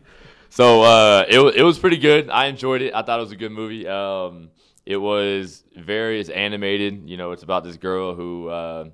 So 0.50 0.84
uh, 0.84 1.26
it 1.28 1.40
it 1.58 1.64
was 1.64 1.80
pretty 1.80 1.98
good. 1.98 2.30
I 2.30 2.46
enjoyed 2.46 2.82
it. 2.82 2.94
I 2.94 3.02
thought 3.02 3.20
it 3.20 3.24
was 3.24 3.32
a 3.32 3.38
good 3.38 3.52
movie. 3.52 3.88
Um, 3.88 4.50
it 4.86 4.98
was 4.98 5.64
very 5.76 6.34
animated. 6.34 7.10
You 7.10 7.18
know, 7.18 7.32
it's 7.32 7.44
about 7.44 7.64
this 7.64 7.78
girl 7.78 8.16
who 8.16 8.48
uh, 8.48 8.90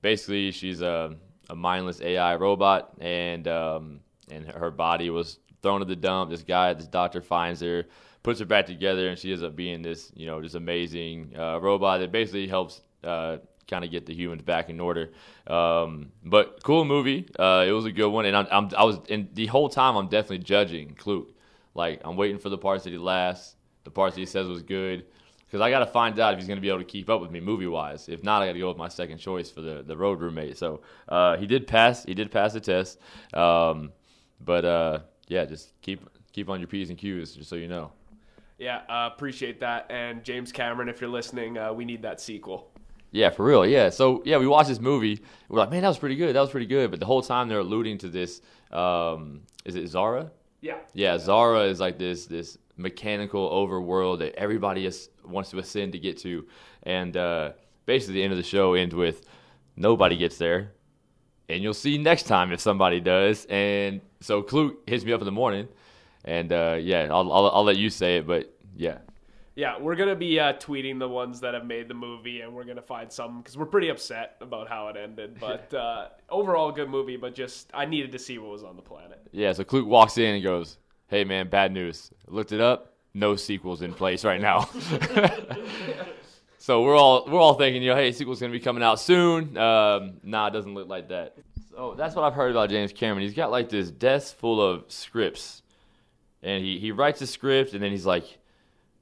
basically 0.00 0.52
she's 0.52 0.80
a, 0.80 1.16
a 1.50 1.56
mindless 1.56 2.00
AI 2.00 2.36
robot, 2.36 2.92
and 3.00 3.46
um, 3.48 4.00
and 4.30 4.46
her 4.46 4.70
body 4.70 5.10
was 5.10 5.38
thrown 5.62 5.80
to 5.80 5.86
the 5.86 5.96
dump. 5.96 6.30
This 6.30 6.42
guy, 6.42 6.72
this 6.74 6.86
doctor, 6.86 7.20
finds 7.20 7.60
her, 7.60 7.86
puts 8.22 8.40
her 8.40 8.46
back 8.46 8.66
together, 8.66 9.08
and 9.08 9.18
she 9.18 9.30
ends 9.30 9.42
up 9.42 9.56
being 9.56 9.82
this 9.82 10.12
you 10.14 10.26
know 10.26 10.40
this 10.40 10.54
amazing 10.54 11.34
uh, 11.38 11.58
robot 11.58 12.00
that 12.00 12.12
basically 12.12 12.48
helps. 12.48 12.80
Uh, 13.02 13.38
kind 13.68 13.84
of 13.84 13.90
get 13.90 14.06
the 14.06 14.14
humans 14.14 14.42
back 14.42 14.70
in 14.70 14.80
order, 14.80 15.10
um, 15.46 16.10
but 16.24 16.60
cool 16.64 16.84
movie. 16.84 17.28
Uh, 17.38 17.64
it 17.68 17.70
was 17.70 17.84
a 17.84 17.92
good 17.92 18.08
one, 18.08 18.24
and 18.24 18.34
I'm, 18.34 18.46
I'm 18.50 18.70
I 18.76 18.84
was 18.84 18.98
and 19.10 19.28
the 19.34 19.46
whole 19.46 19.68
time 19.68 19.94
I'm 19.94 20.08
definitely 20.08 20.38
judging 20.38 20.94
Kluke. 20.94 21.28
Like 21.74 22.00
I'm 22.04 22.16
waiting 22.16 22.38
for 22.38 22.48
the 22.48 22.58
parts 22.58 22.84
that 22.84 22.90
he 22.90 22.98
laughs, 22.98 23.54
the 23.84 23.90
parts 23.90 24.14
that 24.14 24.20
he 24.20 24.26
says 24.26 24.48
was 24.48 24.62
good, 24.62 25.04
because 25.46 25.60
I 25.60 25.70
got 25.70 25.80
to 25.80 25.86
find 25.86 26.18
out 26.18 26.32
if 26.32 26.38
he's 26.40 26.48
going 26.48 26.56
to 26.56 26.62
be 26.62 26.68
able 26.68 26.78
to 26.78 26.84
keep 26.84 27.08
up 27.08 27.20
with 27.20 27.30
me 27.30 27.40
movie 27.40 27.66
wise. 27.66 28.08
If 28.08 28.24
not, 28.24 28.42
I 28.42 28.46
got 28.46 28.54
to 28.54 28.58
go 28.58 28.68
with 28.68 28.76
my 28.76 28.88
second 28.88 29.18
choice 29.18 29.50
for 29.50 29.60
the 29.60 29.82
the 29.86 29.96
road 29.96 30.20
roommate. 30.20 30.58
So 30.58 30.80
uh, 31.08 31.36
he 31.36 31.46
did 31.46 31.66
pass. 31.66 32.04
He 32.04 32.14
did 32.14 32.30
pass 32.30 32.54
the 32.54 32.60
test, 32.60 32.98
um, 33.34 33.92
but 34.40 34.64
uh, 34.64 34.98
yeah, 35.28 35.44
just 35.44 35.80
keep 35.82 36.08
keep 36.32 36.48
on 36.48 36.60
your 36.60 36.68
p's 36.68 36.90
and 36.90 36.98
q's, 36.98 37.34
just 37.34 37.50
so 37.50 37.56
you 37.56 37.68
know. 37.68 37.92
Yeah, 38.58 38.78
uh, 38.88 39.10
appreciate 39.12 39.60
that. 39.60 39.86
And 39.90 40.24
James 40.24 40.52
Cameron, 40.52 40.88
if 40.88 41.00
you're 41.00 41.10
listening, 41.10 41.56
uh, 41.56 41.72
we 41.72 41.84
need 41.84 42.02
that 42.02 42.20
sequel. 42.20 42.70
Yeah, 43.10 43.30
for 43.30 43.44
real. 43.44 43.64
Yeah. 43.64 43.88
So 43.88 44.22
yeah, 44.24 44.36
we 44.38 44.46
watched 44.46 44.68
this 44.68 44.80
movie. 44.80 45.22
We're 45.48 45.60
like, 45.60 45.70
man, 45.70 45.82
that 45.82 45.88
was 45.88 45.98
pretty 45.98 46.16
good. 46.16 46.34
That 46.34 46.40
was 46.40 46.50
pretty 46.50 46.66
good. 46.66 46.90
But 46.90 47.00
the 47.00 47.06
whole 47.06 47.22
time 47.22 47.48
they're 47.48 47.60
alluding 47.60 47.98
to 47.98 48.08
this. 48.08 48.42
Um, 48.70 49.42
is 49.64 49.76
it 49.76 49.86
Zara? 49.88 50.30
Yeah. 50.60 50.78
Yeah, 50.92 51.18
Zara 51.18 51.62
is 51.64 51.80
like 51.80 51.98
this 51.98 52.26
this 52.26 52.58
mechanical 52.76 53.48
overworld 53.50 54.18
that 54.20 54.34
everybody 54.34 54.86
is, 54.86 55.08
wants 55.24 55.50
to 55.50 55.58
ascend 55.58 55.92
to 55.92 55.98
get 55.98 56.18
to, 56.18 56.46
and 56.84 57.16
uh, 57.16 57.52
basically 57.86 58.14
the 58.14 58.22
end 58.22 58.32
of 58.32 58.36
the 58.36 58.44
show 58.44 58.74
ends 58.74 58.94
with 58.94 59.22
nobody 59.76 60.16
gets 60.16 60.36
there, 60.38 60.72
and 61.48 61.62
you'll 61.62 61.74
see 61.74 61.98
next 61.98 62.24
time 62.24 62.52
if 62.52 62.60
somebody 62.60 63.00
does. 63.00 63.46
And 63.46 64.00
so 64.20 64.42
Kluke 64.42 64.76
hits 64.86 65.04
me 65.04 65.12
up 65.12 65.20
in 65.20 65.26
the 65.26 65.32
morning, 65.32 65.68
and 66.28 66.52
uh, 66.52 66.76
yeah, 66.80 67.08
I'll, 67.10 67.32
I'll 67.32 67.50
I'll 67.50 67.64
let 67.64 67.76
you 67.76 67.90
say 67.90 68.18
it, 68.18 68.26
but 68.26 68.52
yeah, 68.76 68.98
Yeah, 69.56 69.78
we're 69.80 69.96
gonna 69.96 70.14
be 70.14 70.38
uh, 70.38 70.52
tweeting 70.54 70.98
the 70.98 71.08
ones 71.08 71.40
that 71.40 71.54
have 71.54 71.64
made 71.66 71.88
the 71.88 71.94
movie, 71.94 72.42
and 72.42 72.54
we're 72.54 72.64
gonna 72.64 72.82
find 72.82 73.10
some 73.10 73.38
because 73.38 73.56
we're 73.56 73.66
pretty 73.66 73.88
upset 73.88 74.36
about 74.40 74.68
how 74.68 74.88
it 74.88 74.96
ended. 74.96 75.38
But 75.40 75.72
uh, 75.74 76.08
overall, 76.28 76.70
good 76.70 76.88
movie. 76.90 77.16
But 77.16 77.34
just 77.34 77.70
I 77.74 77.84
needed 77.86 78.12
to 78.12 78.18
see 78.18 78.38
what 78.38 78.50
was 78.50 78.62
on 78.62 78.76
the 78.76 78.82
planet. 78.82 79.20
yeah. 79.32 79.52
So 79.52 79.64
Kluke 79.64 79.86
walks 79.86 80.18
in 80.18 80.34
and 80.36 80.44
goes, 80.44 80.78
"Hey 81.08 81.24
man, 81.24 81.48
bad 81.48 81.72
news. 81.72 82.10
Looked 82.28 82.52
it 82.52 82.60
up. 82.60 82.92
No 83.14 83.34
sequels 83.36 83.82
in 83.82 83.92
place 83.94 84.24
right 84.24 84.40
now." 84.40 84.68
so 86.58 86.82
we're 86.82 86.96
all 86.96 87.24
we're 87.26 87.40
all 87.40 87.54
thinking, 87.54 87.82
you 87.82 87.90
know, 87.90 87.96
hey, 87.96 88.12
sequel's 88.12 88.40
gonna 88.40 88.52
be 88.52 88.60
coming 88.60 88.82
out 88.82 89.00
soon. 89.00 89.56
Um, 89.56 90.20
nah, 90.22 90.48
it 90.48 90.52
doesn't 90.52 90.74
look 90.74 90.88
like 90.88 91.08
that. 91.08 91.36
So 91.70 91.94
that's 91.96 92.14
what 92.14 92.24
I've 92.24 92.34
heard 92.34 92.50
about 92.50 92.70
James 92.70 92.92
Cameron. 92.92 93.22
He's 93.22 93.34
got 93.34 93.50
like 93.50 93.68
this 93.68 93.90
desk 93.90 94.36
full 94.36 94.60
of 94.60 94.84
scripts, 94.88 95.62
and 96.42 96.64
he 96.64 96.78
he 96.78 96.92
writes 96.92 97.20
a 97.20 97.26
script, 97.26 97.72
and 97.74 97.82
then 97.82 97.90
he's 97.90 98.06
like, 98.06 98.38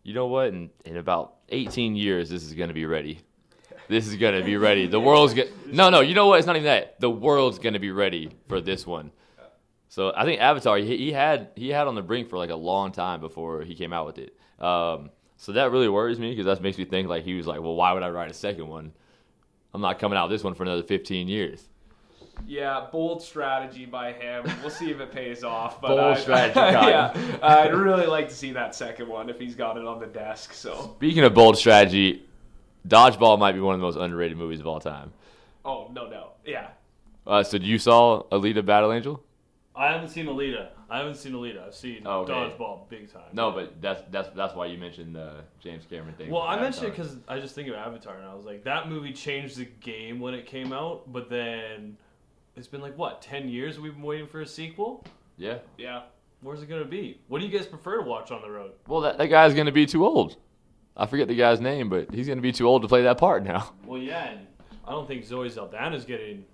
you 0.03 0.15
know 0.15 0.27
what? 0.27 0.49
In 0.49 0.71
in 0.85 0.97
about 0.97 1.35
18 1.51 1.97
years, 1.97 2.29
this 2.29 2.43
is 2.43 2.55
gonna 2.55 2.73
be 2.73 2.87
ready. 2.87 3.21
This 3.89 4.07
is 4.07 4.17
gonna 4.17 4.43
be 4.43 4.57
ready. 4.57 4.87
The 4.87 5.01
world's 5.01 5.35
gonna 5.35 5.49
no 5.67 5.91
no. 5.91 6.01
You 6.01 6.15
know 6.15 6.27
what? 6.27 6.39
It's 6.39 6.47
not 6.47 6.57
even 6.57 6.67
that. 6.67 7.01
The 7.01 7.11
world's 7.11 7.59
gonna 7.59 7.79
be 7.79 7.91
ready 7.91 8.31
for 8.49 8.61
this 8.61 8.87
one. 8.87 9.11
So 9.89 10.13
I 10.17 10.25
think 10.25 10.41
Avatar 10.41 10.79
he, 10.79 10.97
he 10.97 11.13
had 11.13 11.51
he 11.55 11.69
had 11.69 11.87
on 11.87 11.95
the 11.95 12.03
brink 12.03 12.29
for 12.29 12.37
like 12.39 12.51
a 12.51 12.57
long 12.57 12.93
time 12.93 13.21
before 13.21 13.63
he 13.63 13.75
came 13.75 13.93
out 13.93 14.07
with 14.07 14.19
it. 14.19 14.37
Um, 14.59 15.11
so 15.37 15.53
that 15.53 15.71
really 15.71 15.89
worries 15.89 16.19
me 16.19 16.31
because 16.31 16.47
that 16.47 16.63
makes 16.63 16.79
me 16.79 16.85
think 16.85 17.09
like 17.09 17.25
he 17.25 17.35
was 17.35 17.47
like, 17.47 17.61
well, 17.61 17.75
why 17.75 17.93
would 17.93 18.03
I 18.03 18.11
write 18.11 18.31
a 18.31 18.35
second 18.35 18.69
one? 18.69 18.93
I'm 19.75 19.83
not 19.83 19.99
coming 19.99 20.17
out 20.19 20.29
with 20.29 20.39
this 20.39 20.45
one 20.45 20.55
for 20.55 20.63
another 20.63 20.83
15 20.83 21.29
years. 21.29 21.69
Yeah, 22.47 22.87
bold 22.93 23.23
strategy 23.23 23.87
by 23.87 24.13
him. 24.13 24.45
We'll 24.61 24.71
see 24.71 24.91
if 24.91 25.01
it 25.01 25.11
pays 25.13 25.43
off. 25.43 25.81
But 25.81 25.89
Bold 25.89 26.01
I- 26.01 26.15
strategy, 26.21 26.55
Cotton. 26.55 26.89
yeah, 27.33 27.39
I'd 27.43 27.75
really 27.75 28.07
like 28.07 28.29
to 28.29 28.35
see 28.35 28.53
that 28.53 28.75
second 28.75 29.09
one 29.09 29.29
if 29.31 29.39
he's 29.39 29.55
got 29.55 29.77
it 29.77 29.85
on 29.85 29.99
the 30.01 30.07
desk. 30.07 30.53
So, 30.53 30.95
Speaking 30.97 31.25
of 31.25 31.35
bold 31.35 31.57
strategy, 31.57 32.25
Dodgeball 32.87 33.39
might 33.39 33.53
be 33.53 33.61
one 33.61 33.75
of 33.75 33.81
the 33.81 33.87
most 33.87 33.97
underrated 33.97 34.37
movies 34.39 34.61
of 34.61 34.67
all 34.67 34.81
time. 34.81 35.13
oh 35.65 35.91
no, 35.93 36.09
no, 36.09 36.31
yeah, 36.45 36.69
Uh, 37.27 37.43
so 37.43 37.57
you 37.57 37.79
saw 37.79 38.23
Alita 38.31 38.65
Battle 38.65 38.93
Angel? 38.93 39.23
I 39.75 39.93
haven't 39.93 40.09
seen 40.09 40.27
Alita. 40.27 40.69
I 40.89 40.99
haven't 40.99 41.17
seen 41.17 41.33
Alita. 41.33 41.67
I've 41.67 41.75
seen 41.75 42.03
Oh, 42.07 42.21
okay. 42.21 42.33
Dodgeball 42.33 42.89
big 42.89 43.13
time. 43.13 43.23
No, 43.33 43.51
but 43.51 43.83
that's 43.83 44.03
that's 44.13 44.29
that's 44.37 44.55
why 44.55 44.67
you 44.67 44.79
mentioned 44.79 45.17
the 45.17 45.33
James 45.59 45.85
Cameron 45.91 46.15
thing. 46.15 46.31
Well, 46.31 46.43
with 46.43 46.59
I 46.59 46.61
mentioned 46.63 46.87
it 46.87 46.91
because 46.97 47.17
I 47.27 47.41
just 47.41 47.57
think 47.57 47.69
of 47.69 47.75
Avatar, 47.75 48.17
and 48.17 48.25
I 48.25 48.35
was 48.35 48.45
like, 48.45 48.63
that 48.65 48.89
movie 48.89 49.13
changed 49.13 49.57
the 49.57 49.65
game 49.81 50.21
when 50.21 50.33
it 50.35 50.47
came 50.47 50.73
out, 50.73 51.13
but 51.13 51.29
then 51.29 51.97
it's 52.57 52.69
been 52.69 52.81
like 52.81 52.97
what 52.97 53.23
ten 53.23 53.49
years 53.49 53.79
we've 53.79 53.95
been 53.95 54.03
waiting 54.03 54.27
for 54.27 54.41
a 54.41 54.47
sequel. 54.47 55.05
yeah. 55.37 55.59
yeah. 55.79 56.03
Where's 56.43 56.63
it 56.63 56.67
gonna 56.69 56.85
be? 56.85 57.21
What 57.29 57.41
do 57.41 57.47
you 57.47 57.57
guys 57.57 57.67
prefer 57.67 57.97
to 57.97 58.03
watch 58.03 58.31
on 58.31 58.43
the 58.43 58.51
road? 58.51 58.73
Well, 58.87 59.01
that, 59.01 59.19
that 59.19 59.29
guy's 59.29 59.55
gonna 59.55 59.73
be 59.73 59.87
too 59.87 60.05
old. 60.07 60.37
I 60.97 61.07
forget 61.07 61.29
the 61.29 61.35
guy's 61.35 61.61
name, 61.61 61.89
but 61.89 62.13
he's 62.13 62.29
gonna 62.29 62.43
be 62.43 62.53
too 62.53 62.69
old 62.69 62.83
to 62.83 62.89
play 62.89 63.03
that 63.03 63.19
part 63.19 63.43
now. 63.45 63.73
Well, 63.87 64.01
yeah, 64.01 64.27
and 64.31 64.47
I 64.87 64.91
don't 64.91 65.07
think 65.09 65.25
Zoe 65.25 65.49
Saldana's 65.49 66.05
getting 66.05 66.45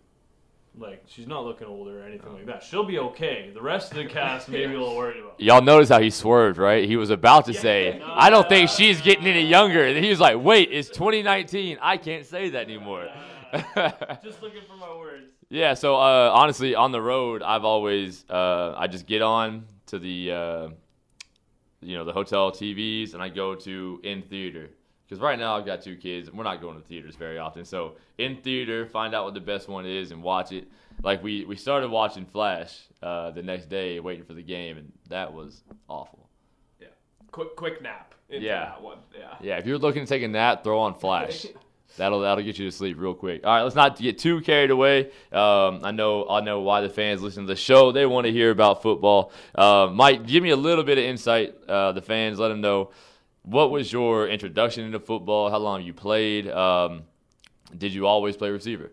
like 0.78 1.02
she's 1.06 1.26
not 1.26 1.44
looking 1.44 1.66
older 1.66 2.00
or 2.00 2.04
anything 2.04 2.32
like 2.32 2.46
that. 2.46 2.62
She'll 2.62 2.84
be 2.84 2.98
okay. 2.98 3.50
The 3.52 3.60
rest 3.60 3.90
of 3.90 3.98
the 3.98 4.06
cast 4.06 4.48
maybe 4.48 4.72
a 4.74 4.78
little 4.78 4.96
worried 4.96 5.20
about. 5.20 5.38
Y'all 5.40 5.60
notice 5.62 5.88
how 5.88 6.00
he 6.00 6.10
swerved, 6.10 6.58
right? 6.58 6.86
He 6.86 6.96
was 6.96 7.10
about 7.10 7.46
to 7.46 7.54
say, 7.54 8.00
"I 8.04 8.30
don't 8.30 8.48
think 8.48 8.70
she's 8.70 9.00
getting 9.00 9.26
any 9.26 9.44
younger," 9.44 9.84
and 9.84 10.02
he 10.02 10.08
was 10.10 10.20
like, 10.20 10.42
"Wait, 10.42 10.68
it's 10.70 10.88
2019. 10.88 11.78
I 11.82 11.96
can't 11.96 12.24
say 12.24 12.50
that 12.50 12.62
anymore." 12.62 13.08
Just 14.24 14.40
looking 14.40 14.62
for 14.66 14.76
my 14.78 14.94
words. 14.96 15.26
Yeah. 15.52 15.74
So 15.74 15.96
uh, 15.96 16.30
honestly, 16.32 16.74
on 16.74 16.92
the 16.92 17.00
road, 17.00 17.42
I've 17.42 17.64
always 17.64 18.24
uh, 18.28 18.74
I 18.76 18.86
just 18.86 19.06
get 19.06 19.22
on 19.22 19.66
to 19.86 19.98
the 19.98 20.32
uh, 20.32 20.68
you 21.80 21.96
know 21.96 22.04
the 22.04 22.12
hotel 22.12 22.50
TVs 22.50 23.14
and 23.14 23.22
I 23.22 23.28
go 23.28 23.54
to 23.54 24.00
in 24.02 24.22
theater 24.22 24.70
because 25.04 25.20
right 25.20 25.38
now 25.38 25.56
I've 25.56 25.66
got 25.66 25.82
two 25.82 25.96
kids 25.96 26.28
and 26.28 26.38
we're 26.38 26.44
not 26.44 26.60
going 26.60 26.76
to 26.80 26.82
theaters 26.86 27.16
very 27.16 27.38
often. 27.38 27.64
So 27.64 27.96
in 28.18 28.36
theater, 28.36 28.86
find 28.86 29.14
out 29.14 29.24
what 29.24 29.34
the 29.34 29.40
best 29.40 29.68
one 29.68 29.84
is 29.84 30.10
and 30.10 30.22
watch 30.22 30.52
it. 30.52 30.66
Like 31.02 31.22
we 31.22 31.44
we 31.44 31.56
started 31.56 31.90
watching 31.90 32.24
Flash 32.24 32.78
uh, 33.02 33.30
the 33.32 33.42
next 33.42 33.68
day, 33.68 34.00
waiting 34.00 34.24
for 34.24 34.34
the 34.34 34.42
game, 34.42 34.78
and 34.78 34.92
that 35.08 35.32
was 35.32 35.62
awful. 35.88 36.28
Yeah. 36.80 36.88
Quick 37.30 37.56
quick 37.56 37.82
nap 37.82 38.14
into 38.28 38.46
Yeah. 38.46 38.64
that 38.66 38.82
one. 38.82 38.98
Yeah. 39.18 39.34
Yeah, 39.40 39.58
if 39.58 39.66
you're 39.66 39.78
looking 39.78 40.04
to 40.04 40.08
take 40.08 40.22
a 40.22 40.28
nap, 40.28 40.64
throw 40.64 40.78
on 40.80 40.94
Flash. 40.94 41.46
That'll 41.96 42.20
that'll 42.20 42.44
get 42.44 42.58
you 42.58 42.64
to 42.66 42.72
sleep 42.72 42.96
real 42.98 43.14
quick. 43.14 43.44
All 43.44 43.54
right, 43.54 43.62
let's 43.62 43.76
not 43.76 43.98
get 43.98 44.18
too 44.18 44.40
carried 44.40 44.70
away. 44.70 45.10
Um, 45.30 45.80
I 45.82 45.90
know 45.90 46.28
I 46.28 46.40
know 46.40 46.60
why 46.60 46.80
the 46.80 46.88
fans 46.88 47.20
listen 47.22 47.44
to 47.44 47.48
the 47.48 47.56
show. 47.56 47.92
They 47.92 48.06
want 48.06 48.26
to 48.26 48.32
hear 48.32 48.50
about 48.50 48.82
football. 48.82 49.32
Uh, 49.54 49.90
Mike, 49.92 50.26
give 50.26 50.42
me 50.42 50.50
a 50.50 50.56
little 50.56 50.84
bit 50.84 50.98
of 50.98 51.04
insight. 51.04 51.54
Uh, 51.68 51.92
the 51.92 52.02
fans, 52.02 52.38
let 52.38 52.48
them 52.48 52.60
know 52.60 52.90
what 53.42 53.70
was 53.70 53.92
your 53.92 54.28
introduction 54.28 54.84
into 54.84 55.00
football. 55.00 55.50
How 55.50 55.58
long 55.58 55.82
you 55.82 55.92
played? 55.92 56.48
Um, 56.48 57.02
did 57.76 57.92
you 57.92 58.06
always 58.06 58.36
play 58.36 58.50
receiver? 58.50 58.90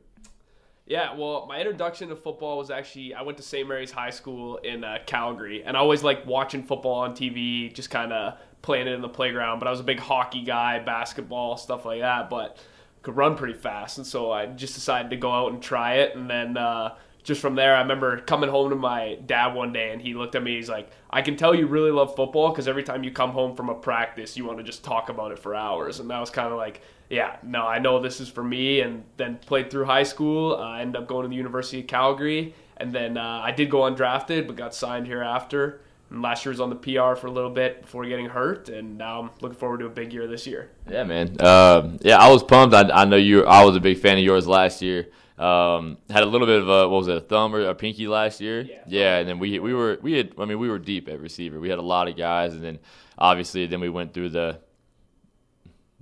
Yeah, 0.90 1.14
well, 1.14 1.46
my 1.48 1.60
introduction 1.60 2.10
to 2.10 2.16
football 2.16 2.58
was 2.58 2.72
actually 2.72 3.14
I 3.14 3.22
went 3.22 3.38
to 3.38 3.44
St. 3.44 3.68
Mary's 3.68 3.92
High 3.92 4.10
School 4.10 4.58
in 4.58 4.84
uh, 4.84 4.98
Calgary, 5.06 5.64
and 5.64 5.78
I 5.78 5.80
always 5.80 6.02
liked 6.02 6.26
watching 6.26 6.64
football 6.64 7.02
on 7.02 7.12
TV, 7.12 7.72
just 7.72 7.92
kind 7.92 8.12
of 8.12 8.40
playing 8.64 8.88
it 8.88 8.94
in 8.94 9.02
the 9.02 9.10
playground. 9.10 9.60
But 9.60 9.68
I 9.68 9.72
was 9.72 9.80
a 9.80 9.84
big 9.84 10.00
hockey 10.00 10.42
guy, 10.42 10.80
basketball, 10.80 11.58
stuff 11.58 11.86
like 11.86 12.02
that, 12.02 12.32
but 12.32 12.58
could 13.02 13.16
run 13.16 13.36
pretty 13.36 13.54
fast, 13.54 13.98
and 13.98 14.06
so 14.06 14.32
I 14.32 14.46
just 14.46 14.76
decided 14.76 15.10
to 15.12 15.18
go 15.18 15.32
out 15.32 15.52
and 15.52 15.62
try 15.62 15.96
it. 15.96 16.16
And 16.16 16.30
then 16.30 16.58
uh, 16.58 16.96
just 17.24 17.42
from 17.42 17.56
there, 17.56 17.76
I 17.76 17.82
remember 17.82 18.20
coming 18.22 18.50
home 18.50 18.70
to 18.70 18.76
my 18.76 19.18
dad 19.26 19.54
one 19.54 19.74
day, 19.74 19.92
and 19.92 20.02
he 20.02 20.14
looked 20.14 20.36
at 20.36 20.44
me. 20.44 20.56
He's 20.56 20.70
like, 20.70 20.90
"I 21.10 21.22
can 21.22 21.36
tell 21.36 21.56
you 21.56 21.68
really 21.68 21.92
love 21.92 22.16
football 22.16 22.50
because 22.50 22.68
every 22.68 22.84
time 22.84 23.04
you 23.04 23.12
come 23.12 23.32
home 23.32 23.56
from 23.56 23.70
a 23.70 23.76
practice, 23.76 24.36
you 24.38 24.46
want 24.46 24.58
to 24.58 24.64
just 24.64 24.84
talk 24.84 25.10
about 25.10 25.32
it 25.32 25.40
for 25.40 25.56
hours." 25.56 26.00
And 26.00 26.10
that 26.10 26.20
was 26.20 26.30
kind 26.30 26.52
of 26.52 26.58
like 26.58 26.82
yeah, 27.10 27.38
no, 27.42 27.66
I 27.66 27.80
know 27.80 28.00
this 28.00 28.20
is 28.22 28.30
for 28.30 28.44
me. 28.44 28.82
And 28.82 29.04
then 29.18 29.38
played 29.38 29.72
through 29.72 29.86
high 29.86 30.04
school. 30.04 30.56
Uh, 30.56 30.60
I 30.60 30.82
ended 30.82 31.02
up 31.02 31.08
going 31.08 31.24
to 31.24 31.30
the 31.30 31.36
University 31.36 31.82
of 31.82 31.88
Calgary. 31.88 32.54
And 32.78 32.94
then 32.94 33.18
uh, 33.18 33.42
I 33.44 33.52
did 33.52 33.70
go 33.70 33.80
undrafted, 33.80 34.48
but 34.48 34.56
got 34.56 34.74
signed 34.74 35.08
here 35.08 35.22
after. 35.22 35.82
And 36.10 36.22
last 36.22 36.44
year 36.46 36.52
was 36.52 36.60
on 36.60 36.70
the 36.70 36.76
PR 36.76 37.16
for 37.16 37.28
a 37.28 37.32
little 37.32 37.50
bit 37.52 37.82
before 37.82 38.06
getting 38.06 38.28
hurt. 38.28 38.70
And 38.70 38.98
now 38.98 39.22
I'm 39.22 39.30
looking 39.42 39.58
forward 39.58 39.80
to 39.82 39.86
a 39.86 39.90
big 39.90 40.12
year 40.12 40.28
this 40.28 40.48
year. 40.48 40.72
Yeah, 40.90 41.04
man. 41.04 41.40
Um, 41.42 42.00
yeah, 42.02 42.18
I 42.18 42.30
was 42.30 42.44
pumped. 42.44 42.74
I, 42.74 42.90
I 42.90 43.06
know 43.06 43.16
you. 43.16 43.46
I 43.46 43.64
was 43.64 43.76
a 43.76 43.80
big 43.80 44.00
fan 44.00 44.18
of 44.18 44.24
yours 44.24 44.48
last 44.48 44.82
year. 44.82 45.08
Um, 45.38 45.98
had 46.10 46.24
a 46.24 46.26
little 46.26 46.48
bit 46.48 46.62
of 46.62 46.68
a 46.68 46.90
what 46.90 46.98
was 46.98 47.08
it, 47.08 47.16
a 47.16 47.22
thumb 47.22 47.56
or 47.56 47.62
a 47.62 47.74
pinky 47.74 48.08
last 48.08 48.42
year? 48.42 48.62
Yeah. 48.62 48.84
Yeah, 48.88 49.18
and 49.20 49.30
then 49.30 49.40
we 49.40 49.58
we 49.60 49.74
were 49.74 49.98
we 50.02 50.14
had. 50.14 50.34
I 50.38 50.44
mean, 50.44 50.60
we 50.60 50.70
were 50.70 50.80
deep 50.80 51.08
at 51.08 51.22
receiver. 51.22 51.62
We 51.62 51.70
had 51.70 51.80
a 51.80 51.84
lot 51.84 52.10
of 52.10 52.18
guys, 52.18 52.54
and 52.54 52.64
then 52.64 52.80
obviously 53.18 53.66
then 53.66 53.80
we 53.80 53.88
went 53.88 54.14
through 54.14 54.30
the 54.30 54.60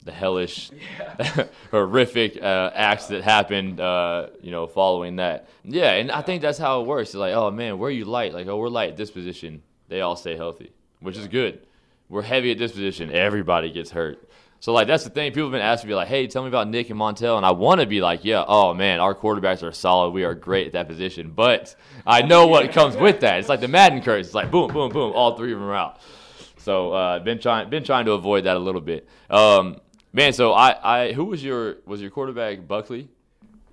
the 0.03 0.11
hellish, 0.11 0.71
horrific 1.71 2.41
uh, 2.41 2.71
acts 2.73 3.07
that 3.07 3.23
happened. 3.23 3.79
Uh, 3.79 4.29
you 4.41 4.49
know, 4.49 4.65
following 4.65 5.17
that. 5.17 5.47
Yeah, 5.63 5.91
and 5.91 6.11
I 6.11 6.23
think 6.23 6.41
that's 6.41 6.57
how 6.57 6.81
it 6.81 6.87
works. 6.87 7.09
It's 7.09 7.15
like, 7.15 7.35
oh 7.35 7.51
man, 7.51 7.77
where 7.77 7.89
are 7.89 7.91
you 7.91 8.05
light? 8.05 8.33
Like, 8.33 8.47
oh, 8.47 8.57
we're 8.57 8.69
light 8.69 8.89
at 8.89 8.97
this 8.97 9.11
position. 9.11 9.61
They 9.87 10.01
all 10.01 10.15
stay 10.15 10.35
healthy, 10.35 10.71
which 10.99 11.17
is 11.17 11.27
good. 11.27 11.65
We're 12.09 12.21
heavy 12.21 12.51
at 12.51 12.57
this 12.57 12.71
position. 12.71 13.11
Everybody 13.11 13.71
gets 13.71 13.91
hurt. 13.91 14.27
So 14.59 14.73
like 14.73 14.87
that's 14.87 15.03
the 15.03 15.09
thing. 15.09 15.31
People 15.31 15.49
have 15.49 15.51
been 15.51 15.61
asking 15.61 15.89
me 15.89 15.95
like, 15.95 16.07
"Hey, 16.07 16.25
tell 16.27 16.41
me 16.41 16.47
about 16.47 16.67
Nick 16.67 16.89
and 16.89 16.99
Montel," 16.99 17.37
and 17.37 17.45
I 17.45 17.51
want 17.51 17.79
to 17.79 17.85
be 17.85 18.01
like, 18.01 18.25
"Yeah, 18.25 18.43
oh 18.47 18.73
man, 18.73 18.99
our 18.99 19.13
quarterbacks 19.13 19.61
are 19.61 19.71
solid. 19.71 20.11
We 20.11 20.23
are 20.23 20.33
great 20.33 20.67
at 20.67 20.73
that 20.73 20.87
position." 20.87 21.31
But 21.35 21.75
I 22.05 22.23
know 22.23 22.47
what 22.47 22.71
comes 22.71 22.95
with 22.95 23.19
that. 23.19 23.39
It's 23.39 23.49
like 23.49 23.59
the 23.59 23.67
Madden 23.67 24.01
curse. 24.01 24.27
It's 24.27 24.35
like 24.35 24.49
boom, 24.49 24.73
boom, 24.73 24.91
boom. 24.91 25.13
All 25.13 25.37
three 25.37 25.53
of 25.53 25.59
them 25.59 25.67
are 25.67 25.75
out. 25.75 26.01
So 26.57 26.91
uh, 26.91 27.19
been 27.19 27.39
trying 27.39 27.69
been 27.69 27.83
trying 27.83 28.05
to 28.05 28.13
avoid 28.13 28.45
that 28.45 28.55
a 28.55 28.59
little 28.59 28.81
bit. 28.81 29.07
Um, 29.29 29.79
man, 30.11 30.33
so 30.33 30.53
I, 30.53 31.05
I 31.07 31.11
who 31.13 31.25
was 31.25 31.43
your 31.43 31.77
was 31.85 32.01
your 32.01 32.09
quarterback 32.09 32.67
Buckley? 32.67 33.09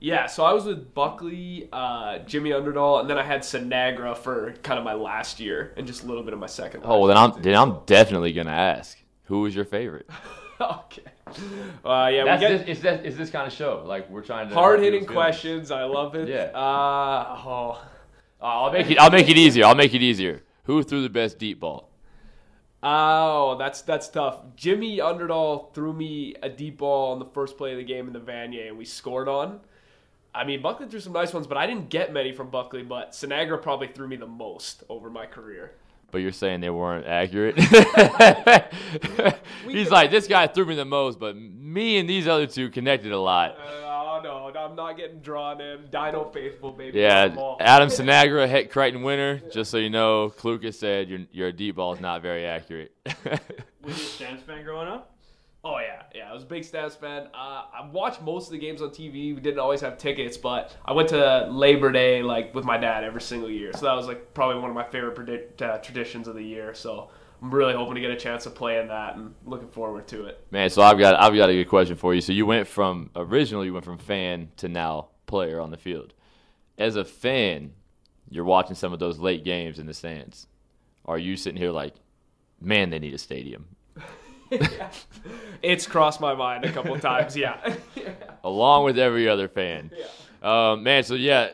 Yeah, 0.04 0.26
so 0.26 0.44
I 0.44 0.52
was 0.52 0.66
with 0.66 0.92
Buckley, 0.92 1.66
uh, 1.72 2.18
Jimmy 2.18 2.50
Underdahl, 2.50 3.00
and 3.00 3.08
then 3.08 3.16
I 3.16 3.22
had 3.22 3.40
Sinagra 3.40 4.14
for 4.14 4.52
kind 4.62 4.78
of 4.78 4.84
my 4.84 4.92
last 4.92 5.40
year 5.40 5.72
and 5.78 5.86
just 5.86 6.04
a 6.04 6.06
little 6.06 6.22
bit 6.22 6.34
of 6.34 6.38
my 6.38 6.46
second. 6.46 6.82
Oh, 6.84 6.98
well 6.98 7.08
then 7.08 7.16
I'm 7.16 7.40
then 7.40 7.54
I'm 7.54 7.78
definitely 7.86 8.34
gonna 8.34 8.50
ask 8.50 8.98
who 9.24 9.40
was 9.40 9.54
your 9.54 9.64
favorite. 9.64 10.06
okay. 10.60 11.00
Uh, 11.82 12.10
yeah, 12.12 12.24
That's 12.26 12.42
we 12.42 12.48
get 12.48 12.66
this, 12.66 12.68
it's 12.68 12.80
this 12.80 13.00
it's 13.02 13.16
this 13.16 13.30
kind 13.30 13.46
of 13.46 13.54
show. 13.54 13.82
Like 13.86 14.10
we're 14.10 14.20
trying 14.20 14.50
to 14.50 14.54
hard 14.54 14.80
hitting 14.80 15.06
questions. 15.06 15.70
I 15.70 15.84
love 15.84 16.14
it. 16.16 16.28
Yeah. 16.28 16.50
Uh, 16.54 17.40
oh, 17.42 17.82
I'll 18.42 18.70
make 18.72 18.90
it. 18.90 18.98
I'll 18.98 19.10
make 19.10 19.30
it 19.30 19.38
easier. 19.38 19.64
I'll 19.64 19.74
make 19.74 19.94
it 19.94 20.02
easier. 20.02 20.42
Who 20.64 20.82
threw 20.82 21.00
the 21.00 21.08
best 21.08 21.38
deep 21.38 21.60
ball? 21.60 21.88
Oh, 22.82 23.56
that's 23.58 23.80
that's 23.80 24.10
tough. 24.10 24.40
Jimmy 24.54 24.98
Underdahl 24.98 25.72
threw 25.72 25.94
me 25.94 26.34
a 26.42 26.50
deep 26.50 26.76
ball 26.76 27.12
on 27.12 27.20
the 27.20 27.30
first 27.32 27.56
play 27.56 27.72
of 27.72 27.78
the 27.78 27.84
game 27.84 28.06
in 28.06 28.12
the 28.12 28.20
Vanier, 28.20 28.68
and 28.68 28.76
we 28.76 28.84
scored 28.84 29.28
on. 29.28 29.60
I 30.34 30.44
mean, 30.44 30.62
Buckley 30.62 30.88
threw 30.88 31.00
some 31.00 31.12
nice 31.12 31.32
ones, 31.32 31.46
but 31.46 31.56
I 31.56 31.66
didn't 31.66 31.90
get 31.90 32.12
many 32.12 32.32
from 32.32 32.50
Buckley. 32.50 32.82
But 32.82 33.12
Sinagra 33.12 33.62
probably 33.62 33.88
threw 33.88 34.08
me 34.08 34.16
the 34.16 34.26
most 34.26 34.82
over 34.88 35.10
my 35.10 35.26
career. 35.26 35.72
But 36.10 36.18
you're 36.18 36.32
saying 36.32 36.60
they 36.60 36.70
weren't 36.70 37.06
accurate. 37.06 37.58
He's 39.68 39.90
like, 39.90 40.10
this 40.10 40.28
guy 40.28 40.46
threw 40.46 40.64
me 40.66 40.76
the 40.76 40.84
most, 40.84 41.18
but 41.18 41.36
me 41.36 41.98
and 41.98 42.08
these 42.08 42.28
other 42.28 42.46
two 42.46 42.70
connected 42.70 43.10
a 43.10 43.18
lot. 43.18 43.58
Uh, 43.58 44.20
no, 44.22 44.50
no, 44.50 44.60
I'm 44.60 44.76
not 44.76 44.96
getting 44.96 45.20
drawn 45.20 45.60
in. 45.60 45.88
Dino 45.90 46.30
faithful, 46.32 46.72
baby. 46.72 47.00
Yeah, 47.00 47.34
on. 47.36 47.60
Adam 47.60 47.88
Sinagra, 47.88 48.48
hit 48.48 48.70
Crighton 48.70 49.02
winner. 49.02 49.40
Just 49.52 49.70
so 49.70 49.76
you 49.76 49.90
know, 49.90 50.32
Klukas 50.38 50.74
said 50.74 51.08
your 51.08 51.20
your 51.32 51.52
deep 51.52 51.76
ball 51.76 51.92
is 51.92 52.00
not 52.00 52.22
very 52.22 52.46
accurate. 52.46 52.92
Were 53.24 53.38
you 53.86 53.90
a 53.90 53.94
Stamps 53.94 54.42
fan 54.42 54.64
growing 54.64 54.88
up? 54.88 55.14
Oh 55.62 55.78
yeah, 55.78 56.02
yeah. 56.14 56.23
I 56.23 56.23
was 56.34 56.42
a 56.42 56.46
big 56.46 56.64
Stamps 56.64 56.96
fan. 56.96 57.28
Uh, 57.32 57.64
I 57.72 57.88
watched 57.92 58.20
most 58.20 58.46
of 58.46 58.52
the 58.52 58.58
games 58.58 58.82
on 58.82 58.90
TV. 58.90 59.34
We 59.34 59.40
didn't 59.40 59.60
always 59.60 59.80
have 59.80 59.96
tickets, 59.96 60.36
but 60.36 60.76
I 60.84 60.92
went 60.92 61.08
to 61.10 61.48
Labor 61.50 61.92
Day 61.92 62.22
like 62.22 62.54
with 62.54 62.64
my 62.64 62.76
dad 62.76 63.04
every 63.04 63.22
single 63.22 63.50
year. 63.50 63.72
So 63.72 63.86
that 63.86 63.94
was 63.94 64.06
like 64.06 64.34
probably 64.34 64.60
one 64.60 64.70
of 64.70 64.76
my 64.76 64.84
favorite 64.84 65.14
predi- 65.16 65.62
uh, 65.62 65.78
traditions 65.78 66.28
of 66.28 66.34
the 66.34 66.42
year. 66.42 66.74
So 66.74 67.10
I'm 67.40 67.54
really 67.54 67.74
hoping 67.74 67.94
to 67.94 68.00
get 68.00 68.10
a 68.10 68.16
chance 68.16 68.44
to 68.44 68.50
play 68.50 68.80
in 68.80 68.88
that 68.88 69.16
and 69.16 69.34
looking 69.46 69.68
forward 69.68 70.06
to 70.08 70.26
it. 70.26 70.44
Man, 70.50 70.70
so 70.70 70.82
I've 70.82 70.98
got 70.98 71.14
I've 71.14 71.34
got 71.34 71.48
a 71.50 71.54
good 71.54 71.68
question 71.68 71.96
for 71.96 72.14
you. 72.14 72.20
So 72.20 72.32
you 72.32 72.46
went 72.46 72.66
from 72.66 73.10
originally 73.14 73.66
you 73.66 73.72
went 73.72 73.84
from 73.84 73.98
fan 73.98 74.48
to 74.58 74.68
now 74.68 75.08
player 75.26 75.60
on 75.60 75.70
the 75.70 75.76
field. 75.76 76.14
As 76.76 76.96
a 76.96 77.04
fan, 77.04 77.72
you're 78.28 78.44
watching 78.44 78.74
some 78.74 78.92
of 78.92 78.98
those 78.98 79.18
late 79.20 79.44
games 79.44 79.78
in 79.78 79.86
the 79.86 79.94
stands. 79.94 80.48
Are 81.06 81.18
you 81.18 81.36
sitting 81.36 81.58
here 81.58 81.70
like, 81.70 81.94
man, 82.60 82.90
they 82.90 82.98
need 82.98 83.14
a 83.14 83.18
stadium? 83.18 83.66
It's 85.62 85.86
crossed 85.86 86.20
my 86.20 86.34
mind 86.34 86.66
a 86.66 86.72
couple 86.72 86.98
times. 86.98 87.34
Yeah. 87.34 87.74
along 88.44 88.84
with 88.84 88.98
every 88.98 89.28
other 89.28 89.48
fan. 89.48 89.90
Um, 90.42 90.82
man, 90.82 91.02
so 91.04 91.14
yeah, 91.14 91.50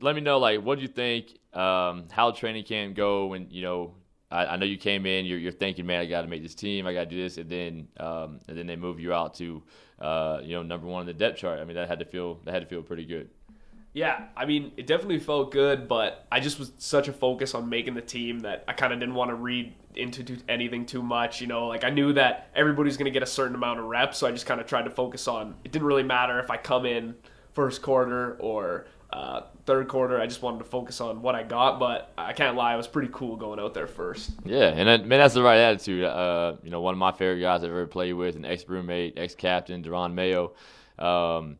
let 0.00 0.14
me 0.14 0.20
know 0.20 0.38
like 0.38 0.60
what 0.62 0.76
do 0.76 0.82
you 0.82 0.88
think? 0.88 1.38
Um, 1.54 2.04
how 2.10 2.30
training 2.32 2.64
camp 2.64 2.94
go 2.94 3.26
when 3.26 3.48
you 3.50 3.62
know? 3.62 3.94
I, 4.30 4.46
I 4.46 4.56
know 4.56 4.66
you 4.66 4.78
came 4.78 5.06
in, 5.06 5.26
you're, 5.26 5.38
you're 5.38 5.52
thinking, 5.52 5.86
man, 5.86 6.00
I 6.00 6.06
got 6.06 6.22
to 6.22 6.26
make 6.26 6.42
this 6.42 6.54
team, 6.54 6.86
I 6.86 6.92
got 6.92 7.04
to 7.04 7.06
do 7.06 7.22
this, 7.22 7.38
and 7.38 7.48
then 7.48 7.88
um, 7.98 8.40
and 8.48 8.58
then 8.58 8.66
they 8.66 8.76
move 8.76 8.98
you 9.00 9.14
out 9.14 9.34
to 9.34 9.62
uh, 9.98 10.40
you 10.42 10.54
know 10.54 10.62
number 10.62 10.86
one 10.86 11.00
on 11.00 11.06
the 11.06 11.14
depth 11.14 11.38
chart. 11.38 11.60
I 11.60 11.64
mean, 11.64 11.76
that 11.76 11.88
had 11.88 12.00
to 12.00 12.04
feel 12.04 12.40
that 12.44 12.52
had 12.52 12.62
to 12.62 12.68
feel 12.68 12.82
pretty 12.82 13.06
good. 13.06 13.30
Yeah, 13.94 14.24
I 14.36 14.44
mean, 14.44 14.72
it 14.76 14.88
definitely 14.88 15.20
felt 15.20 15.52
good, 15.52 15.86
but 15.86 16.26
I 16.30 16.40
just 16.40 16.58
was 16.58 16.72
such 16.78 17.06
a 17.06 17.12
focus 17.12 17.54
on 17.54 17.68
making 17.68 17.94
the 17.94 18.02
team 18.02 18.40
that 18.40 18.64
I 18.66 18.72
kind 18.72 18.92
of 18.92 18.98
didn't 18.98 19.14
want 19.14 19.30
to 19.30 19.36
read 19.36 19.72
into 19.94 20.36
anything 20.48 20.84
too 20.84 21.00
much. 21.00 21.40
You 21.40 21.46
know, 21.46 21.68
like 21.68 21.84
I 21.84 21.90
knew 21.90 22.12
that 22.14 22.50
everybody's 22.56 22.96
going 22.96 23.04
to 23.06 23.12
get 23.12 23.22
a 23.22 23.26
certain 23.26 23.54
amount 23.54 23.78
of 23.78 23.86
reps, 23.86 24.18
so 24.18 24.26
I 24.26 24.32
just 24.32 24.46
kind 24.46 24.60
of 24.60 24.66
tried 24.66 24.82
to 24.82 24.90
focus 24.90 25.28
on. 25.28 25.54
It 25.64 25.70
didn't 25.70 25.86
really 25.86 26.02
matter 26.02 26.40
if 26.40 26.50
I 26.50 26.56
come 26.56 26.86
in 26.86 27.14
first 27.52 27.82
quarter 27.82 28.36
or 28.40 28.86
uh, 29.12 29.42
third 29.64 29.86
quarter. 29.86 30.20
I 30.20 30.26
just 30.26 30.42
wanted 30.42 30.58
to 30.58 30.64
focus 30.64 31.00
on 31.00 31.22
what 31.22 31.36
I 31.36 31.44
got, 31.44 31.78
but 31.78 32.12
I 32.18 32.32
can't 32.32 32.56
lie, 32.56 32.74
it 32.74 32.76
was 32.76 32.88
pretty 32.88 33.10
cool 33.12 33.36
going 33.36 33.60
out 33.60 33.74
there 33.74 33.86
first. 33.86 34.32
Yeah, 34.44 34.70
and 34.70 34.88
that, 34.88 35.06
man, 35.06 35.20
that's 35.20 35.34
the 35.34 35.42
right 35.42 35.58
attitude. 35.58 36.04
Uh, 36.04 36.56
you 36.64 36.70
know, 36.70 36.80
one 36.80 36.94
of 36.94 36.98
my 36.98 37.12
favorite 37.12 37.40
guys 37.40 37.62
I've 37.62 37.70
ever 37.70 37.86
played 37.86 38.14
with, 38.14 38.34
an 38.34 38.44
ex 38.44 38.68
roommate, 38.68 39.16
ex 39.16 39.36
captain, 39.36 39.84
Deron 39.84 40.14
Mayo. 40.14 40.54
Um, 40.98 41.58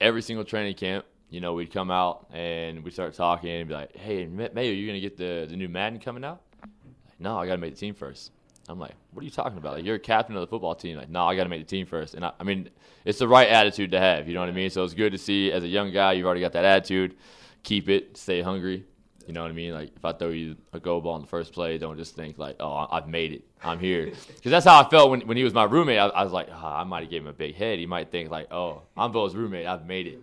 every 0.00 0.22
single 0.22 0.44
training 0.44 0.74
camp, 0.74 1.04
you 1.30 1.40
know, 1.40 1.54
we'd 1.54 1.72
come 1.72 1.90
out 1.90 2.26
and 2.32 2.84
we'd 2.84 2.92
start 2.92 3.14
talking 3.14 3.50
and 3.50 3.68
be 3.68 3.74
like, 3.74 3.96
"Hey, 3.96 4.26
Ma- 4.26 4.48
Mayo, 4.54 4.72
you 4.72 4.86
gonna 4.86 5.00
get 5.00 5.16
the 5.16 5.46
the 5.48 5.56
new 5.56 5.68
Madden 5.68 5.98
coming 5.98 6.24
out?" 6.24 6.40
Like, 6.62 7.20
no, 7.20 7.38
I 7.38 7.46
gotta 7.46 7.58
make 7.58 7.74
the 7.74 7.80
team 7.80 7.94
first. 7.94 8.32
I'm 8.68 8.78
like, 8.78 8.94
"What 9.12 9.22
are 9.22 9.24
you 9.24 9.30
talking 9.30 9.58
about? 9.58 9.74
Like, 9.74 9.84
you're 9.84 9.96
a 9.96 10.00
captain 10.00 10.34
of 10.36 10.40
the 10.40 10.46
football 10.46 10.74
team." 10.74 10.96
Like, 10.96 11.08
no, 11.08 11.26
I 11.26 11.36
gotta 11.36 11.48
make 11.48 11.60
the 11.60 11.76
team 11.76 11.86
first. 11.86 12.14
And 12.14 12.24
I, 12.24 12.32
I 12.38 12.44
mean, 12.44 12.68
it's 13.04 13.18
the 13.18 13.28
right 13.28 13.48
attitude 13.48 13.90
to 13.92 14.00
have. 14.00 14.28
You 14.28 14.34
know 14.34 14.40
what 14.40 14.48
I 14.48 14.52
mean? 14.52 14.70
So 14.70 14.84
it's 14.84 14.94
good 14.94 15.12
to 15.12 15.18
see 15.18 15.52
as 15.52 15.64
a 15.64 15.68
young 15.68 15.92
guy, 15.92 16.12
you've 16.12 16.26
already 16.26 16.40
got 16.40 16.52
that 16.52 16.64
attitude. 16.64 17.16
Keep 17.62 17.88
it. 17.88 18.16
Stay 18.16 18.42
hungry. 18.42 18.84
You 19.26 19.32
know 19.32 19.42
what 19.42 19.50
I 19.50 19.54
mean? 19.54 19.74
Like 19.74 19.90
if 19.96 20.04
I 20.04 20.12
throw 20.12 20.28
you 20.28 20.56
a 20.72 20.78
go 20.78 21.00
ball 21.00 21.16
in 21.16 21.22
the 21.22 21.26
first 21.26 21.52
play, 21.52 21.78
don't 21.78 21.96
just 21.96 22.14
think 22.14 22.38
like, 22.38 22.56
"Oh, 22.60 22.86
I've 22.90 23.08
made 23.08 23.32
it. 23.32 23.44
I'm 23.64 23.80
here." 23.80 24.12
Because 24.36 24.50
that's 24.52 24.64
how 24.64 24.80
I 24.80 24.88
felt 24.88 25.10
when, 25.10 25.22
when 25.22 25.36
he 25.36 25.42
was 25.42 25.52
my 25.52 25.64
roommate. 25.64 25.98
I, 25.98 26.06
I 26.06 26.22
was 26.22 26.32
like, 26.32 26.48
oh, 26.48 26.66
I 26.66 26.84
might 26.84 27.00
have 27.00 27.10
gave 27.10 27.22
him 27.22 27.26
a 27.26 27.32
big 27.32 27.56
head. 27.56 27.80
He 27.80 27.86
might 27.86 28.12
think 28.12 28.30
like, 28.30 28.52
"Oh, 28.52 28.82
I'm 28.96 29.10
Bo's 29.10 29.34
roommate. 29.34 29.66
I've 29.66 29.84
made 29.86 30.06
it." 30.06 30.20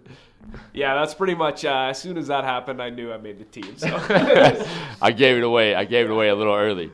Yeah, 0.74 0.96
that's 0.96 1.14
pretty 1.14 1.36
much. 1.36 1.66
Uh, 1.66 1.88
as 1.90 2.00
soon 2.00 2.18
as 2.18 2.28
that 2.28 2.44
happened, 2.44 2.82
I 2.82 2.90
knew 2.90 3.12
I 3.12 3.18
made 3.18 3.40
the 3.40 3.46
team. 3.46 3.78
So. 3.78 3.88
I 5.02 5.12
gave 5.12 5.38
it 5.38 5.44
away. 5.44 5.76
I 5.76 5.86
gave 5.86 6.06
it 6.06 6.12
away 6.12 6.30
a 6.30 6.36
little 6.36 6.56
early. 6.56 6.92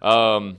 Um, 0.00 0.58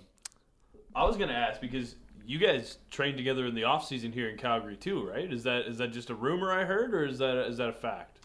I 0.95 1.05
was 1.05 1.17
gonna 1.17 1.33
ask 1.33 1.61
because 1.61 1.95
you 2.25 2.37
guys 2.37 2.77
trained 2.91 3.17
together 3.17 3.45
in 3.45 3.55
the 3.55 3.63
off 3.63 3.87
season 3.87 4.11
here 4.11 4.29
in 4.29 4.37
Calgary 4.37 4.75
too, 4.75 5.07
right? 5.07 5.31
Is 5.31 5.43
that 5.43 5.65
is 5.65 5.77
that 5.77 5.91
just 5.91 6.09
a 6.09 6.15
rumor 6.15 6.51
I 6.51 6.65
heard, 6.65 6.93
or 6.93 7.05
is 7.05 7.17
that 7.19 7.37
is 7.47 7.57
that 7.57 7.69
a 7.69 7.73
fact? 7.73 8.19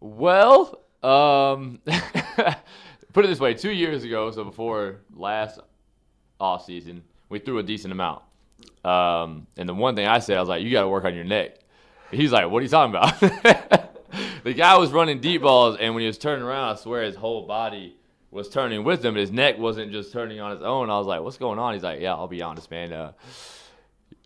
well, 0.00 0.80
um, 1.02 1.80
put 3.12 3.24
it 3.24 3.28
this 3.28 3.40
way: 3.40 3.54
two 3.54 3.72
years 3.72 4.04
ago, 4.04 4.30
so 4.30 4.44
before 4.44 5.00
last 5.14 5.60
off 6.38 6.64
season, 6.64 7.02
we 7.28 7.38
threw 7.38 7.58
a 7.58 7.62
decent 7.62 7.92
amount. 7.92 8.22
Um, 8.84 9.46
and 9.56 9.68
the 9.68 9.74
one 9.74 9.96
thing 9.96 10.06
I 10.06 10.18
said, 10.18 10.36
I 10.36 10.40
was 10.40 10.48
like, 10.48 10.62
"You 10.62 10.70
got 10.70 10.82
to 10.82 10.88
work 10.88 11.04
on 11.04 11.14
your 11.14 11.24
neck." 11.24 11.58
He's 12.12 12.32
like, 12.32 12.50
"What 12.50 12.58
are 12.60 12.62
you 12.62 12.68
talking 12.68 12.94
about?" 12.94 13.18
the 14.44 14.54
guy 14.54 14.76
was 14.76 14.90
running 14.90 15.20
deep 15.20 15.42
balls, 15.42 15.76
and 15.80 15.94
when 15.94 16.02
he 16.02 16.06
was 16.06 16.18
turning 16.18 16.44
around, 16.44 16.76
I 16.76 16.76
swear 16.76 17.02
his 17.02 17.16
whole 17.16 17.46
body 17.46 17.96
was 18.30 18.48
turning 18.48 18.84
with 18.84 19.04
him. 19.04 19.14
His 19.14 19.30
neck 19.30 19.58
wasn't 19.58 19.92
just 19.92 20.12
turning 20.12 20.40
on 20.40 20.52
its 20.52 20.62
own. 20.62 20.90
I 20.90 20.98
was 20.98 21.06
like, 21.06 21.22
"What's 21.22 21.38
going 21.38 21.58
on?" 21.58 21.74
He's 21.74 21.82
like, 21.82 22.00
"Yeah, 22.00 22.14
I'll 22.14 22.28
be 22.28 22.42
honest, 22.42 22.70
man. 22.70 22.92
Uh, 22.92 23.12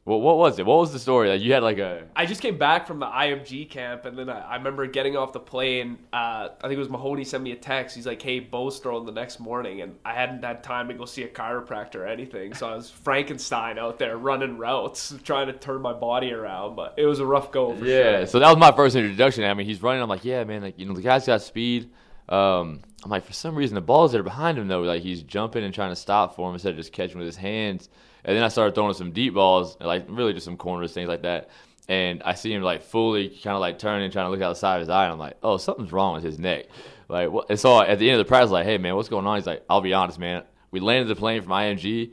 what 0.06 0.20
what 0.20 0.38
was 0.38 0.56
it? 0.60 0.64
What 0.64 0.78
was 0.78 0.92
the 0.92 1.00
story? 1.00 1.28
Like 1.28 1.40
you 1.40 1.52
had 1.52 1.64
like 1.64 1.78
a 1.78 2.04
I 2.14 2.26
just 2.26 2.40
came 2.40 2.56
back 2.56 2.86
from 2.86 3.00
the 3.00 3.06
IMG 3.06 3.68
camp, 3.68 4.04
and 4.04 4.16
then 4.16 4.30
I, 4.30 4.38
I 4.38 4.54
remember 4.54 4.86
getting 4.86 5.16
off 5.16 5.32
the 5.32 5.40
plane. 5.40 5.98
Uh, 6.12 6.50
I 6.60 6.62
think 6.62 6.74
it 6.74 6.78
was 6.78 6.88
Mahoney 6.88 7.24
sent 7.24 7.42
me 7.42 7.50
a 7.50 7.56
text. 7.56 7.96
He's 7.96 8.06
like, 8.06 8.22
"Hey, 8.22 8.38
Bo's 8.38 8.78
throwing 8.78 9.04
the 9.04 9.10
next 9.10 9.40
morning," 9.40 9.80
and 9.80 9.96
I 10.04 10.14
hadn't 10.14 10.44
had 10.44 10.62
time 10.62 10.86
to 10.88 10.94
go 10.94 11.06
see 11.06 11.24
a 11.24 11.28
chiropractor 11.28 11.96
or 11.96 12.06
anything, 12.06 12.54
so 12.54 12.68
I 12.68 12.76
was 12.76 12.88
Frankenstein 13.04 13.80
out 13.80 13.98
there 13.98 14.16
running 14.16 14.58
routes, 14.58 15.12
trying 15.24 15.48
to 15.48 15.52
turn 15.52 15.82
my 15.82 15.92
body 15.92 16.32
around. 16.32 16.76
But 16.76 16.94
it 16.96 17.06
was 17.06 17.18
a 17.18 17.26
rough 17.26 17.50
go. 17.50 17.74
For 17.74 17.84
yeah. 17.84 18.18
sure. 18.18 18.26
So 18.26 18.38
that 18.38 18.48
was 18.48 18.58
my 18.58 18.70
first 18.70 18.94
introduction. 18.94 19.42
I 19.42 19.54
mean, 19.54 19.66
he's 19.66 19.82
running. 19.82 20.02
I'm 20.02 20.08
like, 20.08 20.24
yeah, 20.24 20.44
man. 20.44 20.62
Like 20.62 20.78
you 20.78 20.86
know, 20.86 20.94
the 20.94 21.02
guy's 21.02 21.26
got 21.26 21.42
speed. 21.42 21.90
Um, 22.28 22.80
I'm 23.04 23.10
like, 23.10 23.24
for 23.24 23.32
some 23.32 23.54
reason, 23.54 23.74
the 23.74 23.80
balls 23.80 24.12
that 24.12 24.18
are 24.18 24.24
behind 24.24 24.58
him 24.58 24.68
though, 24.68 24.80
like 24.80 25.02
he's 25.02 25.22
jumping 25.22 25.64
and 25.64 25.72
trying 25.72 25.90
to 25.90 25.96
stop 25.96 26.34
for 26.34 26.48
him 26.48 26.54
instead 26.54 26.70
of 26.70 26.76
just 26.76 26.92
catching 26.92 27.18
with 27.18 27.26
his 27.26 27.36
hands. 27.36 27.88
And 28.24 28.36
then 28.36 28.42
I 28.42 28.48
started 28.48 28.74
throwing 28.74 28.94
some 28.94 29.12
deep 29.12 29.34
balls, 29.34 29.76
like 29.80 30.06
really 30.08 30.32
just 30.32 30.44
some 30.44 30.56
corners, 30.56 30.92
things 30.92 31.08
like 31.08 31.22
that. 31.22 31.50
And 31.88 32.22
I 32.24 32.34
see 32.34 32.52
him 32.52 32.62
like 32.62 32.82
fully 32.82 33.28
kind 33.28 33.54
of 33.54 33.60
like 33.60 33.78
turning, 33.78 34.10
trying 34.10 34.26
to 34.26 34.30
look 34.30 34.42
out 34.42 34.48
the 34.48 34.56
side 34.56 34.76
of 34.76 34.80
his 34.80 34.88
eye. 34.88 35.04
And 35.04 35.12
I'm 35.12 35.18
like, 35.18 35.36
oh, 35.42 35.56
something's 35.56 35.92
wrong 35.92 36.14
with 36.14 36.24
his 36.24 36.38
neck. 36.38 36.66
Like, 37.08 37.30
what? 37.30 37.46
And 37.48 37.60
so 37.60 37.80
at 37.80 38.00
the 38.00 38.10
end 38.10 38.20
of 38.20 38.26
the 38.26 38.28
practice, 38.28 38.50
like, 38.50 38.64
hey 38.64 38.78
man, 38.78 38.96
what's 38.96 39.08
going 39.08 39.26
on? 39.26 39.36
He's 39.36 39.46
like, 39.46 39.64
I'll 39.70 39.80
be 39.80 39.94
honest, 39.94 40.18
man. 40.18 40.42
We 40.72 40.80
landed 40.80 41.06
the 41.06 41.14
plane 41.14 41.42
from 41.42 41.52
IMG, 41.52 42.12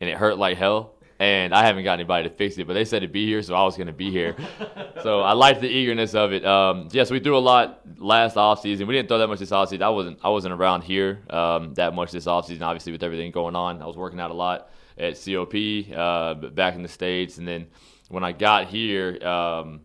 and 0.00 0.10
it 0.10 0.18
hurt 0.18 0.36
like 0.36 0.58
hell. 0.58 0.95
And 1.18 1.54
I 1.54 1.64
haven't 1.64 1.84
got 1.84 1.94
anybody 1.94 2.28
to 2.28 2.34
fix 2.34 2.58
it, 2.58 2.66
but 2.66 2.74
they 2.74 2.84
said 2.84 3.00
to 3.00 3.08
be 3.08 3.26
here, 3.26 3.40
so 3.42 3.54
I 3.54 3.64
was 3.64 3.76
going 3.76 3.86
to 3.86 3.92
be 3.92 4.10
here. 4.10 4.36
so 5.02 5.20
I 5.20 5.32
liked 5.32 5.62
the 5.62 5.68
eagerness 5.68 6.14
of 6.14 6.32
it. 6.32 6.44
Um, 6.44 6.88
yes, 6.92 7.10
we 7.10 7.20
threw 7.20 7.36
a 7.36 7.40
lot 7.40 7.80
last 7.96 8.36
off 8.36 8.60
season. 8.60 8.86
We 8.86 8.94
didn't 8.94 9.08
throw 9.08 9.18
that 9.18 9.28
much 9.28 9.38
this 9.38 9.52
off 9.52 9.70
season. 9.70 9.82
I 9.82 9.88
wasn't 9.88 10.18
I 10.22 10.28
wasn't 10.28 10.52
around 10.52 10.82
here 10.82 11.22
um, 11.30 11.72
that 11.74 11.94
much 11.94 12.12
this 12.12 12.26
off 12.26 12.46
season. 12.46 12.62
Obviously, 12.62 12.92
with 12.92 13.02
everything 13.02 13.30
going 13.30 13.56
on, 13.56 13.80
I 13.80 13.86
was 13.86 13.96
working 13.96 14.20
out 14.20 14.30
a 14.30 14.34
lot 14.34 14.70
at 14.98 15.14
COP 15.14 15.54
uh, 15.94 16.34
back 16.50 16.74
in 16.74 16.82
the 16.82 16.88
states, 16.88 17.38
and 17.38 17.48
then 17.48 17.66
when 18.08 18.22
I 18.22 18.32
got 18.32 18.66
here, 18.66 19.18
um, 19.26 19.80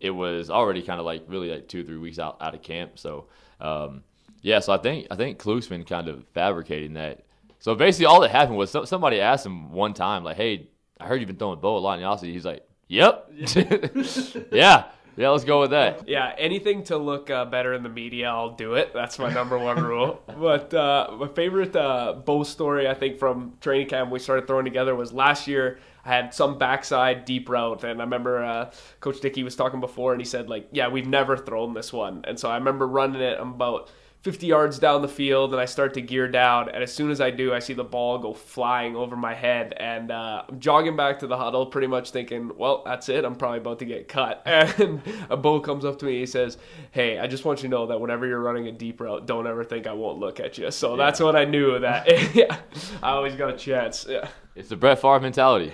it 0.00 0.10
was 0.10 0.50
already 0.50 0.82
kind 0.82 1.00
of 1.00 1.06
like 1.06 1.24
really 1.26 1.50
like 1.50 1.66
two 1.66 1.84
three 1.84 1.98
weeks 1.98 2.18
out 2.18 2.36
out 2.40 2.54
of 2.54 2.62
camp. 2.62 2.98
So 2.98 3.26
um, 3.60 4.04
yeah, 4.42 4.60
so 4.60 4.72
I 4.72 4.78
think 4.78 5.08
I 5.10 5.16
think 5.16 5.38
Kluxman 5.38 5.86
kind 5.86 6.08
of 6.08 6.24
fabricating 6.28 6.94
that. 6.94 7.24
So 7.68 7.74
basically, 7.74 8.06
all 8.06 8.20
that 8.20 8.30
happened 8.30 8.56
was 8.56 8.74
somebody 8.88 9.20
asked 9.20 9.44
him 9.44 9.72
one 9.72 9.92
time, 9.92 10.24
like, 10.24 10.38
"Hey, 10.38 10.70
I 10.98 11.04
heard 11.04 11.20
you've 11.20 11.26
been 11.26 11.36
throwing 11.36 11.60
Bo 11.60 11.76
a 11.76 11.80
lot 11.80 11.98
in 11.98 12.02
the 12.02 12.08
offseason." 12.08 12.32
He's 12.32 12.46
like, 12.46 12.66
"Yep, 12.86 13.30
yeah, 14.50 14.84
yeah, 15.18 15.28
let's 15.28 15.44
go 15.44 15.60
with 15.60 15.72
that." 15.72 16.08
Yeah, 16.08 16.34
anything 16.38 16.82
to 16.84 16.96
look 16.96 17.28
uh, 17.28 17.44
better 17.44 17.74
in 17.74 17.82
the 17.82 17.90
media, 17.90 18.30
I'll 18.30 18.54
do 18.54 18.72
it. 18.72 18.94
That's 18.94 19.18
my 19.18 19.30
number 19.30 19.58
one 19.58 19.84
rule. 19.84 20.22
But 20.38 20.72
uh, 20.72 21.08
my 21.20 21.28
favorite 21.28 21.76
uh, 21.76 22.14
Bo 22.24 22.42
story, 22.42 22.88
I 22.88 22.94
think, 22.94 23.18
from 23.18 23.58
training 23.60 23.88
camp 23.88 24.10
we 24.10 24.18
started 24.18 24.46
throwing 24.46 24.64
together 24.64 24.94
was 24.94 25.12
last 25.12 25.46
year. 25.46 25.78
I 26.06 26.08
had 26.08 26.32
some 26.32 26.56
backside 26.56 27.26
deep 27.26 27.50
route, 27.50 27.84
and 27.84 28.00
I 28.00 28.04
remember 28.04 28.42
uh, 28.42 28.70
Coach 29.00 29.20
Dickey 29.20 29.42
was 29.42 29.56
talking 29.56 29.80
before, 29.80 30.12
and 30.12 30.22
he 30.22 30.24
said 30.24 30.48
like, 30.48 30.68
"Yeah, 30.72 30.88
we've 30.88 31.06
never 31.06 31.36
thrown 31.36 31.74
this 31.74 31.92
one." 31.92 32.24
And 32.26 32.40
so 32.40 32.48
I 32.48 32.56
remember 32.56 32.88
running 32.88 33.20
it. 33.20 33.36
I'm 33.38 33.52
about 33.52 33.90
50 34.28 34.46
yards 34.46 34.78
down 34.78 35.00
the 35.00 35.08
field, 35.08 35.54
and 35.54 35.60
I 35.60 35.64
start 35.64 35.94
to 35.94 36.02
gear 36.02 36.28
down. 36.28 36.68
And 36.68 36.82
as 36.82 36.92
soon 36.92 37.10
as 37.10 37.18
I 37.18 37.30
do, 37.30 37.54
I 37.54 37.60
see 37.60 37.72
the 37.72 37.82
ball 37.82 38.18
go 38.18 38.34
flying 38.34 38.94
over 38.94 39.16
my 39.16 39.32
head, 39.32 39.72
and 39.78 40.10
uh, 40.10 40.42
I'm 40.46 40.60
jogging 40.60 40.96
back 40.96 41.20
to 41.20 41.26
the 41.26 41.38
huddle, 41.38 41.64
pretty 41.64 41.86
much 41.86 42.10
thinking, 42.10 42.50
"Well, 42.58 42.82
that's 42.84 43.08
it. 43.08 43.24
I'm 43.24 43.36
probably 43.36 43.60
about 43.60 43.78
to 43.78 43.86
get 43.86 44.06
cut." 44.06 44.42
And 44.78 45.00
a 45.30 45.36
Bo 45.38 45.60
comes 45.60 45.86
up 45.86 45.98
to 46.00 46.04
me, 46.04 46.18
he 46.18 46.26
says, 46.26 46.58
"Hey, 46.90 47.18
I 47.18 47.26
just 47.26 47.46
want 47.46 47.62
you 47.62 47.70
to 47.70 47.74
know 47.74 47.86
that 47.86 47.98
whenever 47.98 48.26
you're 48.26 48.42
running 48.42 48.68
a 48.68 48.72
deep 48.72 49.00
route, 49.00 49.26
don't 49.26 49.46
ever 49.46 49.64
think 49.64 49.86
I 49.86 49.94
won't 49.94 50.18
look 50.18 50.40
at 50.40 50.58
you." 50.58 50.70
So 50.70 50.94
that's 50.94 51.20
what 51.20 51.34
I 51.34 51.46
knew 51.46 51.78
that 51.78 52.34
yeah, 52.34 52.54
I 53.02 53.12
always 53.12 53.34
got 53.34 53.48
a 53.48 53.56
chance. 53.56 54.04
Yeah. 54.06 54.28
It's 54.54 54.68
the 54.68 54.76
Brett 54.76 55.00
Favre 55.00 55.20
mentality, 55.20 55.72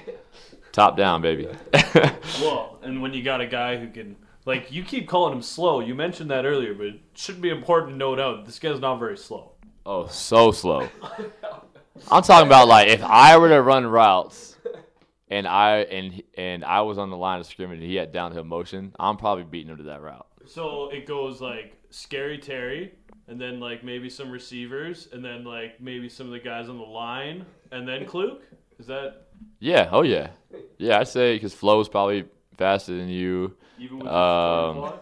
top 0.70 0.96
down, 0.96 1.22
baby. 1.22 1.48
Well, 2.40 2.78
and 2.82 3.02
when 3.02 3.12
you 3.14 3.24
got 3.24 3.40
a 3.40 3.46
guy 3.46 3.78
who 3.78 3.88
can, 3.88 4.14
like, 4.45 4.72
you 4.72 4.84
keep 4.84 5.09
calling 5.09 5.32
him 5.32 5.42
slow. 5.42 5.80
You 5.80 5.95
mentioned 5.95 6.30
that 6.30 6.45
earlier, 6.45 6.74
but 6.74 6.86
it 6.86 7.01
should 7.14 7.40
be 7.40 7.51
important 7.51 7.92
to 7.92 7.97
note 7.97 8.20
out 8.20 8.47
this 8.47 8.59
guy's 8.59 8.80
not 8.80 8.97
very 8.97 9.16
slow. 9.16 9.53
oh, 9.86 10.07
so 10.07 10.51
slow. 10.53 10.88
I'm 12.11 12.22
talking 12.22 12.47
about 12.47 12.66
like 12.68 12.88
if 12.88 13.03
I 13.03 13.36
were 13.36 13.49
to 13.49 13.62
run 13.62 13.86
routes 13.86 14.57
and 15.28 15.47
I 15.47 15.78
and 15.78 16.22
and 16.36 16.64
I 16.64 16.82
was 16.82 16.99
on 16.99 17.11
the 17.11 17.16
line 17.16 17.40
of 17.40 17.47
scrimmage, 17.47 17.78
and 17.78 17.88
he 17.88 17.95
had 17.95 18.12
downhill 18.12 18.45
motion, 18.45 18.92
I'm 18.99 19.16
probably 19.16 19.45
beating 19.45 19.70
him 19.70 19.78
to 19.78 19.82
that 19.84 20.03
route. 20.03 20.26
So 20.47 20.90
it 20.90 21.07
goes 21.07 21.40
like 21.40 21.76
scary 21.90 22.38
Terry, 22.38 22.95
and 23.28 23.40
then 23.40 23.61
like 23.61 23.84
maybe 23.84 24.11
some 24.11 24.30
receivers, 24.30 25.09
and 25.12 25.24
then 25.24 25.45
like 25.45 25.80
maybe 25.80 26.09
some 26.09 26.26
of 26.26 26.32
the 26.32 26.40
guys 26.40 26.68
on 26.68 26.78
the 26.78 26.84
line, 26.84 27.47
and 27.70 27.86
then 27.86 28.07
Kluke. 28.07 28.40
Is 28.78 28.86
that 28.88 29.28
Yeah. 29.61 29.88
Oh 29.92 30.03
yeah. 30.03 30.30
Yeah. 30.78 30.99
I'd 30.99 31.09
say 31.09 31.36
because 31.36 31.55
Flo's 31.55 31.88
probably 31.88 32.24
faster 32.59 32.97
than 32.97 33.09
you. 33.09 33.57
Even 33.79 33.99
with 33.99 34.09
Um, 34.09 34.93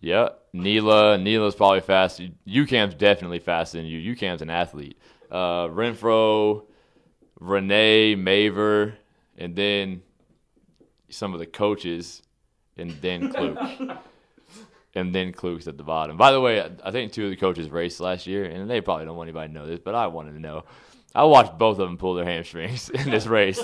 Yeah. 0.00 0.30
Neela. 0.52 1.18
Neela's 1.18 1.54
probably 1.54 1.80
faster. 1.80 2.28
UCAM's 2.46 2.94
definitely 2.94 3.38
faster 3.38 3.78
than 3.78 3.86
you. 3.86 4.14
UCAM's 4.14 4.42
an 4.42 4.50
athlete. 4.50 4.98
Uh, 5.30 5.68
Renfro, 5.68 6.62
Rene, 7.40 8.16
Maver, 8.16 8.94
and 9.36 9.54
then 9.54 10.02
some 11.10 11.32
of 11.34 11.40
the 11.40 11.46
coaches, 11.46 12.22
and 12.76 12.90
then 13.00 13.32
Kluke. 13.32 13.98
and 14.94 15.14
then 15.14 15.32
Kluke's 15.32 15.68
at 15.68 15.76
the 15.76 15.84
bottom. 15.84 16.16
By 16.16 16.32
the 16.32 16.40
way, 16.40 16.60
I- 16.60 16.70
I 16.84 16.90
think 16.90 17.12
two 17.12 17.24
of 17.24 17.30
the 17.30 17.36
coaches 17.36 17.70
raced 17.70 18.00
last 18.00 18.26
year, 18.26 18.44
and 18.44 18.68
they 18.68 18.80
probably 18.80 19.04
don't 19.06 19.16
want 19.16 19.28
anybody 19.28 19.48
to 19.48 19.54
know 19.54 19.66
this, 19.66 19.78
but 19.78 19.94
I 19.94 20.06
wanted 20.08 20.32
to 20.32 20.40
know. 20.40 20.64
I 21.18 21.24
watched 21.24 21.58
both 21.58 21.80
of 21.80 21.88
them 21.88 21.98
pull 21.98 22.14
their 22.14 22.24
hamstrings 22.24 22.90
in 22.94 23.10
this 23.10 23.26
race. 23.26 23.60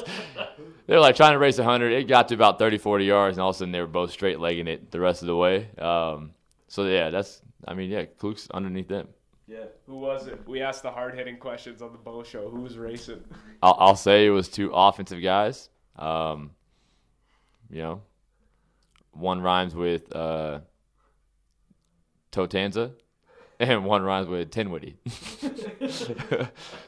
They 0.87 0.95
were 0.95 1.01
like 1.01 1.15
trying 1.15 1.35
to 1.35 1.39
race 1.39 1.57
100. 1.57 1.93
It 1.93 2.09
got 2.09 2.27
to 2.29 2.35
about 2.35 2.59
30, 2.59 2.79
40 2.79 3.05
yards, 3.05 3.37
and 3.37 3.43
all 3.43 3.51
of 3.51 3.55
a 3.55 3.59
sudden 3.59 3.71
they 3.71 3.81
were 3.81 3.87
both 3.87 4.11
straight 4.11 4.41
legging 4.41 4.67
it 4.67 4.91
the 4.91 4.99
rest 4.99 5.23
of 5.23 5.29
the 5.29 5.37
way. 5.37 5.69
Um, 5.79 6.33
so, 6.67 6.85
yeah, 6.85 7.11
that's, 7.11 7.43
I 7.69 7.75
mean, 7.75 7.91
yeah, 7.91 8.07
Kluke's 8.07 8.49
underneath 8.53 8.89
them. 8.89 9.07
Yeah. 9.47 9.67
Who 9.87 9.99
was 9.99 10.27
it? 10.27 10.41
We 10.49 10.63
asked 10.63 10.83
the 10.83 10.91
hard 10.91 11.15
hitting 11.15 11.37
questions 11.37 11.81
on 11.81 11.93
the 11.93 11.99
Bo 11.99 12.25
Show. 12.25 12.51
Who 12.51 12.61
was 12.61 12.77
racing? 12.77 13.23
I'll, 13.63 13.77
I'll 13.79 13.97
say 13.97 14.27
it 14.27 14.31
was 14.31 14.49
two 14.49 14.73
offensive 14.75 15.23
guys. 15.23 15.69
Um, 15.95 16.51
you 17.71 17.83
know, 17.83 18.03
one 19.13 19.41
rhymes 19.41 19.77
with 19.77 20.15
uh, 20.15 20.59
Totanza, 22.33 22.95
and 23.61 23.85
one 23.85 24.03
rhymes 24.03 24.29
with 24.29 24.51
Tinwitty. 24.51 24.95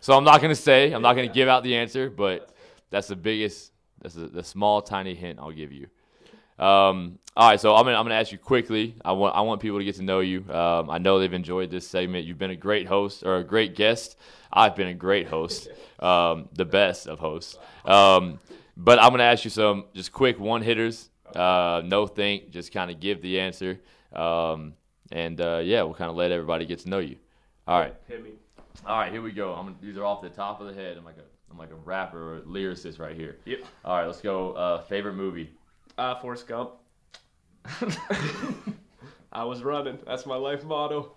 so 0.00 0.16
I'm 0.16 0.24
not 0.24 0.40
gonna 0.40 0.54
say, 0.54 0.92
I'm 0.92 1.02
not 1.02 1.14
gonna 1.14 1.28
give 1.28 1.48
out 1.48 1.62
the 1.62 1.76
answer, 1.76 2.10
but 2.10 2.50
that's 2.90 3.08
the 3.08 3.16
biggest, 3.16 3.72
that's 4.00 4.14
the, 4.14 4.26
the 4.26 4.42
small, 4.42 4.82
tiny 4.82 5.14
hint 5.14 5.38
I'll 5.38 5.52
give 5.52 5.72
you. 5.72 5.88
Um, 6.58 7.18
all 7.36 7.50
right, 7.50 7.60
so 7.60 7.74
I'm 7.76 7.84
gonna 7.84 7.98
I'm 7.98 8.04
gonna 8.04 8.14
ask 8.14 8.32
you 8.32 8.38
quickly. 8.38 8.96
I 9.04 9.12
want 9.12 9.36
I 9.36 9.42
want 9.42 9.60
people 9.60 9.78
to 9.78 9.84
get 9.84 9.96
to 9.96 10.02
know 10.02 10.20
you. 10.20 10.50
Um, 10.50 10.88
I 10.88 10.96
know 10.96 11.18
they've 11.18 11.32
enjoyed 11.32 11.70
this 11.70 11.86
segment. 11.86 12.24
You've 12.24 12.38
been 12.38 12.50
a 12.50 12.56
great 12.56 12.86
host 12.86 13.24
or 13.24 13.36
a 13.36 13.44
great 13.44 13.74
guest. 13.74 14.16
I've 14.50 14.74
been 14.74 14.88
a 14.88 14.94
great 14.94 15.26
host, 15.26 15.68
um, 15.98 16.48
the 16.54 16.64
best 16.64 17.06
of 17.06 17.18
hosts. 17.18 17.58
Um, 17.84 18.40
but 18.74 18.98
I'm 18.98 19.10
gonna 19.10 19.24
ask 19.24 19.44
you 19.44 19.50
some 19.50 19.84
just 19.94 20.12
quick 20.12 20.40
one 20.40 20.62
hitters. 20.62 21.10
Uh, 21.34 21.82
no 21.84 22.06
think, 22.06 22.50
just 22.50 22.72
kind 22.72 22.90
of 22.90 23.00
give 23.00 23.20
the 23.20 23.38
answer. 23.40 23.80
Um, 24.14 24.72
and 25.12 25.40
uh, 25.40 25.60
yeah, 25.64 25.82
we'll 25.82 25.94
kind 25.94 26.10
of 26.10 26.16
let 26.16 26.30
everybody 26.32 26.66
get 26.66 26.80
to 26.80 26.88
know 26.88 26.98
you. 26.98 27.16
All 27.66 27.78
right. 27.80 27.94
Hit 28.08 28.22
me. 28.22 28.30
All 28.86 28.98
right, 28.98 29.10
here 29.10 29.22
we 29.22 29.32
go. 29.32 29.52
I'm 29.54 29.66
gonna, 29.66 29.76
these 29.82 29.96
are 29.96 30.04
off 30.04 30.22
the 30.22 30.28
top 30.28 30.60
of 30.60 30.66
the 30.68 30.74
head. 30.74 30.96
I'm 30.96 31.04
like 31.04 31.16
a 31.18 31.22
I'm 31.50 31.58
like 31.58 31.70
a 31.70 31.76
rapper 31.76 32.34
or 32.34 32.36
a 32.38 32.40
lyricist 32.42 32.98
right 32.98 33.16
here. 33.16 33.36
Yep. 33.44 33.60
All 33.84 33.96
right, 33.96 34.06
let's 34.06 34.20
go. 34.20 34.52
Uh, 34.52 34.82
favorite 34.82 35.14
movie. 35.14 35.50
Uh, 35.96 36.16
Forrest 36.16 36.46
Gump. 36.46 36.72
I 39.32 39.44
was 39.44 39.62
running. 39.62 39.98
That's 40.06 40.26
my 40.26 40.36
life 40.36 40.64
motto. 40.64 41.12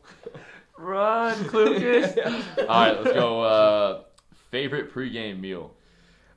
Run, 0.77 1.35
Klukas. 1.45 2.17
All 2.59 2.65
right, 2.67 2.97
let's 3.01 3.13
go. 3.13 3.41
Uh, 3.41 4.01
favorite 4.51 4.93
pregame 4.93 5.39
meal. 5.39 5.71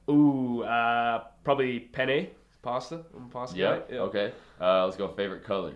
Ooh, 0.09 0.63
uh, 0.63 1.25
probably 1.45 1.79
penne 1.81 2.29
pasta. 2.63 3.05
Pasta 3.31 3.57
Yep. 3.57 3.91
guy. 3.91 3.97
Okay. 3.97 4.33
Uh, 4.61 4.85
let's 4.85 4.97
go. 4.97 5.09
Favorite 5.09 5.45
color. 5.45 5.75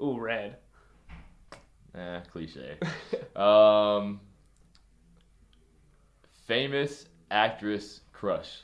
Ooh, 0.00 0.18
red. 0.18 0.56
Eh, 1.94 2.20
cliche. 2.30 2.76
um, 3.36 4.20
famous 6.46 7.06
actress 7.30 8.00
crush. 8.12 8.62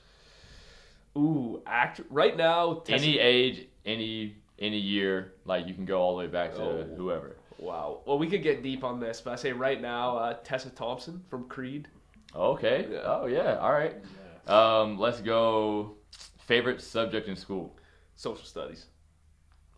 Ooh, 1.16 1.62
act 1.66 2.00
right 2.10 2.36
now. 2.36 2.82
Any 2.88 3.18
age, 3.18 3.66
any 3.84 4.36
any 4.58 4.78
year. 4.78 5.32
Like 5.44 5.66
you 5.66 5.74
can 5.74 5.84
go 5.84 6.00
all 6.00 6.16
the 6.16 6.24
way 6.24 6.26
back 6.26 6.54
to 6.54 6.62
Oh. 6.62 6.84
whoever. 6.96 7.36
Wow. 7.58 8.00
Well, 8.06 8.18
we 8.18 8.26
could 8.28 8.42
get 8.42 8.62
deep 8.62 8.84
on 8.84 9.00
this, 9.00 9.20
but 9.20 9.32
I 9.32 9.36
say 9.36 9.52
right 9.52 9.80
now, 9.80 10.16
uh, 10.16 10.34
Tessa 10.44 10.70
Thompson 10.70 11.22
from 11.28 11.44
Creed. 11.48 11.88
Okay. 12.34 12.86
Yeah. 12.90 12.98
Oh 13.04 13.26
yeah. 13.26 13.58
All 13.58 13.72
right. 13.72 13.96
Um, 14.46 14.98
let's 14.98 15.20
go. 15.20 15.96
Favorite 16.46 16.80
subject 16.80 17.28
in 17.28 17.36
school. 17.36 17.76
Social 18.16 18.44
studies. 18.44 18.86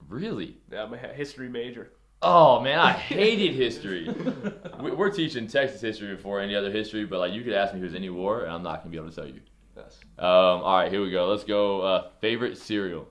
Really? 0.08 0.58
Yeah, 0.70 0.84
I'm 0.84 0.94
a 0.94 0.98
history 0.98 1.48
major. 1.48 1.92
Oh 2.22 2.60
man, 2.60 2.78
I 2.78 2.92
hated 3.12 3.54
history. 3.54 4.08
We- 4.80 4.92
We're 4.92 5.10
teaching 5.14 5.46
Texas 5.46 5.80
history 5.80 6.14
before 6.14 6.40
any 6.40 6.54
other 6.54 6.70
history, 6.70 7.04
but 7.04 7.18
like 7.18 7.32
you 7.32 7.42
could 7.42 7.52
ask 7.54 7.74
me 7.74 7.80
who's 7.80 7.94
any 7.94 8.10
war, 8.10 8.42
and 8.42 8.52
I'm 8.52 8.62
not 8.62 8.80
gonna 8.80 8.90
be 8.90 8.96
able 8.96 9.10
to 9.10 9.14
tell 9.16 9.26
you. 9.26 9.40
Yes. 9.76 9.98
Um, 10.18 10.26
all 10.26 10.76
right, 10.78 10.90
here 10.92 11.02
we 11.02 11.10
go. 11.10 11.28
Let's 11.28 11.44
go. 11.44 11.80
Uh, 11.80 12.08
favorite 12.20 12.58
cereal. 12.58 13.08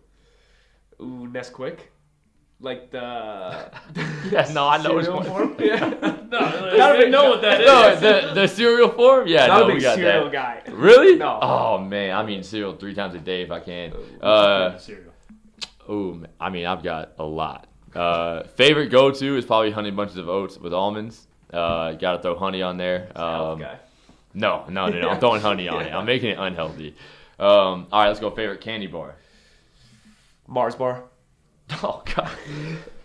Ooh, 1.01 1.28
Nesquik. 1.32 1.80
Like 2.59 2.91
the. 2.91 3.72
Yeah, 4.32 4.47
no, 4.53 4.68
I 4.68 4.78
know 4.84 4.93
which 4.93 5.07
one. 5.07 5.24
form? 5.26 5.55
Yeah. 5.59 5.80
No, 6.30 6.38
I 6.38 6.78
don't 6.78 6.99
even 6.99 7.12
know 7.12 7.32
what 7.32 7.41
that 7.41 7.59
is. 7.62 7.68
No, 7.68 7.95
the 7.99 8.34
the 8.36 8.47
cereal 8.47 8.89
form. 8.89 9.28
Yeah, 9.28 9.47
Not 9.47 9.57
no, 9.57 9.64
a 9.64 9.68
big 9.68 9.76
we 9.78 9.82
got 9.82 9.95
cereal 9.95 10.30
that. 10.30 10.32
guy. 10.32 10.72
Really? 10.72 11.16
No. 11.18 11.39
Oh 11.41 11.80
man, 11.80 12.16
I 12.16 12.24
mean 12.24 12.43
cereal 12.43 12.74
three 12.76 12.93
times 12.93 13.16
a 13.16 13.20
day 13.20 13.41
if 13.41 13.49
I 13.51 13.59
can. 13.59 13.93
Uh, 14.22 14.78
cereal. 14.78 15.12
ooh, 15.89 16.24
I 16.39 16.49
mean 16.51 16.68
I've 16.68 16.84
got 16.84 17.14
a 17.18 17.24
lot. 17.24 17.68
Uh, 17.96 18.44
favorite 18.44 18.89
go 18.89 19.12
to 19.12 19.38
is 19.38 19.46
probably 19.46 19.72
honey 19.72 19.92
bunches 19.92 20.18
of 20.18 20.30
oats 20.30 20.58
with 20.58 20.74
almonds. 20.74 21.28
Uh, 21.52 21.94
got 21.94 22.14
to 22.18 22.22
throw 22.22 22.36
honey 22.38 22.62
on 22.62 22.78
there. 22.78 23.12
Um. 23.16 23.60
No, 24.34 24.64
no, 24.70 24.88
no, 24.88 25.00
no. 25.00 25.10
I'm 25.10 25.20
throwing 25.20 25.42
honey 25.42 25.68
on 25.68 25.82
it. 25.86 25.94
I'm 25.94 26.06
making 26.06 26.30
it 26.30 26.38
unhealthy. 26.39 26.96
Um, 27.38 27.88
all 27.92 28.02
right, 28.02 28.08
let's 28.08 28.20
go. 28.22 28.30
Favorite 28.32 28.62
candy 28.62 28.88
bar. 28.88 29.16
Mars 30.48 30.76
bar. 30.76 31.04
Oh 31.84 32.04
God, 32.16 32.30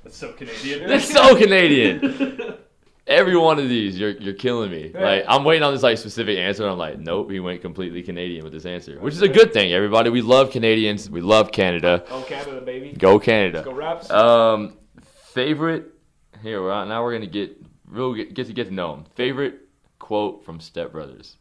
That's 0.02 0.16
so 0.16 0.32
Canadian. 0.32 0.88
that's 0.88 1.08
so 1.12 1.36
Canadian. 1.36 2.00
Every 3.06 3.36
one 3.36 3.60
of 3.60 3.68
these, 3.68 3.98
you're 3.98 4.10
you're 4.10 4.34
killing 4.34 4.70
me. 4.70 4.90
Like 4.92 5.24
I'm 5.28 5.44
waiting 5.44 5.62
on 5.62 5.72
this 5.72 5.84
like 5.84 5.96
specific 5.96 6.38
answer. 6.38 6.64
And 6.64 6.72
I'm 6.72 6.78
like, 6.78 6.98
nope, 6.98 7.30
he 7.30 7.38
went 7.38 7.60
completely 7.60 8.02
Canadian 8.02 8.42
with 8.42 8.52
this 8.52 8.66
answer, 8.66 8.98
which 8.98 9.14
is 9.14 9.22
a 9.22 9.28
good 9.28 9.52
thing. 9.52 9.72
Everybody, 9.72 10.10
we 10.10 10.22
love 10.22 10.50
Canadians. 10.50 11.08
We 11.08 11.20
love 11.20 11.52
Canada. 11.52 12.04
Go 12.08 12.22
Canada, 12.22 12.60
baby. 12.60 12.96
Go 12.98 13.20
Canada. 13.20 13.62
Go 13.62 13.72
Raps. 13.72 14.10
Um, 14.10 14.76
favorite. 15.34 15.92
Here, 16.42 16.60
we're 16.60 16.72
out. 16.72 16.88
now 16.88 17.02
we're 17.04 17.12
gonna 17.12 17.26
get 17.26 17.56
real 17.86 18.12
get, 18.12 18.34
get 18.34 18.48
to 18.48 18.52
get 18.52 18.68
to 18.68 18.74
know 18.74 18.94
him. 18.94 19.04
Favorite 19.14 19.60
quote 20.00 20.44
from 20.44 20.58
Step 20.58 20.90
Brothers. 20.90 21.36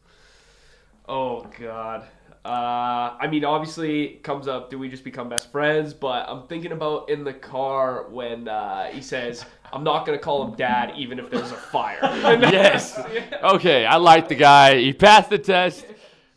Oh 1.07 1.47
God. 1.59 2.05
Uh, 2.45 3.18
I 3.20 3.26
mean, 3.28 3.43
obviously, 3.43 4.03
it 4.03 4.24
comes 4.24 4.47
up. 4.47 4.70
Do 4.70 4.78
we 4.78 4.88
just 4.88 5.03
become 5.03 5.30
best 5.30 5.51
friends? 5.51 5.95
But 5.95 6.30
I'm 6.30 6.45
thinking 6.45 6.74
about 6.74 7.09
in 7.09 7.24
the 7.24 7.34
car 7.34 8.07
when 8.09 8.47
uh, 8.47 8.86
he 8.91 9.01
says, 9.01 9.45
"I'm 9.76 9.84
not 9.84 10.05
gonna 10.05 10.17
call 10.17 10.47
him 10.47 10.55
dad, 10.55 10.93
even 10.95 11.19
if 11.19 11.30
there's 11.30 11.51
a 11.51 11.55
fire." 11.55 11.99
yes. 12.03 12.99
Okay, 13.43 13.86
I 13.86 13.97
like 13.97 14.30
the 14.30 14.36
guy. 14.36 14.78
He 14.80 14.93
passed 14.93 15.30
the 15.30 15.38
test. 15.38 15.86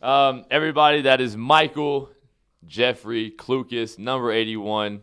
Um, 0.01 0.45
everybody, 0.51 1.01
that 1.03 1.19
is 1.21 1.35
Michael 1.35 2.09
Jeffrey 2.65 3.31
Klukas, 3.31 3.97
number 3.97 4.31
81, 4.31 5.01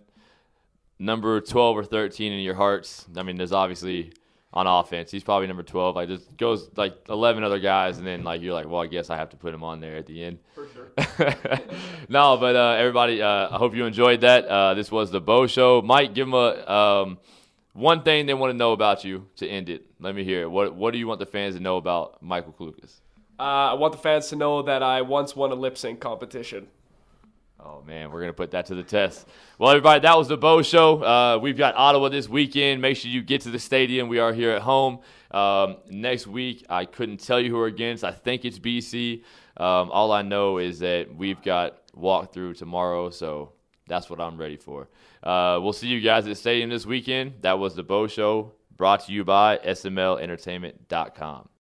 number 0.99 1.41
12 1.41 1.77
or 1.77 1.85
13 1.85 2.33
in 2.33 2.41
your 2.41 2.55
hearts. 2.55 3.07
I 3.17 3.23
mean, 3.23 3.37
there's 3.37 3.53
obviously 3.53 4.13
on 4.53 4.67
offense, 4.67 5.11
he's 5.11 5.23
probably 5.23 5.47
number 5.47 5.63
12. 5.63 5.97
Like, 5.97 6.09
just 6.09 6.35
goes 6.39 6.71
like 6.77 6.95
11 7.11 7.45
other 7.45 7.59
guys, 7.59 7.99
and 7.99 8.07
then 8.07 8.25
like 8.25 8.41
you're 8.41 8.55
like, 8.55 8.67
well, 8.67 8.81
I 8.81 8.87
guess 8.87 9.11
I 9.11 9.17
have 9.17 9.29
to 9.31 9.37
put 9.37 9.53
him 9.53 9.63
on 9.63 9.81
there 9.81 9.97
at 9.97 10.07
the 10.07 10.25
end. 10.25 10.39
For 10.55 10.67
sure. 10.69 10.89
no, 12.09 12.39
but 12.39 12.57
uh, 12.57 12.77
everybody, 12.79 13.21
uh, 13.21 13.49
I 13.51 13.59
hope 13.59 13.75
you 13.75 13.85
enjoyed 13.85 14.23
that. 14.23 14.47
Uh, 14.47 14.73
this 14.73 14.91
was 14.91 15.11
the 15.11 15.21
Bo 15.21 15.47
Show. 15.47 15.83
Mike, 15.83 16.15
give 16.15 16.27
him 16.27 16.33
a 16.33 16.73
um, 16.73 17.19
one 17.77 18.03
thing 18.03 18.27
they 18.27 18.35
want 18.35 18.53
to 18.53 18.57
know 18.57 18.73
about 18.73 19.05
you 19.05 19.27
to 19.37 19.47
end 19.47 19.69
it. 19.69 19.87
Let 20.01 20.15
me 20.15 20.25
hear 20.25 20.43
it. 20.43 20.51
What 20.51 20.75
What 20.75 20.93
do 20.93 20.99
you 20.99 21.07
want 21.07 21.21
the 21.21 21.27
fans 21.27 21.55
to 21.55 21.61
know 21.61 21.77
about 21.77 22.23
Michael 22.23 22.53
Klukas? 22.53 23.01
Uh, 23.39 23.43
I 23.43 23.75
want 23.75 23.93
the 23.93 23.99
fans 23.99 24.29
to 24.29 24.37
know 24.37 24.63
that 24.63 24.83
I 24.83 25.03
once 25.03 25.37
won 25.37 25.53
a 25.53 25.55
lip 25.55 25.77
sync 25.77 26.01
competition. 26.01 26.69
Oh 27.61 27.83
man, 27.87 28.11
we're 28.11 28.21
gonna 28.21 28.33
put 28.33 28.51
that 28.53 28.67
to 28.67 28.75
the 28.75 28.83
test. 28.83 29.27
Well, 29.59 29.71
everybody, 29.71 30.01
that 30.01 30.17
was 30.17 30.29
the 30.29 30.37
Bo 30.37 30.63
Show. 30.63 31.03
Uh, 31.03 31.39
we've 31.39 31.57
got 31.57 31.75
Ottawa 31.75 32.09
this 32.09 32.29
weekend. 32.29 32.81
Make 32.81 32.97
sure 32.97 33.11
you 33.11 33.23
get 33.23 33.43
to 33.43 33.51
the 33.51 33.59
stadium. 33.59 34.09
We 34.09 34.19
are 34.19 34.33
here 34.33 34.53
at 34.53 34.63
home. 34.63 35.01
Um, 35.31 35.77
next 35.91 36.27
week, 36.27 36.65
I 36.69 36.85
couldn't 36.85 37.19
tell 37.19 37.41
you 37.41 37.51
who 37.51 37.57
we're 37.57 37.67
against. 37.67 38.05
I 38.05 38.13
think 38.13 38.45
it's 38.45 38.59
BC. 38.59 39.23
Um, 39.57 39.91
all 39.91 40.13
I 40.13 40.23
know 40.23 40.59
is 40.59 40.79
that 40.79 41.15
we've 41.15 41.43
got 41.43 41.79
walkthrough 41.95 42.57
tomorrow, 42.57 43.11
so 43.11 43.53
that's 43.87 44.11
what 44.11 44.21
I'm 44.21 44.37
ready 44.37 44.57
for. 44.57 44.89
Uh, 45.23 45.59
we'll 45.63 45.73
see 45.73 45.89
you 45.89 46.01
guys 46.01 46.25
at 46.25 46.31
the 46.31 46.35
stadium 46.35 46.71
this 46.71 46.87
weekend. 46.87 47.35
That 47.43 47.59
was 47.59 47.75
the 47.75 47.83
Bo 47.83 48.07
Show, 48.07 48.53
brought 48.77 49.07
to 49.07 49.13
you 49.13 49.25
by 49.25 49.59
SMLEntertainment.com. 49.59 51.49